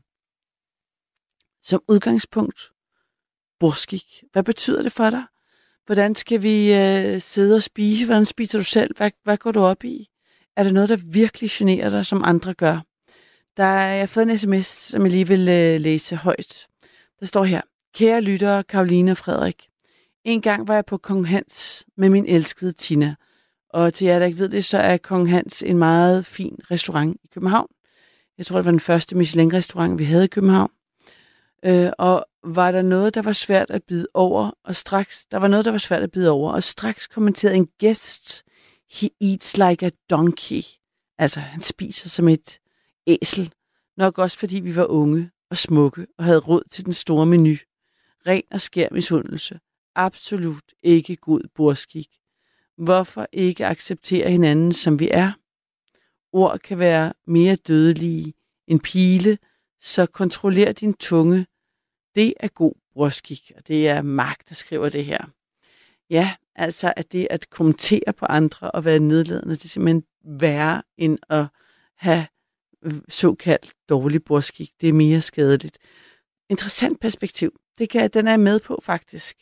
som 1.62 1.82
udgangspunkt, 1.88 2.60
brorskik. 3.60 4.24
Hvad 4.32 4.42
betyder 4.42 4.82
det 4.82 4.92
for 4.92 5.10
dig? 5.10 5.24
Hvordan 5.86 6.14
skal 6.14 6.42
vi 6.42 6.74
øh, 6.74 7.20
sidde 7.20 7.56
og 7.56 7.62
spise? 7.62 8.06
Hvordan 8.06 8.26
spiser 8.26 8.58
du 8.58 8.64
selv? 8.64 8.96
Hvad, 8.96 9.10
hvad 9.24 9.36
går 9.36 9.52
du 9.52 9.60
op 9.60 9.84
i? 9.84 10.08
Er 10.56 10.64
der 10.64 10.72
noget, 10.72 10.88
der 10.88 10.96
virkelig 10.96 11.50
generer 11.50 11.90
dig, 11.90 12.06
som 12.06 12.24
andre 12.24 12.54
gør? 12.54 12.80
Der 13.56 13.64
er, 13.64 13.92
jeg 13.92 14.00
har 14.00 14.06
fået 14.06 14.30
en 14.30 14.38
sms, 14.38 14.66
som 14.66 15.02
jeg 15.02 15.10
lige 15.10 15.28
vil 15.28 15.48
øh, 15.48 15.80
læse 15.80 16.16
højt. 16.16 16.66
Der 17.20 17.26
står 17.26 17.44
her, 17.44 17.60
kære 17.94 18.20
lyttere, 18.20 18.64
Karoline 18.64 19.10
og 19.10 19.16
Frederik. 19.16 19.68
En 20.28 20.40
gang 20.40 20.68
var 20.68 20.74
jeg 20.74 20.86
på 20.86 20.96
Kong 20.96 21.28
Hans 21.28 21.86
med 21.96 22.08
min 22.10 22.26
elskede 22.26 22.72
Tina. 22.72 23.14
Og 23.70 23.94
til 23.94 24.06
jer, 24.06 24.18
der 24.18 24.26
ikke 24.26 24.38
ved 24.38 24.48
det, 24.48 24.64
så 24.64 24.78
er 24.78 24.96
Kong 24.96 25.30
Hans 25.30 25.62
en 25.62 25.78
meget 25.78 26.26
fin 26.26 26.58
restaurant 26.70 27.16
i 27.24 27.26
København. 27.34 27.66
Jeg 28.38 28.46
tror, 28.46 28.56
det 28.56 28.64
var 28.64 28.70
den 28.70 28.80
første 28.80 29.16
Michelin-restaurant, 29.16 29.98
vi 29.98 30.04
havde 30.04 30.24
i 30.24 30.28
København. 30.28 30.70
Øh, 31.64 31.90
og 31.98 32.26
var 32.44 32.72
der 32.72 32.82
noget, 32.82 33.14
der 33.14 33.22
var 33.22 33.32
svært 33.32 33.70
at 33.70 33.82
bide 33.88 34.06
over, 34.14 34.50
og 34.64 34.76
straks, 34.76 35.26
der 35.26 35.38
var 35.38 35.48
noget, 35.48 35.64
der 35.64 35.70
var 35.70 35.78
svært 35.78 36.02
at 36.02 36.10
bide 36.10 36.30
over, 36.30 36.52
og 36.52 36.62
straks 36.62 37.06
kommenterede 37.06 37.56
en 37.56 37.68
gæst, 37.78 38.44
he 39.00 39.10
eats 39.20 39.56
like 39.56 39.86
a 39.86 39.90
donkey. 40.10 40.62
Altså, 41.18 41.40
han 41.40 41.60
spiser 41.60 42.08
som 42.08 42.28
et 42.28 42.58
æsel. 43.06 43.52
Nok 43.96 44.18
også, 44.18 44.38
fordi 44.38 44.60
vi 44.60 44.76
var 44.76 44.86
unge 44.86 45.30
og 45.50 45.56
smukke 45.56 46.06
og 46.18 46.24
havde 46.24 46.38
råd 46.38 46.62
til 46.70 46.84
den 46.84 46.92
store 46.92 47.26
menu. 47.26 47.54
Ren 48.26 48.42
og 48.50 48.60
skær 48.60 48.88
misundelse. 48.90 49.58
Absolut 49.98 50.74
ikke 50.82 51.16
god 51.16 51.40
borskik. 51.54 52.08
Hvorfor 52.76 53.26
ikke 53.32 53.66
acceptere 53.66 54.30
hinanden, 54.30 54.72
som 54.72 54.98
vi 54.98 55.08
er? 55.12 55.32
Ord 56.32 56.58
kan 56.58 56.78
være 56.78 57.12
mere 57.26 57.56
dødelige 57.56 58.34
end 58.66 58.80
pile, 58.80 59.38
så 59.80 60.06
kontroller 60.06 60.72
din 60.72 60.94
tunge. 60.94 61.46
Det 62.14 62.34
er 62.40 62.48
god 62.48 62.72
borskik, 62.94 63.52
og 63.56 63.68
det 63.68 63.88
er 63.88 64.02
Mark, 64.02 64.48
der 64.48 64.54
skriver 64.54 64.88
det 64.88 65.04
her. 65.04 65.24
Ja, 66.10 66.34
altså 66.54 66.92
at 66.96 67.12
det 67.12 67.26
at 67.30 67.50
kommentere 67.50 68.12
på 68.16 68.26
andre 68.26 68.70
og 68.70 68.84
være 68.84 68.98
nedladende, 68.98 69.56
det 69.56 69.64
er 69.64 69.68
simpelthen 69.68 70.04
værre 70.24 70.82
end 70.96 71.18
at 71.28 71.46
have 71.96 72.26
øh, 72.82 72.94
såkaldt 73.08 73.72
dårlig 73.88 74.24
borskik. 74.24 74.70
Det 74.80 74.88
er 74.88 74.92
mere 74.92 75.20
skadeligt. 75.20 75.78
Interessant 76.50 77.00
perspektiv. 77.00 77.60
Det 77.78 77.90
kan, 77.90 78.10
den 78.10 78.26
er 78.26 78.32
jeg 78.32 78.40
med 78.40 78.60
på, 78.60 78.80
faktisk. 78.82 79.36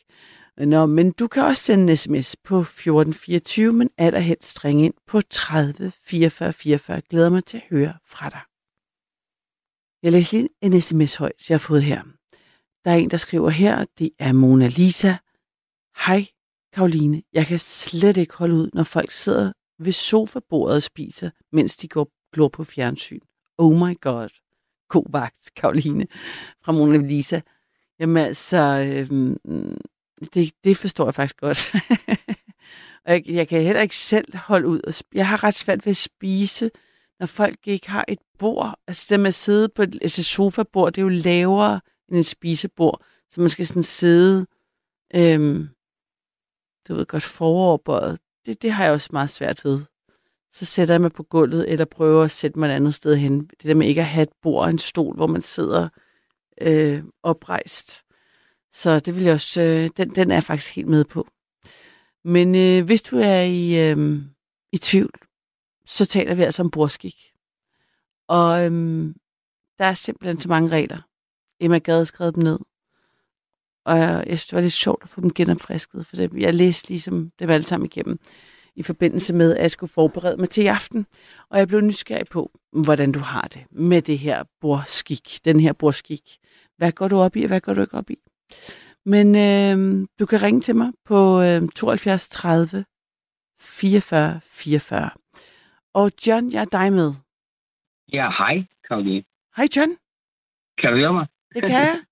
Nå, 0.57 0.85
men 0.85 1.11
du 1.11 1.27
kan 1.27 1.43
også 1.43 1.63
sende 1.63 1.91
en 1.91 1.97
sms 1.97 2.35
på 2.43 2.59
1424, 2.59 3.73
men 3.73 3.89
allerhelst 3.97 4.65
ringe 4.65 4.85
ind 4.85 4.93
på 5.07 5.21
30 5.21 5.91
44 6.01 6.53
44. 6.53 7.01
Glæder 7.01 7.29
mig 7.29 7.45
til 7.45 7.57
at 7.57 7.63
høre 7.69 7.93
fra 8.05 8.29
dig. 8.29 8.41
Jeg 10.03 10.11
læser 10.11 10.37
lige 10.37 10.49
en 10.61 10.81
sms 10.81 11.15
højt, 11.15 11.49
jeg 11.49 11.53
har 11.53 11.59
fået 11.59 11.83
her. 11.83 12.03
Der 12.85 12.91
er 12.91 12.95
en, 12.95 13.09
der 13.09 13.17
skriver 13.17 13.49
her, 13.49 13.85
det 13.99 14.11
er 14.19 14.33
Mona 14.33 14.67
Lisa. 14.67 15.15
Hej, 16.05 16.27
Karoline. 16.73 17.23
Jeg 17.33 17.45
kan 17.45 17.59
slet 17.59 18.17
ikke 18.17 18.33
holde 18.33 18.55
ud, 18.55 18.69
når 18.73 18.83
folk 18.83 19.11
sidder 19.11 19.51
ved 19.79 19.91
sofabordet 19.91 20.75
og 20.75 20.83
spiser, 20.83 21.29
mens 21.51 21.77
de 21.77 21.87
går 21.87 22.09
glor 22.33 22.47
på 22.47 22.63
fjernsyn. 22.63 23.19
Oh 23.57 23.75
my 23.75 24.01
god. 24.01 24.29
God 24.89 25.11
vagt, 25.11 25.51
Karoline, 25.55 26.07
fra 26.63 26.71
Mona 26.71 26.97
Lisa. 26.97 27.41
Jamen 27.99 28.17
altså, 28.17 28.57
øh, 28.57 29.35
det, 30.33 30.51
det 30.63 30.77
forstår 30.77 31.05
jeg 31.05 31.13
faktisk 31.13 31.37
godt. 31.37 31.73
og 33.05 33.13
jeg, 33.13 33.23
jeg 33.27 33.47
kan 33.47 33.61
heller 33.61 33.81
ikke 33.81 33.95
selv 33.95 34.37
holde 34.37 34.67
ud. 34.67 34.79
Og 34.87 34.93
jeg 35.13 35.27
har 35.27 35.43
ret 35.43 35.55
svært 35.55 35.85
ved 35.85 35.91
at 35.91 35.97
spise, 35.97 36.71
når 37.19 37.27
folk 37.27 37.67
ikke 37.67 37.89
har 37.89 38.05
et 38.07 38.19
bord. 38.39 38.79
Altså 38.87 39.05
det 39.09 39.19
med 39.19 39.27
at 39.27 39.33
sidde 39.33 39.69
på 39.69 39.81
et 39.81 39.97
altså 40.01 40.23
sofabord, 40.23 40.93
det 40.93 41.01
er 41.01 41.03
jo 41.03 41.09
lavere 41.09 41.81
end 42.09 42.17
et 42.17 42.25
spisebord. 42.25 43.01
Så 43.29 43.41
man 43.41 43.49
skal 43.49 43.67
sådan 43.67 43.83
sidde, 43.83 44.47
øhm, 45.15 45.69
du 46.87 46.95
ved 46.95 47.05
godt, 47.05 47.23
foroverbøjet. 47.23 48.19
Det, 48.45 48.61
det 48.61 48.71
har 48.71 48.83
jeg 48.83 48.93
også 48.93 49.09
meget 49.11 49.29
svært 49.29 49.65
ved. 49.65 49.81
Så 50.51 50.65
sætter 50.65 50.93
jeg 50.93 51.01
mig 51.01 51.11
på 51.11 51.23
gulvet, 51.23 51.71
eller 51.71 51.85
prøver 51.85 52.23
at 52.23 52.31
sætte 52.31 52.59
mig 52.59 52.69
et 52.69 52.73
andet 52.73 52.93
sted 52.93 53.15
hen. 53.15 53.39
Det 53.39 53.63
der 53.63 53.73
med 53.73 53.87
ikke 53.87 54.01
at 54.01 54.07
have 54.07 54.23
et 54.23 54.33
bord 54.41 54.63
og 54.63 54.69
en 54.69 54.79
stol, 54.79 55.15
hvor 55.15 55.27
man 55.27 55.41
sidder 55.41 55.89
øh, 56.61 57.03
oprejst. 57.23 58.03
Så 58.77 58.99
det 58.99 59.15
vil 59.15 59.23
jeg 59.23 59.33
også, 59.33 59.61
øh, 59.61 59.89
den, 59.97 60.15
den 60.15 60.31
er 60.31 60.35
jeg 60.35 60.43
faktisk 60.43 60.75
helt 60.75 60.87
med 60.87 61.05
på. 61.05 61.27
Men 62.23 62.55
øh, 62.55 62.85
hvis 62.85 63.01
du 63.01 63.17
er 63.17 63.41
i, 63.41 63.89
øh, 63.89 64.21
i 64.71 64.77
tvivl, 64.77 65.11
så 65.85 66.05
taler 66.05 66.35
vi 66.35 66.43
altså 66.43 66.61
om 66.61 66.71
borskik. 66.71 67.33
Og 68.27 68.65
øh, 68.65 68.71
der 69.79 69.85
er 69.85 69.93
simpelthen 69.93 70.39
så 70.39 70.49
mange 70.49 70.69
regler. 70.69 71.01
Emma 71.59 71.77
Gade 71.77 72.05
skrevet 72.05 72.35
dem 72.35 72.43
ned. 72.43 72.59
Og 73.85 73.97
jeg, 73.97 74.23
jeg 74.27 74.39
synes, 74.39 74.45
det 74.45 74.55
var 74.55 74.61
lidt 74.61 74.73
sjovt 74.73 75.03
at 75.03 75.09
få 75.09 75.21
dem 75.21 75.33
genopfrisket, 75.33 76.05
for 76.05 76.15
det, 76.15 76.33
jeg 76.33 76.53
læste 76.53 76.89
ligesom 76.89 77.31
dem 77.39 77.49
alle 77.49 77.65
sammen 77.65 77.85
igennem 77.85 78.19
i 78.75 78.83
forbindelse 78.83 79.33
med, 79.33 79.55
at 79.55 79.61
jeg 79.61 79.71
skulle 79.71 79.91
forberede 79.91 80.37
mig 80.37 80.49
til 80.49 80.63
i 80.63 80.67
aften. 80.67 81.05
Og 81.49 81.59
jeg 81.59 81.67
blev 81.67 81.81
nysgerrig 81.81 82.27
på, 82.31 82.51
hvordan 82.71 83.11
du 83.11 83.19
har 83.19 83.47
det 83.53 83.65
med 83.71 84.01
det 84.01 84.19
her 84.19 84.43
borskik, 84.61 85.39
den 85.45 85.59
her 85.59 85.73
borskik. 85.73 86.37
Hvad 86.77 86.91
går 86.91 87.07
du 87.07 87.17
op 87.17 87.35
i, 87.35 87.43
og 87.43 87.47
hvad 87.47 87.61
går 87.61 87.73
du 87.73 87.81
ikke 87.81 87.97
op 87.97 88.09
i? 88.09 88.17
Men 89.05 89.27
øh, 89.35 90.07
du 90.19 90.25
kan 90.25 90.41
ringe 90.43 90.61
til 90.61 90.75
mig 90.75 90.91
på 91.05 91.41
øh, 91.41 91.69
72 91.75 92.27
30 92.29 92.85
44 93.59 94.39
44. 94.43 95.09
Og 95.93 96.11
John, 96.27 96.51
jeg 96.53 96.61
er 96.61 96.65
dig 96.79 96.93
med. 96.93 97.11
Ja, 98.13 98.29
hej, 98.37 98.65
Karoline. 98.87 99.23
Hej 99.57 99.67
John, 99.75 99.91
Kan 100.77 100.91
du 100.91 100.97
høre 100.97 101.13
mig? 101.13 101.27
det 101.55 101.61
kan 101.61 101.71
jeg. 101.71 102.01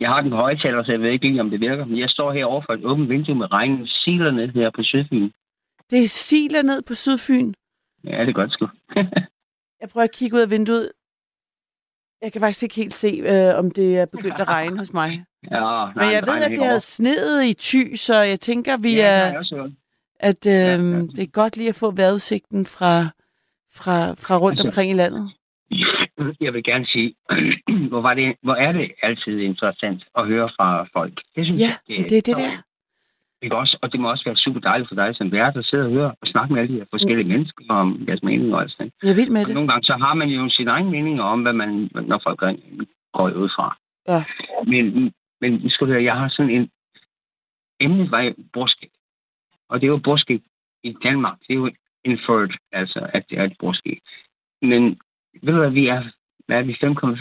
Jeg 0.00 0.10
har 0.10 0.20
den 0.20 0.30
på 0.30 0.36
højtaler, 0.36 0.84
så 0.84 0.92
jeg 0.92 1.00
ved 1.00 1.10
ikke 1.10 1.28
lige, 1.28 1.40
om 1.40 1.50
det 1.50 1.60
virker. 1.60 1.84
Men 1.84 1.98
jeg 1.98 2.08
står 2.10 2.32
her 2.32 2.44
over 2.44 2.62
for 2.66 2.72
et 2.72 2.84
åbent 2.84 3.08
vindue 3.08 3.34
med 3.34 3.52
regnen 3.52 3.86
siler 3.86 4.30
ned 4.30 4.48
her 4.48 4.70
på 4.70 4.82
Sydfyn. 4.82 5.30
Det 5.90 6.10
siler 6.10 6.62
ned 6.62 6.82
på 6.82 6.94
Sydfyn. 6.94 7.52
Ja, 8.04 8.20
det 8.20 8.28
er 8.28 8.32
godt 8.32 8.52
sgu. 8.52 8.66
Jeg 9.80 9.88
prøver 9.88 10.04
at 10.04 10.12
kigge 10.14 10.36
ud 10.36 10.40
af 10.40 10.50
vinduet. 10.50 10.92
Jeg 12.22 12.32
kan 12.32 12.40
faktisk 12.40 12.62
ikke 12.62 12.74
helt 12.74 12.94
se, 12.94 13.20
øh, 13.22 13.58
om 13.58 13.70
det 13.70 13.98
er 13.98 14.06
begyndt 14.06 14.40
at 14.40 14.48
regne 14.48 14.78
hos 14.78 14.92
mig. 14.92 15.24
Ja, 15.50 15.60
nej, 15.60 15.92
Men 15.96 16.04
jeg 16.12 16.22
ved, 16.26 16.42
at 16.44 16.50
det 16.50 16.64
havde 16.64 16.80
sneet 16.80 17.44
i 17.44 17.54
ty, 17.54 17.94
så 17.94 18.20
jeg 18.20 18.40
tænker, 18.40 18.76
vi 18.76 18.94
ja, 18.94 19.06
er, 19.06 19.38
det 19.38 19.48
hørt. 19.52 19.70
at 20.20 20.46
øh, 20.46 20.52
ja. 20.52 20.76
det 21.16 21.18
er 21.18 21.26
godt 21.32 21.56
lige 21.56 21.68
at 21.68 21.74
få 21.74 21.90
vejrudsigten 21.90 22.66
fra, 22.66 23.08
fra, 23.74 24.12
fra 24.12 24.36
rundt 24.38 24.60
Altså- 24.60 24.68
omkring 24.68 24.90
i 24.90 24.94
landet. 24.94 25.30
Jeg 26.40 26.52
vil 26.52 26.64
gerne 26.64 26.86
sige, 26.86 27.14
hvor, 27.90 28.00
var 28.00 28.14
det, 28.14 28.34
hvor 28.42 28.54
er 28.54 28.72
det 28.72 28.92
altid 29.02 29.38
interessant 29.38 30.04
at 30.18 30.26
høre 30.26 30.48
fra 30.56 30.86
folk. 30.92 31.20
Det 31.36 31.44
synes 31.46 31.60
Ja, 31.60 31.74
jeg, 31.88 32.00
men 32.00 32.08
det 32.08 32.18
er 32.18 32.22
det 32.22 32.36
der. 32.36 32.50
Ikke 33.42 33.56
også? 33.56 33.78
Og 33.82 33.92
det 33.92 34.00
må 34.00 34.10
også 34.10 34.24
være 34.24 34.36
super 34.36 34.60
dejligt 34.60 34.88
for 34.88 34.94
dig 34.94 35.16
som 35.16 35.32
vært 35.32 35.56
at 35.56 35.64
sidde 35.64 35.84
og 35.86 35.90
høre 35.90 36.10
og 36.20 36.26
snakke 36.32 36.52
med 36.52 36.60
alle 36.60 36.72
de 36.74 36.78
her 36.78 36.86
forskellige 36.90 37.28
mennesker 37.28 37.64
om 37.68 38.04
deres 38.06 38.22
meninger 38.22 38.56
og 38.56 38.70
sådan. 38.70 38.92
Jeg 39.02 39.16
vild 39.16 39.30
med 39.30 39.40
Og 39.40 39.46
det. 39.46 39.54
nogle 39.54 39.68
gange 39.70 39.84
så 39.84 39.92
har 40.04 40.14
man 40.14 40.28
jo 40.28 40.48
sin 40.48 40.68
egen 40.68 40.90
meninger 40.90 41.22
om, 41.22 41.42
hvad 41.42 41.52
man, 41.52 41.90
når 41.94 42.20
folk 42.22 42.38
går 43.12 43.30
ud 43.30 43.48
fra. 43.56 43.76
Ja. 44.08 44.24
Men, 44.66 45.12
men 45.40 45.70
skal 45.70 45.86
du 45.86 45.92
høre, 45.92 46.04
jeg 46.04 46.16
har 46.16 46.28
sådan 46.28 46.50
en 46.50 46.70
emnet 47.80 48.10
var 48.10 48.32
borskæg. 48.52 48.90
Og 49.68 49.80
det 49.80 49.86
er 49.86 49.90
jo 49.90 50.00
borskæg 50.04 50.42
i 50.82 50.96
Danmark. 51.02 51.38
Det 51.40 51.50
er 51.50 51.54
jo 51.54 51.70
inferred, 52.04 52.50
altså 52.72 53.10
at 53.14 53.24
det 53.30 53.38
er 53.38 53.44
et 53.44 53.56
borskæg. 53.60 53.98
Men 54.62 54.82
ved 55.42 55.52
du 55.52 55.58
hvad, 55.58 55.70
vi 55.70 55.86
er, 55.86 56.02
hvad 56.46 56.58
er 56.58 56.62
vi, 56.62 56.72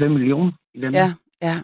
5,5 0.03 0.07
millioner 0.07 0.51
i 0.73 0.81
Danmark? 0.81 0.95
Ja, 1.41 1.47
ja. 1.47 1.55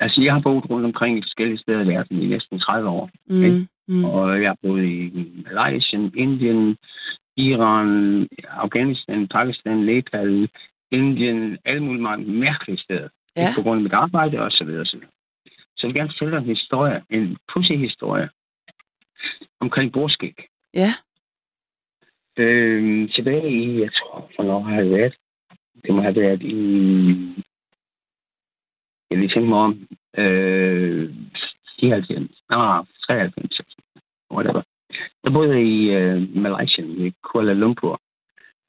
Altså, 0.00 0.22
jeg 0.22 0.32
har 0.32 0.40
boet 0.40 0.70
rundt 0.70 0.86
omkring 0.86 1.18
i 1.18 1.22
forskellige 1.22 1.58
steder 1.58 1.80
i 1.84 1.88
verden 1.88 2.22
i 2.22 2.26
næsten 2.26 2.60
30 2.60 2.88
år. 2.88 3.10
Mm, 3.26 3.68
mm. 3.88 4.04
Og 4.04 4.42
jeg 4.42 4.50
har 4.50 4.58
boet 4.62 4.84
i 4.84 5.12
Malaysia, 5.46 5.98
Indien, 6.14 6.76
Iran, 7.36 8.28
Afghanistan, 8.48 9.28
Pakistan, 9.28 9.78
Nepal, 9.78 10.48
Indien, 10.90 11.58
alle 11.64 11.82
mulige 11.82 12.02
mange 12.02 12.32
mærkelige 12.32 12.78
steder. 12.78 13.08
Ja. 13.36 13.52
På 13.56 13.62
grund 13.62 13.78
af 13.78 13.82
mit 13.82 13.92
arbejde 13.92 14.40
og 14.40 14.50
så 14.50 14.64
videre. 14.64 14.86
Så, 14.86 14.96
så 15.76 15.86
jeg 15.86 15.88
vil 15.88 15.94
gerne 15.94 16.10
fortælle 16.10 16.32
dig 16.32 16.42
en 16.42 16.56
historie, 16.56 17.02
en 17.10 17.36
pussy 17.52 17.72
historie 17.72 18.28
omkring 19.60 19.92
borskæg. 19.92 20.36
Ja, 20.74 20.94
Øh, 22.38 23.10
tilbage 23.10 23.50
i, 23.50 23.80
jeg 23.80 23.90
tror, 23.92 24.30
hvornår 24.34 24.60
har 24.60 24.80
det 24.80 24.90
været? 24.90 25.14
Det 25.84 25.94
må 25.94 26.02
have 26.02 26.16
været 26.16 26.42
i... 26.42 27.44
Jeg 29.10 29.18
lige 29.18 29.34
tænke 29.34 29.48
mig 29.48 29.58
om. 29.58 29.88
Øh, 30.18 31.14
94. 31.80 32.42
Ah, 32.50 32.84
93. 33.06 33.60
Whatever. 34.30 34.62
Jeg 35.24 35.32
boede 35.32 35.62
i 35.62 35.90
øh, 35.90 36.36
Malaysia, 36.36 36.84
i 36.84 37.12
Kuala 37.22 37.52
Lumpur. 37.52 38.00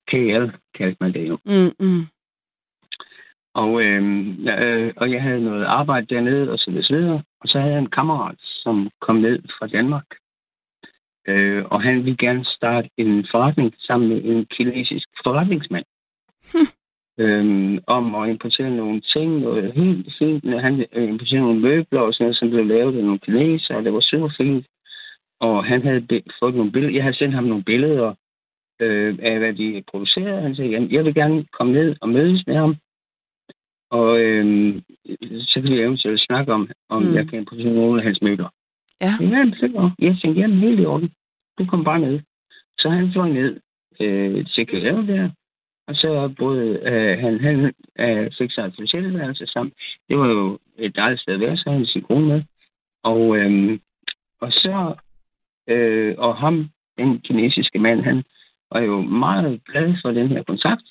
KL 0.07 0.45
kaldte 0.75 0.97
man 1.01 1.13
det 1.13 1.27
jo. 1.29 1.37
mm, 1.45 1.71
mm. 1.79 2.05
Og, 3.53 3.81
øh, 3.81 4.27
øh, 4.59 4.93
og 4.97 5.11
jeg 5.11 5.21
havde 5.21 5.43
noget 5.43 5.65
arbejde 5.65 6.15
dernede, 6.15 6.51
og 6.51 6.59
så 6.59 6.71
videre. 6.71 7.23
Og 7.41 7.47
så 7.47 7.59
havde 7.59 7.73
jeg 7.73 7.81
en 7.81 7.89
kammerat, 7.89 8.35
som 8.39 8.89
kom 9.01 9.15
ned 9.15 9.39
fra 9.59 9.67
Danmark. 9.67 10.05
Øh, 11.27 11.65
og 11.65 11.81
han 11.81 12.05
ville 12.05 12.17
gerne 12.17 12.45
starte 12.45 12.89
en 12.97 13.27
forretning 13.31 13.73
sammen 13.79 14.09
med 14.09 14.23
en 14.23 14.45
kinesisk 14.45 15.07
forretningsmand. 15.23 15.85
Øhm, 17.19 17.79
om 17.87 18.15
at 18.15 18.29
importere 18.29 18.71
nogle 18.71 19.01
ting, 19.01 19.39
noget 19.39 19.73
helt 19.73 20.13
fint. 20.19 20.61
Han 20.61 20.85
øh, 20.93 21.09
importerede 21.09 21.45
nogle 21.45 21.61
møbler 21.61 22.01
og 22.01 22.13
sådan 22.13 22.25
noget, 22.25 22.37
som 22.37 22.49
blev 22.49 22.65
lavet 22.65 22.97
af 22.97 23.03
nogle 23.03 23.19
kinesere, 23.19 23.77
og 23.77 23.83
det 23.83 23.93
var 23.93 23.99
super 24.01 24.29
fint. 24.37 24.65
Og 25.39 25.65
han 25.65 25.81
havde 25.81 26.21
fået 26.39 26.55
nogle 26.55 26.71
billeder. 26.71 26.93
Jeg 26.93 27.03
havde 27.03 27.17
sendt 27.17 27.35
ham 27.35 27.43
nogle 27.43 27.63
billeder 27.63 28.13
øh, 28.81 29.17
af, 29.21 29.37
hvad 29.39 29.53
de 29.53 29.83
producerede. 29.91 30.41
Han 30.41 30.55
sagde, 30.55 30.71
jamen, 30.71 30.91
jeg 30.91 31.05
vil 31.05 31.13
gerne 31.13 31.45
komme 31.57 31.73
ned 31.73 31.95
og 32.01 32.09
mødes 32.09 32.47
med 32.47 32.55
ham. 32.55 32.75
Og 33.91 34.19
øh, 34.19 34.75
så 35.41 35.61
kan 35.61 35.71
vi 35.71 35.81
eventuelt 35.81 36.21
snakke 36.21 36.53
om, 36.53 36.69
om 36.89 37.03
Mm. 37.03 37.15
jeg 37.15 37.27
kan 37.29 37.39
importere 37.39 37.73
nogle 37.73 38.01
af 38.01 38.05
hans 38.05 38.21
møbler. 38.21 38.49
Ja. 39.01 39.13
Ja, 39.21 39.51
det 39.61 39.73
godt. 39.73 39.93
Jeg 39.99 40.17
tænkte, 40.21 40.41
jamen, 40.41 40.59
helt 40.59 40.79
i 40.79 40.85
orden. 40.85 41.09
Du 41.59 41.65
kom 41.65 41.83
bare 41.83 41.99
ned. 41.99 42.19
Så 42.79 42.89
han 42.89 43.11
fløj 43.11 43.29
ned 43.29 43.59
øh, 44.01 44.45
til 44.45 44.67
KL 44.67 45.07
der, 45.07 45.29
og 45.89 45.95
så 45.95 46.33
boede 46.37 46.79
øh, 46.91 47.19
han, 47.19 47.39
han 47.39 47.73
øh, 47.99 48.31
fik 48.37 48.51
sig 48.51 48.65
et 48.65 48.75
hotelværelse 48.79 49.45
sammen. 49.47 49.73
Det 50.09 50.17
var 50.17 50.27
jo 50.27 50.59
et 50.77 50.95
dejligt 50.95 51.21
sted 51.21 51.33
at 51.33 51.39
være, 51.39 51.57
så 51.57 51.71
han 51.71 51.85
sin 51.85 52.01
kone 52.01 52.27
med. 52.27 52.43
Og, 53.03 53.37
øh, 53.37 53.79
og 54.41 54.51
så, 54.51 54.95
øh, 55.67 56.15
og 56.17 56.35
ham, 56.37 56.69
den 56.97 57.19
kinesiske 57.19 57.79
mand, 57.79 58.01
han 58.01 58.23
var 58.71 58.79
jo 58.79 59.01
meget 59.01 59.61
glad 59.65 59.93
for 60.01 60.11
den 60.11 60.27
her 60.27 60.43
kontakt. 60.43 60.83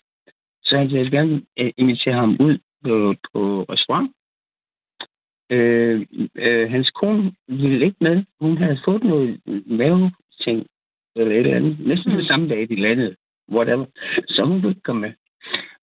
Så 0.63 0.79
han 0.79 0.91
ville 0.91 1.11
gerne 1.11 1.43
øh, 1.59 1.73
invitere 1.77 2.15
ham 2.15 2.37
ud 2.41 2.59
på, 2.85 3.15
på 3.33 3.63
restaurant. 3.73 4.13
Øh, 5.51 6.07
øh, 6.35 6.71
hans 6.71 6.91
kone 6.91 7.33
ville 7.49 7.85
ikke 7.87 7.97
med. 8.01 8.25
Hun 8.41 8.59
havde 8.59 8.81
fået 8.85 9.05
noget 9.05 9.41
maveting 9.67 10.67
eller 11.17 11.33
et 11.33 11.39
eller 11.39 11.57
andet. 11.57 11.87
Næsten 11.87 12.13
Mm. 12.13 12.19
mm. 12.19 12.25
samme 12.25 12.49
dag, 12.49 12.69
de 12.69 12.77
landede. 12.77 13.17
Whatever. 13.53 13.87
Så 14.29 14.45
hun 14.45 14.57
ville 14.57 14.71
ikke 14.71 14.83
komme 14.83 15.01
med. 15.01 15.13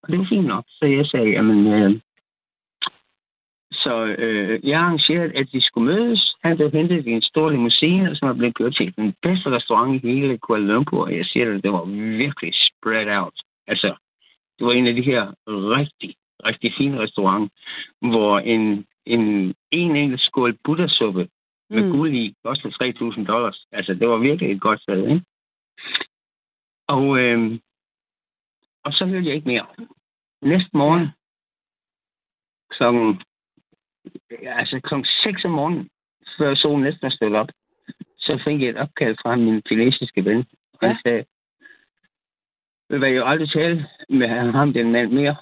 Og 0.04 0.10
det 0.12 0.20
var 0.20 0.26
fint 0.30 0.46
nok. 0.48 0.66
Så 0.68 0.86
jeg 0.86 1.06
sagde, 1.06 1.30
jamen... 1.30 1.68
Øh, 1.68 2.00
så 3.72 4.06
øh, 4.18 4.60
jeg 4.70 4.80
arrangerede, 4.80 5.38
at 5.38 5.48
de 5.54 5.62
skulle 5.62 5.94
mødes. 5.94 6.36
Han 6.44 6.58
blev 6.58 6.72
hentet 6.72 7.08
i 7.08 7.12
en 7.12 7.22
stor 7.22 7.50
limousine, 7.50 8.16
som 8.16 8.28
var 8.28 8.34
blevet 8.34 8.56
kørt 8.56 8.76
til 8.76 8.96
den 8.96 9.14
bedste 9.22 9.50
restaurant 9.50 10.04
i 10.04 10.08
hele 10.08 10.38
Kuala 10.38 10.66
Lumpur. 10.66 11.04
Og 11.06 11.18
jeg 11.18 11.26
siger 11.26 11.46
det, 11.46 11.64
det 11.64 11.72
var 11.72 11.86
virkelig 12.18 12.54
spread 12.68 13.18
out. 13.22 13.34
Altså, 13.68 13.96
det 14.60 14.68
var 14.68 14.74
en 14.74 14.88
af 14.88 14.96
de 14.96 15.02
her 15.02 15.34
rigtig, 15.48 16.16
rigtig 16.46 16.74
fine 16.78 17.00
restauranter, 17.00 17.50
hvor 18.02 18.40
en, 18.40 18.86
en, 19.06 19.54
en 19.72 19.96
enkelt 19.96 20.22
skål 20.22 20.58
buddhasuppe 20.64 21.28
med 21.70 21.84
Mm. 21.84 21.92
guld 21.98 22.14
i 22.14 22.34
kostede 22.44 22.74
3.000 22.84 23.26
dollars. 23.26 23.66
Altså, 23.72 23.94
det 23.94 24.08
var 24.10 24.18
virkelig 24.18 24.52
et 24.52 24.62
godt 24.62 24.82
sted, 24.82 25.08
ikke? 25.08 25.22
Og, 26.88 27.20
øh, 27.20 27.60
og 28.84 28.94
så 28.94 29.06
hørte 29.06 29.26
jeg 29.28 29.36
ikke 29.36 29.48
mere. 29.48 29.68
Næste 30.42 30.70
morgen, 30.74 31.08
klokken, 32.70 33.22
altså 34.60 34.80
klokken 34.84 35.06
6 35.06 35.46
om 35.46 35.52
morgenen, 35.52 35.90
før 36.38 36.56
solen 36.56 36.84
næsten 36.84 37.12
stået 37.12 37.36
op, 37.36 37.50
så 38.18 38.42
fik 38.44 38.62
jeg 38.62 38.70
et 38.70 38.78
opkald 38.78 39.16
fra 39.22 39.36
min 39.36 39.62
kinesiske 39.62 40.26
ven. 40.26 40.46
Og 40.74 40.80
han 40.82 40.90
Ja. 40.90 40.98
sagde, 41.04 41.26
vil 42.90 43.02
jeg 43.02 43.16
jo 43.18 43.26
aldrig 43.26 43.50
tale 43.52 43.88
med 44.10 44.28
ham, 44.28 44.74
den 44.74 44.92
mand 44.92 45.12
mere. 45.12 45.36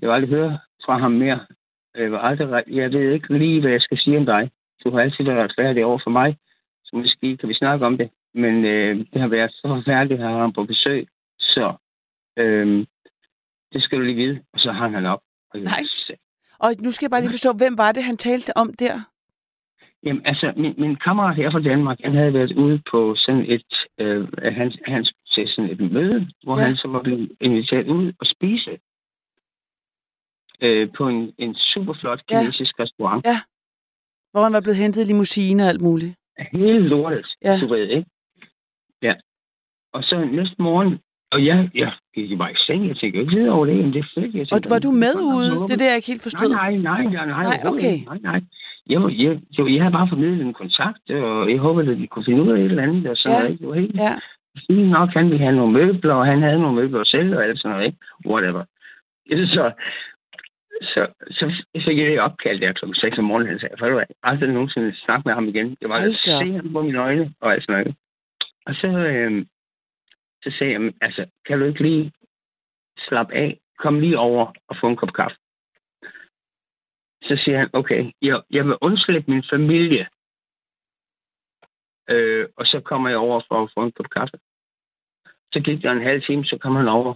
Jeg 0.00 0.08
vil 0.08 0.14
aldrig 0.14 0.30
høre 0.30 0.58
fra 0.84 0.98
ham 0.98 1.12
mere. 1.12 1.46
Jeg, 1.94 2.10
vil 2.10 2.18
aldrig, 2.22 2.64
jeg 2.74 2.92
ved 2.92 3.12
ikke 3.12 3.38
lige, 3.38 3.60
hvad 3.60 3.70
jeg 3.70 3.80
skal 3.82 3.98
sige 3.98 4.18
om 4.18 4.26
dig. 4.26 4.50
Du 4.84 4.90
har 4.90 5.00
altid 5.00 5.24
været 5.24 5.44
retfærdig 5.44 5.84
over 5.84 5.98
for 6.04 6.10
mig, 6.10 6.38
så 6.84 6.96
måske 6.96 7.36
kan 7.36 7.48
vi 7.48 7.54
snakke 7.54 7.86
om 7.86 7.98
det. 7.98 8.10
Men 8.34 8.64
øh, 8.64 8.96
det 9.12 9.20
har 9.20 9.28
været 9.28 9.52
så 9.52 9.62
forfærdeligt 9.64 10.20
at 10.20 10.26
have 10.28 10.40
ham 10.40 10.52
på 10.52 10.64
besøg, 10.64 11.08
så 11.38 11.74
øh, 12.36 12.86
det 13.72 13.82
skal 13.82 13.98
du 13.98 14.04
lige 14.04 14.16
vide. 14.16 14.40
Og 14.52 14.60
så 14.60 14.72
hang 14.72 14.94
han 14.94 15.06
op. 15.06 15.20
Og 15.54 15.60
Nej. 15.60 15.80
Og 16.58 16.70
nu 16.78 16.90
skal 16.90 17.04
jeg 17.04 17.10
bare 17.10 17.20
lige 17.20 17.30
forstå, 17.30 17.52
hvem 17.52 17.78
var 17.78 17.92
det, 17.92 18.04
han 18.04 18.16
talte 18.16 18.56
om 18.56 18.72
der? 18.72 19.00
Jamen, 20.02 20.26
altså, 20.26 20.52
min, 20.56 20.74
min 20.78 20.96
kammerat 20.96 21.36
her 21.36 21.50
fra 21.50 21.60
Danmark, 21.60 21.98
han 22.04 22.14
havde 22.14 22.34
været 22.34 22.52
ude 22.52 22.82
på 22.90 23.14
sådan 23.16 23.44
et, 23.48 23.74
øh, 23.98 24.28
han, 24.42 24.72
han 24.86 25.06
til 25.34 25.48
sådan 25.48 25.70
et 25.70 25.92
møde, 25.92 26.28
hvor 26.42 26.58
Ja. 26.58 26.64
han 26.66 26.76
så 26.76 26.88
var 26.88 27.02
blevet 27.02 27.32
inviteret 27.40 27.86
ud 27.88 28.12
og 28.20 28.26
spise 28.26 28.78
øh, 30.60 30.88
på 30.96 31.08
en, 31.08 31.32
en 31.38 31.54
super 31.54 31.94
flot 32.00 32.20
kinesisk 32.28 32.78
ja. 32.78 32.82
restaurant. 32.82 33.26
Ja. 33.26 33.40
Hvor 34.32 34.42
han 34.42 34.52
var 34.52 34.60
blevet 34.60 34.76
hentet 34.76 35.02
i 35.02 35.04
limousine 35.12 35.62
og 35.62 35.68
alt 35.68 35.80
muligt. 35.80 36.14
Hele 36.52 36.88
lortet, 36.88 37.26
ja. 37.44 37.58
du 37.60 37.68
ved, 37.68 37.88
ikke? 37.88 38.10
Ja. 39.02 39.14
Og 39.92 40.02
så 40.04 40.28
næste 40.38 40.56
morgen, 40.58 40.98
og 41.32 41.46
jeg, 41.46 41.70
jeg 41.74 41.92
gik 42.14 42.38
bare 42.38 42.52
i 42.52 42.56
seng, 42.66 42.88
jeg 42.88 42.96
tænkte 42.96 43.20
ikke 43.20 43.32
videre 43.36 43.52
over 43.56 43.66
det, 43.66 43.76
men 43.76 43.92
det 43.92 43.98
er 43.98 44.08
fedt. 44.14 44.34
Jeg 44.34 44.42
Og 44.42 44.48
tænkte, 44.48 44.70
var 44.70 44.78
du 44.86 44.90
med 45.04 45.14
"Nå, 45.16 45.36
ude? 45.38 45.50
Det 45.68 45.74
er 45.76 45.80
det, 45.82 45.88
jeg 45.90 45.96
ikke 46.00 46.12
helt 46.14 46.22
forstod. 46.28 46.50
Nej, 46.50 46.72
nej, 46.76 47.02
nej, 47.02 47.26
nej, 47.26 47.26
Nej, 47.26 47.44
overhovedet 47.46 47.86
okay. 47.86 47.96
Nej, 48.10 48.18
nej. 48.30 48.40
Jeg, 48.92 49.00
jeg, 49.24 49.32
jeg, 49.58 49.64
jeg 49.74 49.80
havde 49.82 49.96
bare 49.98 50.08
formidlet 50.08 50.40
en 50.46 50.54
kontakt, 50.62 51.04
og 51.10 51.50
jeg 51.52 51.58
håbede, 51.66 51.92
at 51.92 51.98
de 51.98 52.06
kunne 52.06 52.24
finde 52.28 52.42
ud 52.42 52.48
af 52.52 52.58
et 52.58 52.64
eller 52.64 52.82
andet, 52.82 53.06
og 53.12 53.16
sådan 53.16 53.42
Ja. 53.42 53.48
ikke? 53.50 53.60
Det 53.62 53.68
var 53.68 53.74
helt 53.82 53.94
Ja, 54.06 54.14
fint 54.66 54.88
nok. 54.96 55.08
Han 55.18 55.26
ville 55.30 55.44
have 55.46 55.56
nogle 55.56 55.72
møbler, 55.72 56.14
og 56.14 56.26
han 56.26 56.42
havde 56.42 56.58
nogle 56.64 56.76
møbler 56.80 57.04
selv, 57.04 57.36
og 57.36 57.44
alt 57.44 57.58
sådan 57.60 57.70
noget, 57.76 57.86
ikke? 57.86 57.98
Whatever. 58.30 58.64
Så, 59.56 59.64
så, 60.92 61.02
så 61.30 61.44
fik 61.86 61.98
jeg 61.98 62.06
det 62.10 62.20
opkald 62.20 62.60
der 62.60 62.72
kl. 62.72 62.84
6 62.94 63.18
om 63.18 63.24
morgenen, 63.24 63.48
han 63.48 63.58
sagde, 63.60 63.74
for 63.78 63.88
du 63.88 64.00
aldrig 64.22 64.52
nogensinde 64.52 64.94
snakke 65.04 65.22
med 65.26 65.34
ham 65.34 65.48
igen. 65.48 65.76
Jeg 65.80 65.88
var 65.88 65.98
se 66.24 66.52
ham 66.52 66.72
på 66.72 66.82
mine 66.82 66.98
øjne, 66.98 67.32
og 67.40 67.52
alt 67.52 67.62
sådan 67.64 67.74
noget. 67.80 67.96
Og 68.70 68.76
så, 68.76 68.88
øh, 69.12 69.46
så 70.42 70.56
sagde 70.58 70.72
jeg, 70.72 70.92
altså, 71.00 71.22
kan 71.46 71.58
du 71.58 71.64
ikke 71.64 71.82
lige 71.82 72.12
slappe 72.98 73.34
af? 73.34 73.60
Kom 73.78 74.00
lige 74.00 74.18
over 74.18 74.52
og 74.68 74.76
få 74.80 74.88
en 74.88 74.96
kop 74.96 75.12
kaffe. 75.12 75.36
Så 77.28 77.34
siger 77.44 77.58
han, 77.58 77.70
okay, 77.72 78.12
jeg, 78.22 78.42
jeg 78.50 78.64
vil 78.66 78.76
undslippe 78.80 79.30
min 79.30 79.44
familie, 79.50 80.08
øh, 82.10 82.48
og 82.56 82.66
så 82.66 82.80
kommer 82.84 83.08
jeg 83.08 83.18
over 83.18 83.40
for 83.48 83.62
at 83.62 83.70
få 83.74 83.80
en 83.84 83.92
kop 83.92 84.10
kaffe. 84.10 84.36
Så 85.52 85.60
gik 85.64 85.82
der 85.82 85.92
en 85.92 86.08
halv 86.08 86.22
time, 86.22 86.44
så 86.44 86.58
kom 86.58 86.76
han 86.76 86.88
over. 86.88 87.14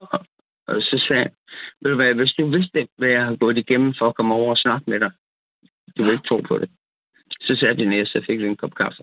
Og, 0.00 0.26
Og 0.66 0.82
så 0.82 1.04
sagde 1.08 1.22
han, 1.22 1.34
ved 1.80 1.90
du 1.90 1.96
hvad, 1.96 2.14
hvis 2.14 2.32
du 2.38 2.46
vidste, 2.46 2.88
hvad 2.98 3.08
jeg 3.08 3.24
har 3.24 3.36
gået 3.36 3.58
igennem 3.58 3.94
for 3.98 4.08
at 4.08 4.16
komme 4.16 4.34
over 4.34 4.50
og 4.50 4.58
snakke 4.58 4.90
med 4.90 5.00
dig, 5.00 5.12
du 5.96 6.02
vil 6.02 6.12
ikke 6.12 6.28
tro 6.28 6.40
på 6.40 6.58
det. 6.58 6.70
Så 7.40 7.56
sagde 7.56 7.74
jeg 7.78 7.88
ned, 7.88 8.06
så 8.06 8.24
fik 8.26 8.38
vi 8.38 8.46
en 8.46 8.56
kop 8.56 8.74
kaffe. 8.74 9.02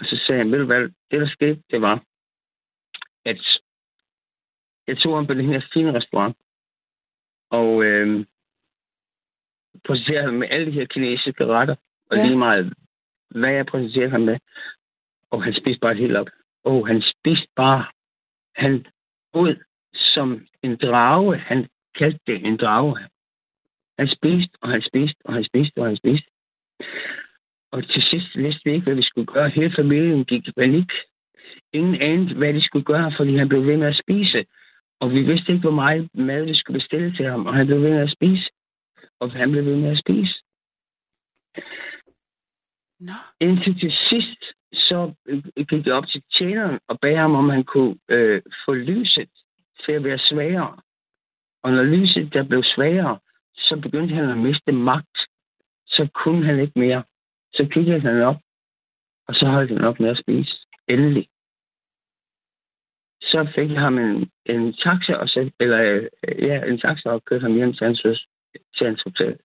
Og 0.00 0.06
så 0.06 0.16
sagde 0.26 0.38
han, 0.38 0.52
ved 0.52 0.58
du 0.58 0.66
hvad, 0.66 0.80
det 1.10 1.20
der 1.20 1.28
skete, 1.28 1.62
det 1.70 1.80
var, 1.80 2.04
at 3.24 3.40
jeg 4.86 4.98
tog 4.98 5.16
ham 5.16 5.26
på 5.26 5.34
den 5.34 5.46
her 5.52 5.60
fine 5.72 5.94
restaurant, 5.94 6.36
og 7.50 7.84
øh, 7.84 8.26
præsenterede 9.86 10.24
ham 10.24 10.34
med 10.34 10.48
alle 10.50 10.66
de 10.66 10.72
her 10.72 10.86
kinesiske 10.86 11.46
retter, 11.46 11.76
og 12.10 12.16
Ja. 12.16 12.22
lige 12.26 12.38
meget, 12.38 12.74
hvad 13.30 13.52
jeg 13.52 13.66
præsenterede 13.66 14.10
ham 14.10 14.20
med. 14.20 14.38
Og 15.30 15.44
han 15.44 15.54
spiste 15.54 15.80
bare 15.80 15.94
helt 15.94 16.16
op. 16.16 16.28
Og 16.64 16.86
han 16.86 17.02
spiste 17.02 17.48
bare, 17.56 17.86
han 18.54 18.86
ud 19.34 19.64
som 19.94 20.46
en 20.62 20.76
drage. 20.76 21.36
Han 21.38 21.68
kaldte 21.94 22.20
det 22.26 22.46
en 22.46 22.56
drage. 22.56 23.08
Han 23.98 24.08
spiste, 24.08 24.58
og 24.62 24.68
han 24.68 24.82
spiste, 24.82 25.16
og 25.24 25.32
han 25.34 25.44
spiste, 25.44 25.78
og 25.78 25.86
han 25.86 25.96
spiste. 25.96 26.30
Og 27.72 27.88
til 27.88 28.02
sidst 28.02 28.36
vidste 28.36 28.60
vi 28.64 28.72
ikke, 28.72 28.84
hvad 28.84 28.94
vi 28.94 29.02
skulle 29.02 29.26
gøre. 29.26 29.48
Hele 29.48 29.72
familien 29.76 30.24
gik 30.24 30.48
i 30.48 30.52
panik. 30.52 30.90
Ingen 31.72 32.02
anede, 32.02 32.34
hvad 32.34 32.54
de 32.54 32.62
skulle 32.62 32.84
gøre, 32.84 33.12
fordi 33.16 33.36
han 33.36 33.48
blev 33.48 33.66
ved 33.66 33.76
med 33.76 33.86
at 33.86 34.00
spise. 34.02 34.44
Og 35.00 35.10
vi 35.10 35.22
vidste 35.22 35.52
ikke, 35.52 35.62
hvor 35.62 35.80
meget 35.84 36.08
mad 36.14 36.44
vi 36.44 36.54
skulle 36.54 36.80
bestille 36.80 37.16
til 37.16 37.26
ham, 37.26 37.46
og 37.46 37.54
han 37.54 37.66
blev 37.66 37.82
ved 37.82 37.90
med 37.90 38.02
at 38.02 38.10
spise. 38.10 38.50
Og 39.20 39.32
han 39.32 39.50
blev 39.50 39.64
ved 39.64 39.76
med 39.76 39.90
at 39.90 39.98
spise. 39.98 40.34
Nå. 43.00 43.12
Indtil 43.40 43.80
til 43.80 43.92
sidst, 44.08 44.42
så 44.72 45.14
øh, 45.26 45.44
gik 45.68 45.84
det 45.84 45.92
op 45.92 46.06
til 46.08 46.22
tjeneren 46.38 46.78
og 46.88 47.00
bad 47.00 47.16
ham, 47.16 47.34
om 47.34 47.48
han 47.48 47.64
kunne 47.64 47.96
øh, 48.08 48.42
få 48.64 48.74
lyset 48.74 49.30
til 49.84 49.92
at 49.92 50.04
være 50.04 50.18
svagere. 50.18 50.76
Og 51.62 51.72
når 51.72 51.82
lyset 51.82 52.32
der 52.32 52.42
blev 52.42 52.62
svagere, 52.64 53.18
så 53.54 53.80
begyndte 53.82 54.14
han 54.14 54.30
at 54.30 54.38
miste 54.38 54.72
magt. 54.72 55.18
Så 55.86 56.08
kunne 56.14 56.44
han 56.46 56.60
ikke 56.60 56.78
mere. 56.78 57.02
Så 57.52 57.68
kiggede 57.72 58.00
han 58.00 58.22
op, 58.22 58.36
og 59.28 59.34
så 59.34 59.46
holdt 59.46 59.70
han 59.70 59.84
op 59.84 60.00
med 60.00 60.08
at 60.08 60.18
spise. 60.18 60.66
Endelig. 60.88 61.28
Så 63.22 63.52
fik 63.54 63.70
jeg 63.70 63.80
ham 63.80 63.98
en, 63.98 64.30
en 64.46 64.72
taxa, 64.72 65.14
og 65.14 65.28
så, 65.28 65.50
eller 65.60 65.80
øh, 65.82 66.08
ja, 66.38 66.64
en 66.64 66.78
taxa 66.78 67.10
og 67.10 67.24
kørte 67.24 67.42
ham 67.42 67.54
hjem 67.54 67.72
til 67.72 67.84
hans, 67.86 68.00
til 68.76 68.86
hans 68.86 69.02
hotel. 69.02 69.38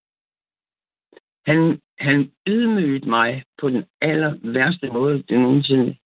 Han, 1.45 1.81
han 1.99 2.31
ydmygede 2.47 3.09
mig 3.09 3.43
på 3.57 3.69
den 3.69 3.85
aller 4.01 4.37
værste 4.43 4.87
måde, 4.87 5.23
det 5.23 5.39
nogensinde 5.39 5.97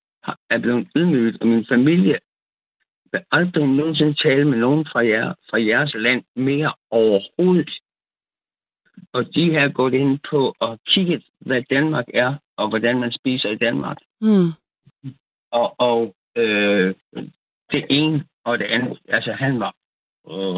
er 0.50 0.60
blevet 0.60 0.88
ydmyget, 0.96 1.38
og 1.42 1.48
min 1.48 1.66
familie 1.66 2.20
vil 3.12 3.22
aldrig 3.32 3.68
nogensinde 3.68 4.14
tale 4.14 4.46
med 4.46 4.58
nogen 4.58 4.86
fra, 4.92 5.06
jer, 5.06 5.34
fra 5.50 5.62
jeres 5.62 5.94
land 5.94 6.24
mere 6.36 6.74
overhovedet. 6.92 7.70
Og 9.14 9.36
de 9.36 9.54
har 9.54 9.70
gået 9.70 9.94
ind 9.94 10.20
på 10.30 10.54
og 10.60 10.80
kigget, 10.88 11.24
hvad 11.40 11.62
Danmark 11.70 12.06
er, 12.14 12.36
og 12.58 12.70
hvordan 12.70 13.00
man 13.00 13.12
spiser 13.12 13.50
i 13.50 13.56
Danmark. 13.56 13.98
Hmm. 14.22 14.52
Og, 15.52 15.80
og 15.80 16.16
øh, 16.36 16.96
det 17.72 17.86
ene 17.90 18.26
og 18.46 18.60
det 18.60 18.66
andet, 18.66 19.00
altså 19.10 19.32
han 19.32 19.60
var 19.60 19.74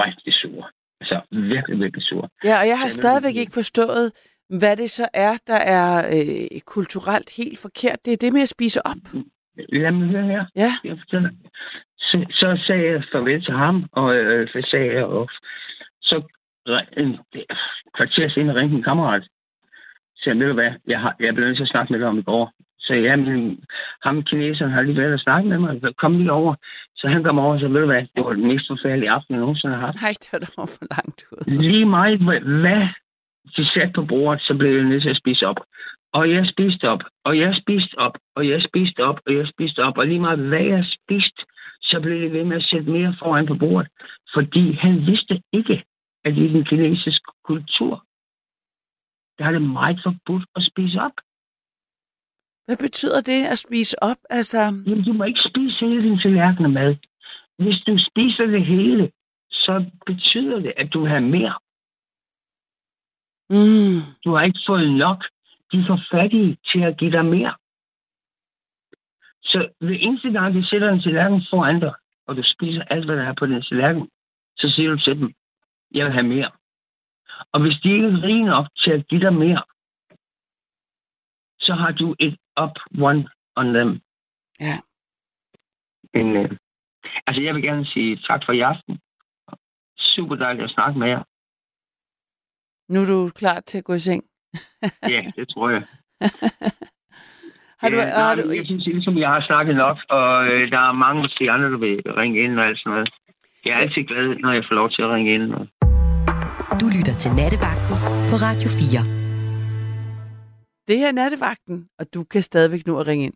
rigtig 0.06 0.34
sur. 0.34 0.70
Altså 1.02 1.22
virkelig, 1.32 1.80
virkelig 1.80 2.04
sur. 2.04 2.30
Ja, 2.44 2.60
og 2.62 2.68
jeg 2.68 2.80
har 2.80 2.90
stadigvæk 2.90 3.36
ikke 3.36 3.54
forstået, 3.54 4.12
hvad 4.60 4.78
det 4.78 4.90
så 4.92 5.08
er, 5.14 5.34
der 5.48 5.62
er 5.80 5.90
øh, 6.18 6.62
kulturelt 6.66 7.30
helt 7.38 7.60
forkert. 7.60 8.06
Det 8.06 8.14
er 8.14 8.18
det 8.18 8.34
med 8.34 8.42
at 8.42 8.50
spise 8.50 8.80
op. 8.86 9.04
Lad 9.70 9.92
mig 9.92 10.08
høre 10.08 10.26
her. 10.26 10.46
Ja. 10.56 10.72
Jeg 10.84 10.98
fortæller. 11.00 11.30
Så, 11.98 12.26
så 12.30 12.64
sagde 12.68 12.86
jeg 12.86 13.04
farvel 13.12 13.44
til 13.44 13.54
ham, 13.54 13.86
og 13.92 14.16
øh, 14.16 14.48
så 14.48 14.68
sagde 14.72 14.94
jeg, 14.94 15.04
og 15.04 15.30
så 16.02 16.22
en 16.98 17.18
kvarter 17.96 18.30
senere 18.30 18.56
ringte 18.56 18.76
en 18.76 18.84
kammerat. 18.84 19.24
Så 20.16 20.30
jeg, 20.30 20.40
ved 20.40 20.54
hvad, 20.54 20.72
jeg, 20.88 21.00
har, 21.00 21.16
jeg 21.20 21.34
blev 21.34 21.46
nødt 21.46 21.58
til 21.58 21.64
at 21.64 21.70
snakke 21.70 21.94
med 21.94 22.00
dig 22.00 22.08
om 22.08 22.20
i 22.20 22.22
går. 22.22 22.52
Så 22.80 22.94
ja, 22.94 23.16
men 23.16 23.64
ham 24.04 24.24
kineseren 24.24 24.72
har 24.72 24.82
lige 24.82 24.98
været 24.98 25.14
og 25.14 25.20
snakke 25.20 25.50
med 25.50 25.58
mig, 25.58 25.80
så 25.82 25.94
kom 25.98 26.18
lige 26.18 26.32
over. 26.32 26.56
Så 26.96 27.08
han 27.08 27.24
kom 27.24 27.40
over, 27.40 27.60
så 27.60 27.68
ved 27.68 27.80
du 27.80 27.86
hvad, 27.86 28.02
det 28.16 28.26
var 28.26 28.34
den 28.34 28.48
mest 28.48 28.68
forfærdelige 28.68 29.12
aften, 29.12 29.34
jeg 29.34 29.42
nogensinde 29.42 29.76
har 29.76 29.86
haft. 29.86 30.02
Nej, 30.02 30.14
det 30.22 30.30
var 30.32 30.40
da 30.40 30.48
for 30.62 30.86
langt 30.96 31.26
ud. 31.32 31.60
Lige 31.62 31.86
meget, 31.86 32.20
hvad, 32.20 32.40
hvad 32.62 32.88
de 33.58 33.66
satte 33.74 33.94
på 33.96 34.06
bordet, 34.06 34.42
så 34.42 34.54
blev 34.60 34.76
jeg 34.76 34.84
nødt 34.84 35.02
til 35.04 35.10
at 35.10 35.22
spise 35.24 35.48
op. 35.48 35.60
Og 36.14 36.32
jeg 36.32 36.48
spiste 36.54 36.90
op, 36.90 37.04
og 37.26 37.38
jeg 37.38 37.56
spiste 37.62 37.96
op, 37.98 38.16
og 38.36 38.48
jeg 38.48 38.62
spiste 38.70 39.00
op, 39.04 39.20
og 39.28 39.34
jeg 39.34 39.48
spiste 39.48 39.80
op. 39.84 39.98
Og 39.98 40.08
lige 40.08 40.20
meget, 40.20 40.40
hvad 40.40 40.64
jeg 40.64 40.86
spiste, 40.86 41.42
så 41.82 42.00
blev 42.02 42.22
det 42.22 42.34
ved 42.34 42.44
med 42.44 42.58
at 42.58 42.64
sætte 42.64 42.92
mere 42.92 43.16
foran 43.20 43.46
på 43.46 43.56
bordet. 43.56 43.88
Fordi 44.34 44.74
han 44.74 45.06
vidste 45.06 45.42
ikke, 45.54 45.84
at 46.26 46.38
i 46.38 46.48
den 46.54 46.66
kinesiske 46.66 47.32
kultur, 47.44 48.06
der 49.38 49.46
er 49.46 49.52
det 49.52 49.62
meget 49.62 50.00
forbudt 50.04 50.46
at 50.56 50.64
spise 50.72 51.00
op. 51.02 51.18
Hvad 52.66 52.78
betyder 52.78 53.22
det 53.22 53.46
at 53.52 53.58
spise 53.60 54.04
op? 54.04 54.18
Altså, 54.30 54.58
Jamen, 54.60 55.04
du 55.06 55.14
må 55.14 55.24
ikke 55.24 55.44
spise 55.50 55.86
hele 55.86 56.04
din 56.04 56.20
tallerken 56.20 56.66
af 56.66 56.72
mad. 56.72 56.96
Hvis 57.58 57.80
du 57.88 57.98
spiser 58.10 58.46
det 58.46 58.66
hele, 58.66 59.12
så 59.52 59.86
betyder 60.06 60.60
det, 60.60 60.74
at 60.78 60.94
du 60.94 61.06
have 61.06 61.22
mere. 61.22 61.56
mm, 63.50 64.00
Du 64.26 64.30
har 64.36 64.42
ikke 64.44 64.60
fået 64.68 64.92
nok. 64.94 65.20
De 65.72 65.78
er 65.78 65.88
for 65.88 66.00
fattige 66.12 66.58
til 66.72 66.80
at 66.80 66.98
give 66.98 67.12
dig 67.12 67.26
mere. 67.26 67.54
Så 69.44 69.70
ved 69.82 69.98
eneste 70.00 70.30
gang, 70.32 70.56
de 70.56 70.68
sætter 70.70 70.90
en 70.90 71.02
tallerken 71.02 71.42
foran 71.50 71.80
dig, 71.80 71.94
og 72.28 72.38
du 72.38 72.44
spiser 72.46 72.84
alt, 72.84 73.06
hvad 73.06 73.16
der 73.16 73.24
er 73.24 73.34
på 73.40 73.46
den 73.46 73.62
tallerken, 73.62 74.10
så 74.58 74.70
siger 74.76 74.90
du 74.90 74.98
til 75.00 75.20
dem, 75.20 75.34
jeg 75.92 76.06
vil 76.06 76.14
have 76.14 76.28
mere. 76.28 76.52
Og 77.54 77.62
hvis 77.62 77.80
de 77.84 77.92
ikke 77.92 78.08
er 78.08 78.24
rige 78.24 78.46
nok 78.46 78.68
til 78.78 78.92
at 78.92 79.08
give 79.08 79.22
dig 79.22 79.34
mere, 79.34 79.64
så 81.60 81.74
har 81.74 81.92
du 81.92 82.16
et 82.20 82.38
up 82.64 82.76
one 83.02 83.30
on 83.56 83.74
them. 83.74 84.02
ja. 84.60 84.78
Men, 86.14 86.36
øh, 86.36 86.58
altså, 87.28 87.42
jeg 87.42 87.56
vil 87.56 87.64
gerne 87.64 87.86
sige 87.86 88.18
tak 88.18 88.42
for 88.46 88.54
i 88.54 88.60
aften. 88.60 89.00
Super 89.98 90.36
dejligt 90.36 90.64
at 90.64 90.72
snakke 90.72 91.00
med 91.00 91.08
jer. 91.08 91.24
Nu 92.94 93.02
er 93.02 93.06
du 93.06 93.30
klar 93.36 93.60
til 93.60 93.78
at 93.78 93.84
gå 93.84 93.94
i 93.94 94.00
seng. 94.00 94.24
Ja, 95.14 95.32
det 95.36 95.50
tror 95.50 95.70
jeg. 95.70 95.84
Har 97.82 97.90
du, 97.90 97.98
ja, 97.98 98.06
har 98.06 98.36
nej, 98.36 98.44
du, 98.44 98.50
Jeg 98.50 98.66
synes 98.66 98.86
ligesom, 98.86 99.18
jeg 99.18 99.30
har 99.30 99.42
snakket 99.42 99.76
nok, 99.76 99.98
og 100.10 100.48
øh, 100.48 100.72
der 100.72 100.80
er 100.80 100.92
mange 100.92 101.30
de 101.40 101.52
andre, 101.52 101.72
der 101.72 101.78
vil 101.78 102.02
ringe 102.18 102.44
ind 102.44 102.60
og 102.60 102.66
alt 102.66 102.80
sådan 102.80 102.92
noget. 102.92 103.10
Jeg 103.66 103.72
er 103.72 103.78
altid 103.78 104.04
glad, 104.04 104.36
når 104.36 104.52
jeg 104.52 104.64
får 104.68 104.76
lov 104.76 104.90
til 104.90 105.02
at 105.02 105.10
ringe 105.10 105.34
ind. 105.34 105.54
Og... 105.54 105.68
Du 106.82 106.88
lytter 106.88 107.18
til 107.18 107.32
Nattevagten 107.32 107.96
på 108.30 108.36
Radio 108.36 108.70
4. 108.70 109.02
det 110.88 110.98
her 110.98 111.08
er 111.08 111.12
nattevagten, 111.12 111.90
og 112.00 112.14
du 112.14 112.24
kan 112.24 112.44
stadigvæk 112.44 112.88
nu 112.88 113.00
at 113.00 113.08
ringe 113.08 113.26
ind. 113.26 113.34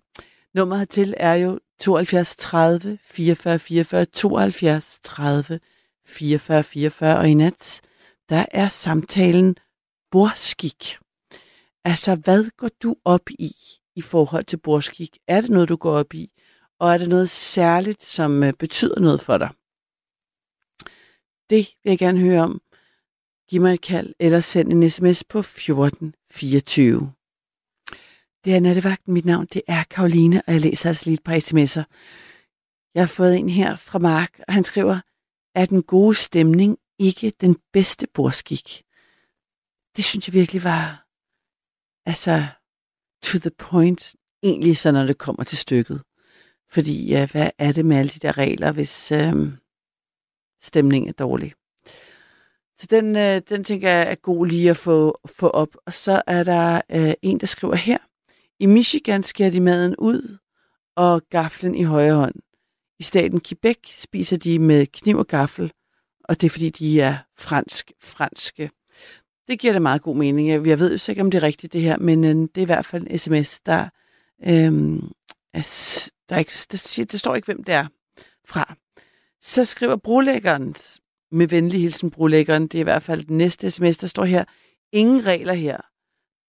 Nummeret 0.55 0.79
hertil 0.79 1.13
er 1.17 1.33
jo 1.33 1.59
72 1.79 2.35
30 2.35 2.97
44 3.03 3.59
44 3.59 4.05
72 4.05 4.99
30 5.03 5.59
44 6.07 6.63
44, 6.63 7.17
og 7.17 7.29
i 7.29 7.33
nat, 7.33 7.81
der 8.29 8.45
er 8.51 8.67
samtalen 8.67 9.55
borskik. 10.11 10.97
Altså, 11.83 12.15
hvad 12.15 12.49
går 12.57 12.69
du 12.83 12.95
op 13.05 13.29
i 13.29 13.51
i 13.95 14.01
forhold 14.01 14.45
til 14.45 14.57
borskik? 14.57 15.17
Er 15.27 15.41
det 15.41 15.49
noget, 15.49 15.69
du 15.69 15.75
går 15.75 15.91
op 15.91 16.13
i? 16.13 16.31
Og 16.79 16.93
er 16.93 16.97
det 16.97 17.09
noget 17.09 17.29
særligt, 17.29 18.03
som 18.03 18.43
øh, 18.43 18.53
betyder 18.53 18.99
noget 18.99 19.21
for 19.21 19.37
dig? 19.37 19.49
Det 21.49 21.75
vil 21.83 21.91
jeg 21.91 21.99
gerne 21.99 22.19
høre 22.19 22.41
om. 22.41 22.61
Giv 23.49 23.61
mig 23.61 23.73
et 23.73 23.81
kald, 23.81 24.13
eller 24.19 24.39
send 24.39 24.73
en 24.73 24.89
sms 24.89 25.23
på 25.23 25.39
1424. 25.39 27.11
Det 28.45 28.55
er 28.55 28.59
nattevagten. 28.59 29.13
Mit 29.13 29.25
navn 29.25 29.47
det 29.53 29.61
er 29.67 29.83
Karoline, 29.83 30.41
og 30.47 30.53
jeg 30.53 30.61
læser 30.61 30.89
altså 30.89 31.05
lige 31.05 31.13
et 31.13 31.23
par 31.23 31.35
sms'er. 31.35 31.83
Jeg 32.93 33.01
har 33.01 33.07
fået 33.07 33.37
en 33.37 33.49
her 33.49 33.75
fra 33.75 33.99
Mark, 33.99 34.39
og 34.47 34.53
han 34.53 34.63
skriver, 34.63 34.99
er 35.55 35.65
den 35.65 35.83
gode 35.83 36.15
stemning 36.15 36.77
ikke 36.99 37.33
den 37.41 37.57
bedste 37.73 38.07
bordskik? 38.13 38.83
Det 39.95 40.03
synes 40.03 40.27
jeg 40.27 40.33
virkelig 40.33 40.63
var, 40.63 41.05
altså, 42.05 42.45
to 43.23 43.39
the 43.39 43.51
point, 43.51 44.15
egentlig 44.43 44.77
så 44.77 44.91
når 44.91 45.05
det 45.05 45.17
kommer 45.17 45.43
til 45.43 45.57
stykket. 45.57 46.03
Fordi, 46.69 47.07
ja, 47.07 47.27
hvad 47.31 47.49
er 47.57 47.71
det 47.71 47.85
med 47.85 47.97
alle 47.97 48.09
de 48.09 48.19
der 48.19 48.37
regler, 48.37 48.71
hvis 48.71 49.11
øhm, 49.11 49.57
stemningen 50.61 51.09
er 51.09 51.13
dårlig? 51.13 51.53
Så 52.77 52.87
den, 52.89 53.15
øh, 53.15 53.41
den 53.49 53.63
tænker 53.63 53.89
jeg 53.89 54.11
er 54.11 54.15
god 54.15 54.47
lige 54.47 54.69
at 54.69 54.77
få, 54.77 55.19
få 55.25 55.47
op. 55.47 55.77
Og 55.85 55.93
så 55.93 56.21
er 56.27 56.43
der 56.43 56.81
øh, 56.91 57.13
en, 57.21 57.39
der 57.39 57.47
skriver 57.47 57.75
her. 57.75 57.97
I 58.59 58.65
Michigan 58.65 59.23
skærer 59.23 59.49
de 59.49 59.61
maden 59.61 59.95
ud 59.97 60.37
og 60.95 61.21
gaflen 61.29 61.75
i 61.75 61.83
højre 61.83 62.15
hånd. 62.15 62.35
I 62.99 63.03
staten 63.03 63.41
Quebec 63.41 63.77
spiser 63.91 64.37
de 64.37 64.59
med 64.59 64.85
kniv 64.85 65.17
og 65.17 65.27
gaffel, 65.27 65.73
og 66.23 66.41
det 66.41 66.47
er 66.47 66.51
fordi, 66.51 66.69
de 66.69 67.01
er 67.01 67.17
fransk, 67.37 67.91
franske. 68.01 68.71
Det 69.47 69.59
giver 69.59 69.73
da 69.73 69.79
meget 69.79 70.01
god 70.01 70.15
mening. 70.15 70.67
Jeg, 70.67 70.79
ved 70.79 70.97
jo 70.97 71.11
ikke, 71.11 71.21
om 71.21 71.31
det 71.31 71.37
er 71.37 71.43
rigtigt 71.43 71.73
det 71.73 71.81
her, 71.81 71.97
men 71.97 72.23
øh, 72.23 72.29
det 72.35 72.57
er 72.57 72.61
i 72.61 72.65
hvert 72.65 72.85
fald 72.85 73.07
en 73.09 73.17
sms, 73.17 73.59
der, 73.59 73.89
øh, 74.43 74.99
er, 75.53 76.09
der, 76.29 76.35
er 76.35 76.39
ikke, 76.39 76.51
der, 76.71 77.05
der 77.11 77.17
står 77.17 77.35
ikke, 77.35 77.45
hvem 77.45 77.63
det 77.63 77.73
er 77.75 77.87
fra. 78.47 78.75
Så 79.41 79.65
skriver 79.65 79.95
brolæggeren, 79.95 80.75
med 81.35 81.47
venlig 81.47 81.81
hilsen, 81.81 82.11
brolæggeren. 82.11 82.63
Det 82.63 82.75
er 82.75 82.79
i 82.79 82.83
hvert 82.83 83.03
fald 83.03 83.25
den 83.25 83.37
næste 83.37 83.71
sms, 83.71 83.97
der 83.97 84.07
står 84.07 84.25
her. 84.25 84.43
Ingen 84.91 85.25
regler 85.25 85.53
her. 85.53 85.77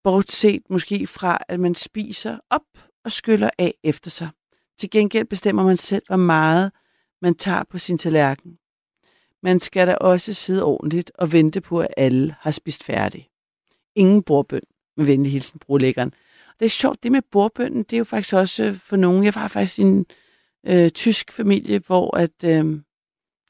Bortset 0.04 0.62
måske 0.70 1.06
fra, 1.06 1.38
at 1.48 1.60
man 1.60 1.74
spiser 1.74 2.38
op 2.50 2.62
og 3.04 3.12
skyller 3.12 3.50
af 3.58 3.74
efter 3.84 4.10
sig. 4.10 4.28
Til 4.78 4.90
gengæld 4.90 5.26
bestemmer 5.26 5.64
man 5.64 5.76
selv, 5.76 6.02
hvor 6.06 6.16
meget 6.16 6.72
man 7.22 7.34
tager 7.34 7.62
på 7.70 7.78
sin 7.78 7.98
tallerken. 7.98 8.58
Man 9.42 9.60
skal 9.60 9.86
da 9.86 9.94
også 9.94 10.34
sidde 10.34 10.64
ordentligt 10.64 11.12
og 11.14 11.32
vente 11.32 11.60
på, 11.60 11.80
at 11.80 11.94
alle 11.96 12.34
har 12.40 12.50
spist 12.50 12.84
færdig. 12.84 13.28
Ingen 13.96 14.22
bordbøn 14.22 14.62
med 14.96 15.06
venlig 15.06 15.32
hilsen, 15.32 15.58
brolæggeren. 15.58 16.12
Det 16.58 16.64
er 16.64 16.70
sjovt, 16.70 17.02
det 17.02 17.12
med 17.12 17.22
bordbønnen, 17.30 17.82
det 17.82 17.92
er 17.92 17.98
jo 17.98 18.04
faktisk 18.04 18.34
også 18.34 18.64
øh, 18.64 18.74
for 18.74 18.96
nogen. 18.96 19.24
Jeg 19.24 19.34
var 19.34 19.48
faktisk 19.48 19.78
i 19.78 19.82
en 19.82 20.06
øh, 20.66 20.90
tysk 20.90 21.32
familie, 21.32 21.78
hvor 21.86 22.16
at, 22.16 22.44
øh, 22.44 22.80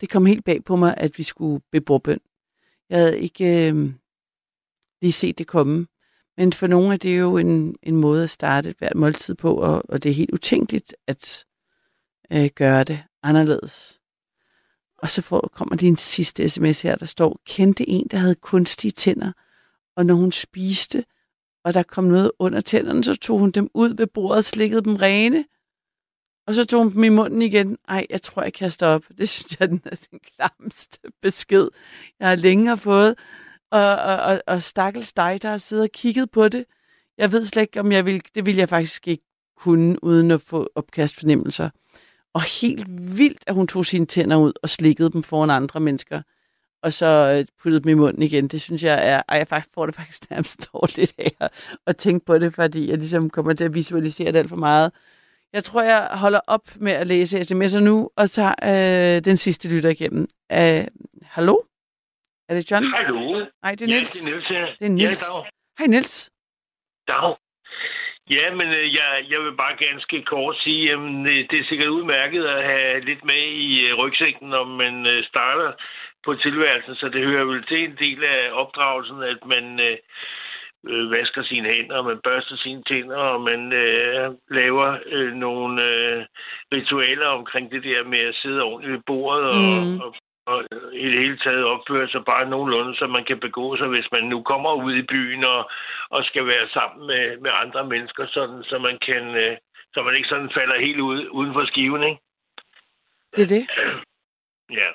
det 0.01 0.11
kom 0.11 0.26
helt 0.26 0.44
bag 0.44 0.64
på 0.64 0.76
mig, 0.76 0.94
at 0.97 1.18
vi 1.18 1.22
skulle 1.22 1.61
bede. 1.72 2.18
Jeg 2.90 2.99
havde 2.99 3.20
ikke 3.20 3.68
øh, 3.68 3.92
lige 5.03 5.12
set 5.12 5.38
det 5.38 5.47
komme. 5.47 5.86
Men 6.36 6.53
for 6.53 6.66
nogle 6.66 6.92
er 6.92 6.97
det 6.97 7.18
jo 7.18 7.36
en, 7.36 7.76
en 7.82 7.97
måde 7.97 8.22
at 8.22 8.30
starte 8.30 8.68
et 8.68 8.76
hvert 8.78 8.97
måltid 8.97 9.34
på, 9.34 9.55
og, 9.55 9.82
og 9.88 10.03
det 10.03 10.11
er 10.11 10.14
helt 10.14 10.32
utænkeligt 10.32 10.97
at 11.07 11.44
øh, 12.32 12.49
gøre 12.55 12.84
det 12.84 13.05
anderledes. 13.22 14.01
Og 14.99 15.11
så 15.11 15.22
får, 15.22 15.51
kommer 15.53 15.76
lige 15.76 15.88
en 15.88 15.97
sidste 15.97 16.49
sms 16.49 16.82
her, 16.82 16.97
der 16.97 17.07
står, 17.07 17.40
kendte 17.47 17.88
en, 17.88 18.07
der 18.11 18.16
havde 18.16 18.34
kunstige 18.34 18.90
tænder, 18.90 19.32
og 19.97 20.07
når 20.07 20.14
hun 20.14 20.32
spiste, 20.32 21.05
og 21.64 21.74
der 21.74 21.82
kom 21.82 22.05
noget 22.05 22.32
under 22.38 22.61
tænderne, 22.61 23.05
så 23.05 23.14
tog 23.14 23.38
hun 23.38 23.51
dem 23.51 23.68
ud 23.74 23.97
ved 23.97 24.07
bordet 24.07 24.36
og 24.36 24.44
slikkede 24.44 24.82
dem 24.82 24.97
rene. 24.97 25.44
Og 26.47 26.55
så 26.55 26.64
tog 26.64 26.82
hun 26.82 26.92
dem 26.92 27.05
i 27.05 27.09
munden 27.09 27.42
igen. 27.42 27.78
Ej, 27.88 28.07
jeg 28.11 28.22
tror, 28.22 28.42
jeg 28.42 28.53
kaster 28.53 28.86
op. 28.86 29.05
Det 29.18 29.28
synes 29.28 29.61
jeg, 29.61 29.68
den 29.68 29.82
er 29.84 29.97
den 30.11 30.20
klamste 30.36 30.99
besked, 31.22 31.68
jeg 32.20 32.28
har 32.28 32.36
længe 32.36 32.68
har 32.68 32.76
fået. 32.76 33.14
Og, 33.70 33.97
og, 33.97 34.16
og, 34.16 34.42
og 34.47 34.62
stakkels 34.62 35.12
dig, 35.12 35.38
der 35.42 35.51
har 35.51 35.59
siddet 35.59 35.84
og 35.84 35.90
kigget 35.92 36.30
på 36.30 36.49
det. 36.49 36.64
Jeg 37.18 37.32
ved 37.32 37.44
slet 37.44 37.62
ikke, 37.62 37.80
om 37.80 37.92
jeg 37.92 38.05
vil... 38.07 38.22
Det 38.34 38.47
vil 38.47 38.57
jeg 38.57 38.68
faktisk 38.68 39.09
ikke 39.09 39.24
kunne, 39.57 40.05
uden 40.05 40.30
at 40.30 40.40
få 40.40 40.68
opkastfornemmelser. 40.74 41.70
Og 42.34 42.42
helt 42.61 42.86
vildt, 43.18 43.44
at 43.47 43.55
hun 43.55 43.66
tog 43.66 43.86
sine 43.86 44.07
tænder 44.07 44.36
ud 44.36 44.53
og 44.62 44.68
slikkede 44.68 45.11
dem 45.11 45.22
foran 45.22 45.51
andre 45.51 45.80
mennesker 45.80 46.22
og 46.86 46.92
så 46.92 47.36
øh, 47.38 47.47
puttede 47.62 47.82
dem 47.82 47.88
i 47.88 47.94
munden 47.94 48.22
igen. 48.22 48.49
Det 48.49 48.61
synes 48.61 48.82
jeg 48.82 49.09
er, 49.09 49.22
ej, 49.28 49.38
jeg 49.38 49.49
faktisk 49.49 49.74
får 49.74 49.86
det 49.86 49.94
faktisk 49.94 50.30
nærmest 50.30 50.68
dårligt 50.72 51.14
af 51.18 51.51
at 51.86 51.97
tænke 51.97 52.26
på 52.26 52.38
det, 52.38 52.55
fordi 52.55 52.90
jeg 52.90 52.99
ligesom 52.99 53.30
kommer 53.30 53.53
til 53.53 53.64
at 53.64 53.74
visualisere 53.74 54.32
det 54.32 54.38
alt 54.38 54.49
for 54.49 54.57
meget. 54.57 54.92
Jeg 55.57 55.65
tror, 55.65 55.83
jeg 55.83 56.01
holder 56.23 56.41
op 56.49 56.67
med 56.87 56.93
at 56.93 57.07
læse 57.07 57.35
sms'er 57.49 57.81
nu, 57.91 57.97
og 58.21 58.31
tager 58.31 58.55
øh, 58.71 59.25
den 59.29 59.37
sidste 59.37 59.65
lytter 59.75 59.91
igennem. 59.97 60.25
Uh, 60.59 60.85
hallo? 61.37 61.57
Er 62.49 62.55
det 62.57 62.71
John? 62.71 62.85
Hallo? 62.97 63.47
Nej, 63.65 63.73
det 63.77 63.83
er 63.87 63.93
Niels. 63.95 64.15
Ja, 64.17 64.21
det 64.21 64.27
er 64.27 64.31
Niels. 64.31 64.51
Ja. 64.51 64.67
Det 64.79 64.87
er 64.91 64.95
Niels. 65.01 65.23
Ja, 65.23 65.35
dag. 65.35 65.51
Hej, 65.79 65.87
Niels. 65.95 66.15
Dag. 67.09 67.37
Ja, 68.37 68.47
men 68.59 68.69
øh, 68.81 68.95
jeg, 68.99 69.11
jeg 69.33 69.41
vil 69.45 69.57
bare 69.63 69.85
ganske 69.87 70.23
kort 70.23 70.57
sige, 70.65 70.93
at 70.93 70.99
det 71.51 71.57
er 71.61 71.69
sikkert 71.69 71.95
udmærket 71.99 72.45
at 72.45 72.65
have 72.71 73.01
lidt 73.01 73.25
med 73.25 73.43
i 73.69 73.71
øh, 73.87 73.99
rygsækken, 73.99 74.49
når 74.49 74.65
man 74.65 75.07
øh, 75.07 75.25
starter 75.25 75.73
på 76.25 76.35
tilværelsen, 76.35 76.95
så 76.95 77.09
det 77.09 77.27
hører 77.31 77.45
vel 77.45 77.65
til 77.65 77.85
en 77.85 77.97
del 78.05 78.25
af 78.25 78.41
opdragelsen, 78.53 79.23
at 79.23 79.41
man 79.47 79.81
øh, 79.81 79.97
øh, 80.87 81.11
vasker 81.11 81.43
sine 81.43 81.68
hænder, 81.68 81.97
og 81.97 82.05
man 82.05 82.20
børster 82.24 82.57
sine 82.57 82.82
tænder, 82.82 83.16
og 83.16 83.41
man 83.41 83.72
øh, 83.72 84.34
laver 84.51 84.99
øh, 85.07 85.32
nogle 85.32 85.82
øh, 85.84 86.24
ritualer 86.72 87.26
omkring 87.26 87.70
det 87.70 87.82
der 87.84 88.05
med 88.05 88.20
at 88.20 88.34
sidde 88.34 88.62
ordentligt 88.62 88.93
ved 88.93 89.03
bordet 89.07 89.45
og, 89.51 89.57
Mm. 89.87 90.01
og, 90.01 90.14
og 90.47 90.64
i 90.93 91.07
det 91.12 91.18
hele 91.18 91.39
taget 91.39 91.64
opføre 91.64 92.09
sig 92.09 92.24
bare 92.24 92.49
nogenlunde, 92.49 92.97
så 92.97 93.07
man 93.07 93.24
kan 93.24 93.41
begå 93.41 93.76
sig, 93.76 93.89
hvis 93.89 94.09
man 94.12 94.24
nu 94.24 94.43
kommer 94.43 94.72
ud 94.74 94.95
i 94.95 95.03
byen 95.03 95.45
og, 95.45 95.70
og 96.11 96.24
skal 96.24 96.47
være 96.47 96.68
sammen 96.68 97.07
med, 97.07 97.37
med 97.41 97.51
andre 97.55 97.87
mennesker, 97.87 98.26
sådan, 98.26 98.62
så 98.64 98.78
man 98.78 98.99
kan... 99.07 99.37
Øh, 99.37 99.57
så 99.95 100.03
man 100.03 100.14
ikke 100.16 100.28
sådan 100.28 100.51
falder 100.55 100.80
helt 100.80 101.01
ud, 101.01 101.28
uden 101.28 101.53
for 101.53 101.64
skiven, 101.66 102.03
ikke? 102.03 102.20
Det 103.37 103.43
er 103.43 103.49
det. 103.57 103.64
Ja. 104.70 104.89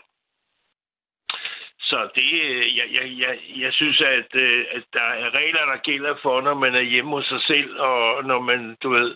Så 1.92 2.00
det, 2.16 2.32
øh, 2.44 2.78
jeg, 2.78 2.88
jeg, 2.98 3.06
jeg, 3.24 3.34
jeg 3.64 3.74
synes, 3.74 4.02
at, 4.02 4.32
øh, 4.36 4.66
at 4.76 4.84
der 4.94 5.08
er 5.24 5.30
regler, 5.40 5.66
der 5.72 5.78
gælder 5.90 6.14
for, 6.22 6.42
når 6.42 6.54
man 6.54 6.76
er 6.76 6.82
hjemme 6.94 7.12
hos 7.12 7.26
sig 7.26 7.42
selv, 7.42 7.80
og 7.80 8.24
når 8.24 8.40
man, 8.40 8.78
du 8.84 8.90
ved, 8.90 9.16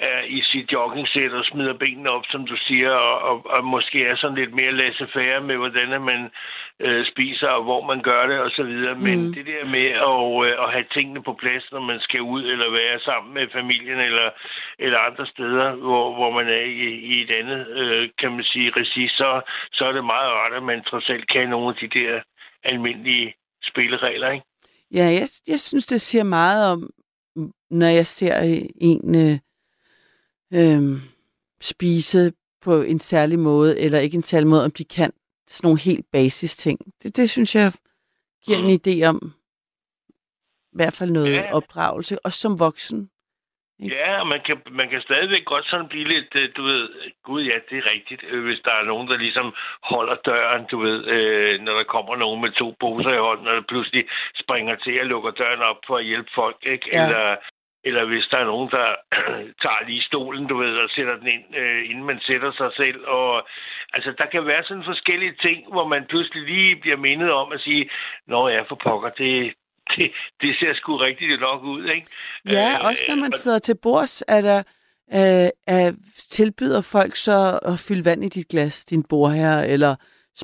er 0.00 0.20
i 0.28 0.42
sit 0.42 0.72
joggingsæt 0.72 1.32
og 1.32 1.44
smider 1.44 1.72
benene 1.72 2.10
op, 2.10 2.24
som 2.30 2.46
du 2.46 2.56
siger, 2.56 2.90
og, 2.90 3.18
og, 3.28 3.46
og 3.54 3.64
måske 3.64 4.06
er 4.06 4.16
sådan 4.16 4.36
lidt 4.38 4.54
mere 4.54 4.72
laissez-faire 4.72 5.40
med, 5.40 5.56
hvordan 5.56 6.00
man 6.10 6.30
øh, 6.80 7.06
spiser, 7.06 7.48
og 7.48 7.62
hvor 7.62 7.86
man 7.86 8.02
gør 8.02 8.26
det, 8.26 8.38
og 8.38 8.50
så 8.50 8.62
videre. 8.62 8.94
Men 8.94 9.18
Mm. 9.26 9.32
det 9.34 9.46
der 9.46 9.64
med 9.76 9.86
at, 10.10 10.22
øh, 10.46 10.64
at 10.64 10.72
have 10.72 10.84
tingene 10.94 11.22
på 11.22 11.32
plads, 11.42 11.64
når 11.72 11.80
man 11.80 12.00
skal 12.00 12.20
ud, 12.22 12.42
eller 12.52 12.70
være 12.70 13.00
sammen 13.00 13.34
med 13.34 13.46
familien, 13.52 13.98
eller, 14.08 14.30
eller 14.78 14.98
andre 14.98 15.26
steder, 15.26 15.66
hvor, 15.74 16.14
hvor 16.14 16.30
man 16.30 16.46
er 16.48 16.64
i, 16.84 16.88
i 17.12 17.22
et 17.22 17.30
andet, 17.30 17.66
øh, 17.68 18.08
kan 18.18 18.32
man 18.32 18.44
sige, 18.44 18.72
regi, 18.76 19.08
så, 19.08 19.40
så 19.72 19.84
er 19.84 19.92
det 19.92 20.04
meget 20.04 20.30
rart, 20.32 20.52
at 20.52 20.62
man 20.62 20.84
trods 20.84 21.08
alt 21.10 21.28
kan 21.32 21.48
nogle 21.48 21.68
af 21.68 21.76
de 21.80 21.98
der 21.98 22.20
almindelige 22.64 23.34
spilleregler, 23.62 24.30
ikke? 24.30 24.46
Ja, 24.94 25.04
jeg, 25.04 25.28
jeg 25.48 25.60
synes, 25.60 25.86
det 25.86 26.00
siger 26.00 26.24
meget 26.24 26.72
om, 26.72 26.90
når 27.70 27.86
jeg 27.86 28.06
ser 28.06 28.34
en 28.80 29.14
øh, 29.16 29.38
øh, 30.54 30.82
spise 31.60 32.32
på 32.64 32.80
en 32.82 33.00
særlig 33.00 33.38
måde, 33.38 33.80
eller 33.80 33.98
ikke 33.98 34.14
en 34.16 34.22
særlig 34.22 34.48
måde, 34.48 34.64
om 34.64 34.70
de 34.70 34.84
kan 34.84 35.12
sådan 35.46 35.66
nogle 35.66 35.80
helt 35.80 36.06
basis 36.12 36.56
ting. 36.56 36.78
Det, 37.02 37.16
det 37.16 37.30
synes 37.30 37.54
jeg 37.54 37.72
giver 38.44 38.58
en 38.58 38.80
idé 38.80 39.04
om 39.08 39.32
i 40.72 40.76
hvert 40.76 40.92
fald 40.98 41.10
noget 41.10 41.32
Ja. 41.32 41.54
opdragelse, 41.56 42.18
også 42.26 42.38
som 42.38 42.58
voksen. 42.58 43.10
Ikke? 43.82 43.96
Ja, 43.96 44.20
og 44.20 44.26
man 44.26 44.40
kan, 44.46 44.56
man 44.70 44.88
kan 44.90 45.00
stadigvæk 45.00 45.44
godt 45.44 45.66
sådan 45.70 45.88
blive 45.88 46.08
lidt, 46.08 46.30
øh, 46.34 46.48
du 46.56 46.62
ved, 46.62 46.88
gud 47.24 47.42
ja, 47.42 47.56
det 47.70 47.78
er 47.78 47.90
rigtigt, 47.94 48.22
øh, 48.30 48.44
hvis 48.44 48.60
der 48.64 48.70
er 48.80 48.84
nogen, 48.84 49.08
der 49.08 49.16
ligesom 49.16 49.52
holder 49.82 50.16
døren, 50.30 50.66
du 50.70 50.78
ved, 50.86 50.98
øh, 51.06 51.60
når 51.60 51.74
der 51.76 51.84
kommer 51.84 52.16
nogen 52.16 52.40
med 52.40 52.50
to 52.52 52.76
poser 52.80 53.12
i 53.14 53.24
hånden, 53.26 53.46
og 53.46 53.54
der 53.56 53.62
pludselig 53.68 54.04
springer 54.42 54.76
til 54.76 55.00
og 55.00 55.06
lukker 55.06 55.30
døren 55.30 55.60
op 55.70 55.80
for 55.86 55.96
at 55.96 56.04
hjælpe 56.04 56.30
folk, 56.34 56.56
ikke? 56.62 56.86
Ja. 56.92 57.04
Eller, 57.06 57.36
eller 57.84 58.04
hvis 58.04 58.26
der 58.30 58.38
er 58.38 58.44
nogen, 58.52 58.70
der 58.70 58.86
tager 59.64 59.86
lige 59.88 60.02
stolen, 60.02 60.46
du 60.46 60.56
ved, 60.56 60.74
og 60.76 60.88
sætter 60.96 61.16
den 61.16 61.26
ind, 61.26 61.44
øh, 61.56 61.90
inden 61.90 62.04
man 62.04 62.20
sætter 62.28 62.52
sig 62.52 62.70
selv. 62.76 63.00
Og, 63.06 63.48
altså, 63.92 64.10
der 64.18 64.26
kan 64.26 64.46
være 64.46 64.64
sådan 64.64 64.84
forskellige 64.92 65.34
ting, 65.46 65.58
hvor 65.72 65.86
man 65.88 66.02
pludselig 66.08 66.42
lige 66.42 66.76
bliver 66.76 66.96
mindet 66.96 67.30
om 67.32 67.52
at 67.52 67.60
sige, 67.60 67.90
Nå 68.26 68.48
ja, 68.48 68.62
for 68.68 68.78
pokker, 68.84 69.10
det, 69.10 69.52
det, 69.96 70.12
det 70.40 70.56
ser 70.60 70.74
sgu 70.74 70.96
rigtigt 70.96 71.40
nok 71.40 71.62
ud, 71.62 71.84
ikke? 71.94 72.06
Ja, 72.48 72.68
Øh, 72.72 72.84
også 72.88 73.04
når 73.08 73.16
man 73.16 73.32
sidder 73.32 73.58
til 73.58 73.76
bords, 73.82 74.22
er 74.28 74.40
der, 74.40 74.58
øh, 75.18 75.48
er, 75.76 75.92
tilbyder 76.30 76.80
folk 76.92 77.16
så 77.16 77.58
at 77.62 77.78
fylde 77.88 78.04
vand 78.04 78.24
i 78.24 78.28
dit 78.28 78.48
glas, 78.48 78.84
din 78.84 79.02
bordherre, 79.08 79.68
eller 79.68 79.94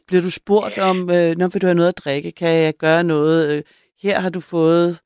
bliver 0.07 0.23
du 0.23 0.31
spurgt 0.31 0.77
Ja. 0.77 0.83
om, 0.91 0.97
øh, 1.11 1.31
når 1.37 1.49
vil 1.53 1.63
du 1.63 1.67
have 1.67 1.75
noget 1.75 1.89
at 1.89 1.99
drikke, 2.05 2.33
kan 2.33 2.49
jeg 2.49 2.75
gøre 2.79 3.05
noget, 3.05 3.57
øh, 3.57 3.63
her 4.03 4.21
har 4.21 4.31
du 4.31 4.41
fået 4.41 5.01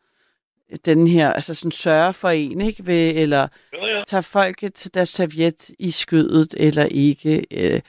den 0.85 1.07
her, 1.07 1.33
altså 1.33 1.55
sådan 1.55 1.73
sørge 1.73 2.13
for 2.13 2.29
en, 2.29 2.61
ikke? 2.61 2.87
Ved, 2.87 3.13
eller 3.17 3.49
Jo, 3.73 3.87
ja. 3.87 4.03
tager 4.07 4.29
folk 4.33 4.57
til 4.75 4.95
deres 4.95 5.09
serviet 5.09 5.71
i 5.79 5.91
skødet, 5.91 6.55
eller 6.59 6.85
ikke. 6.91 7.45
Øh, 7.51 7.81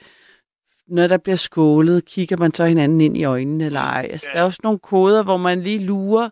når 0.88 1.06
der 1.06 1.18
bliver 1.18 1.36
skålet, 1.36 2.04
kigger 2.08 2.36
man 2.36 2.54
så 2.54 2.64
hinanden 2.64 3.00
ind 3.00 3.16
i 3.16 3.24
øjnene, 3.24 3.64
eller 3.66 3.80
ej. 3.80 4.08
Altså, 4.12 4.26
Ja. 4.30 4.32
Der 4.32 4.40
er 4.40 4.44
også 4.44 4.60
nogle 4.62 4.78
koder, 4.78 5.22
hvor 5.24 5.36
man 5.36 5.60
lige 5.60 5.86
lurer, 5.86 6.28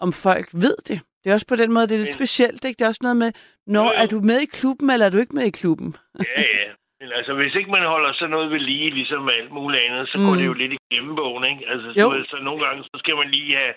om 0.00 0.12
folk 0.12 0.48
ved 0.52 0.76
det. 0.88 1.00
Det 1.24 1.30
er 1.30 1.34
også 1.34 1.46
på 1.52 1.56
den 1.62 1.72
måde, 1.74 1.86
det 1.88 1.94
er 1.94 1.98
lidt 2.04 2.08
Men- 2.14 2.20
specielt, 2.22 2.64
ikke? 2.64 2.78
Det 2.78 2.84
er 2.84 2.88
også 2.94 3.04
noget 3.06 3.16
med, 3.24 3.30
når 3.74 3.84
Jo, 3.84 3.90
jo. 3.96 4.02
er 4.02 4.06
du 4.06 4.18
med 4.30 4.38
i 4.46 4.48
klubben, 4.58 4.90
eller 4.90 5.06
er 5.06 5.10
du 5.10 5.18
ikke 5.18 5.36
med 5.38 5.46
i 5.52 5.58
klubben? 5.60 5.88
Ja, 6.36 6.40
ja. 6.62 6.68
Men 7.00 7.08
altså, 7.18 7.32
hvis 7.40 7.54
ikke 7.58 7.70
man 7.76 7.86
holder 7.94 8.10
sådan 8.14 8.30
noget 8.36 8.48
ved 8.54 8.60
lige, 8.70 8.90
ligesom 9.00 9.22
alt 9.38 9.52
muligt 9.58 9.82
andet, 9.86 10.04
så 10.08 10.16
Mm. 10.18 10.24
går 10.26 10.34
det 10.40 10.46
jo 10.50 10.52
lidt 10.62 10.72
i 10.76 10.78
glemmebogen, 10.90 11.44
ikke? 11.52 11.62
Altså, 11.72 11.88
så, 11.96 12.06
så 12.30 12.36
nogle 12.48 12.60
gange, 12.66 12.80
så 12.90 12.96
skal 13.02 13.14
man 13.20 13.28
lige 13.36 13.52
have, 13.60 13.74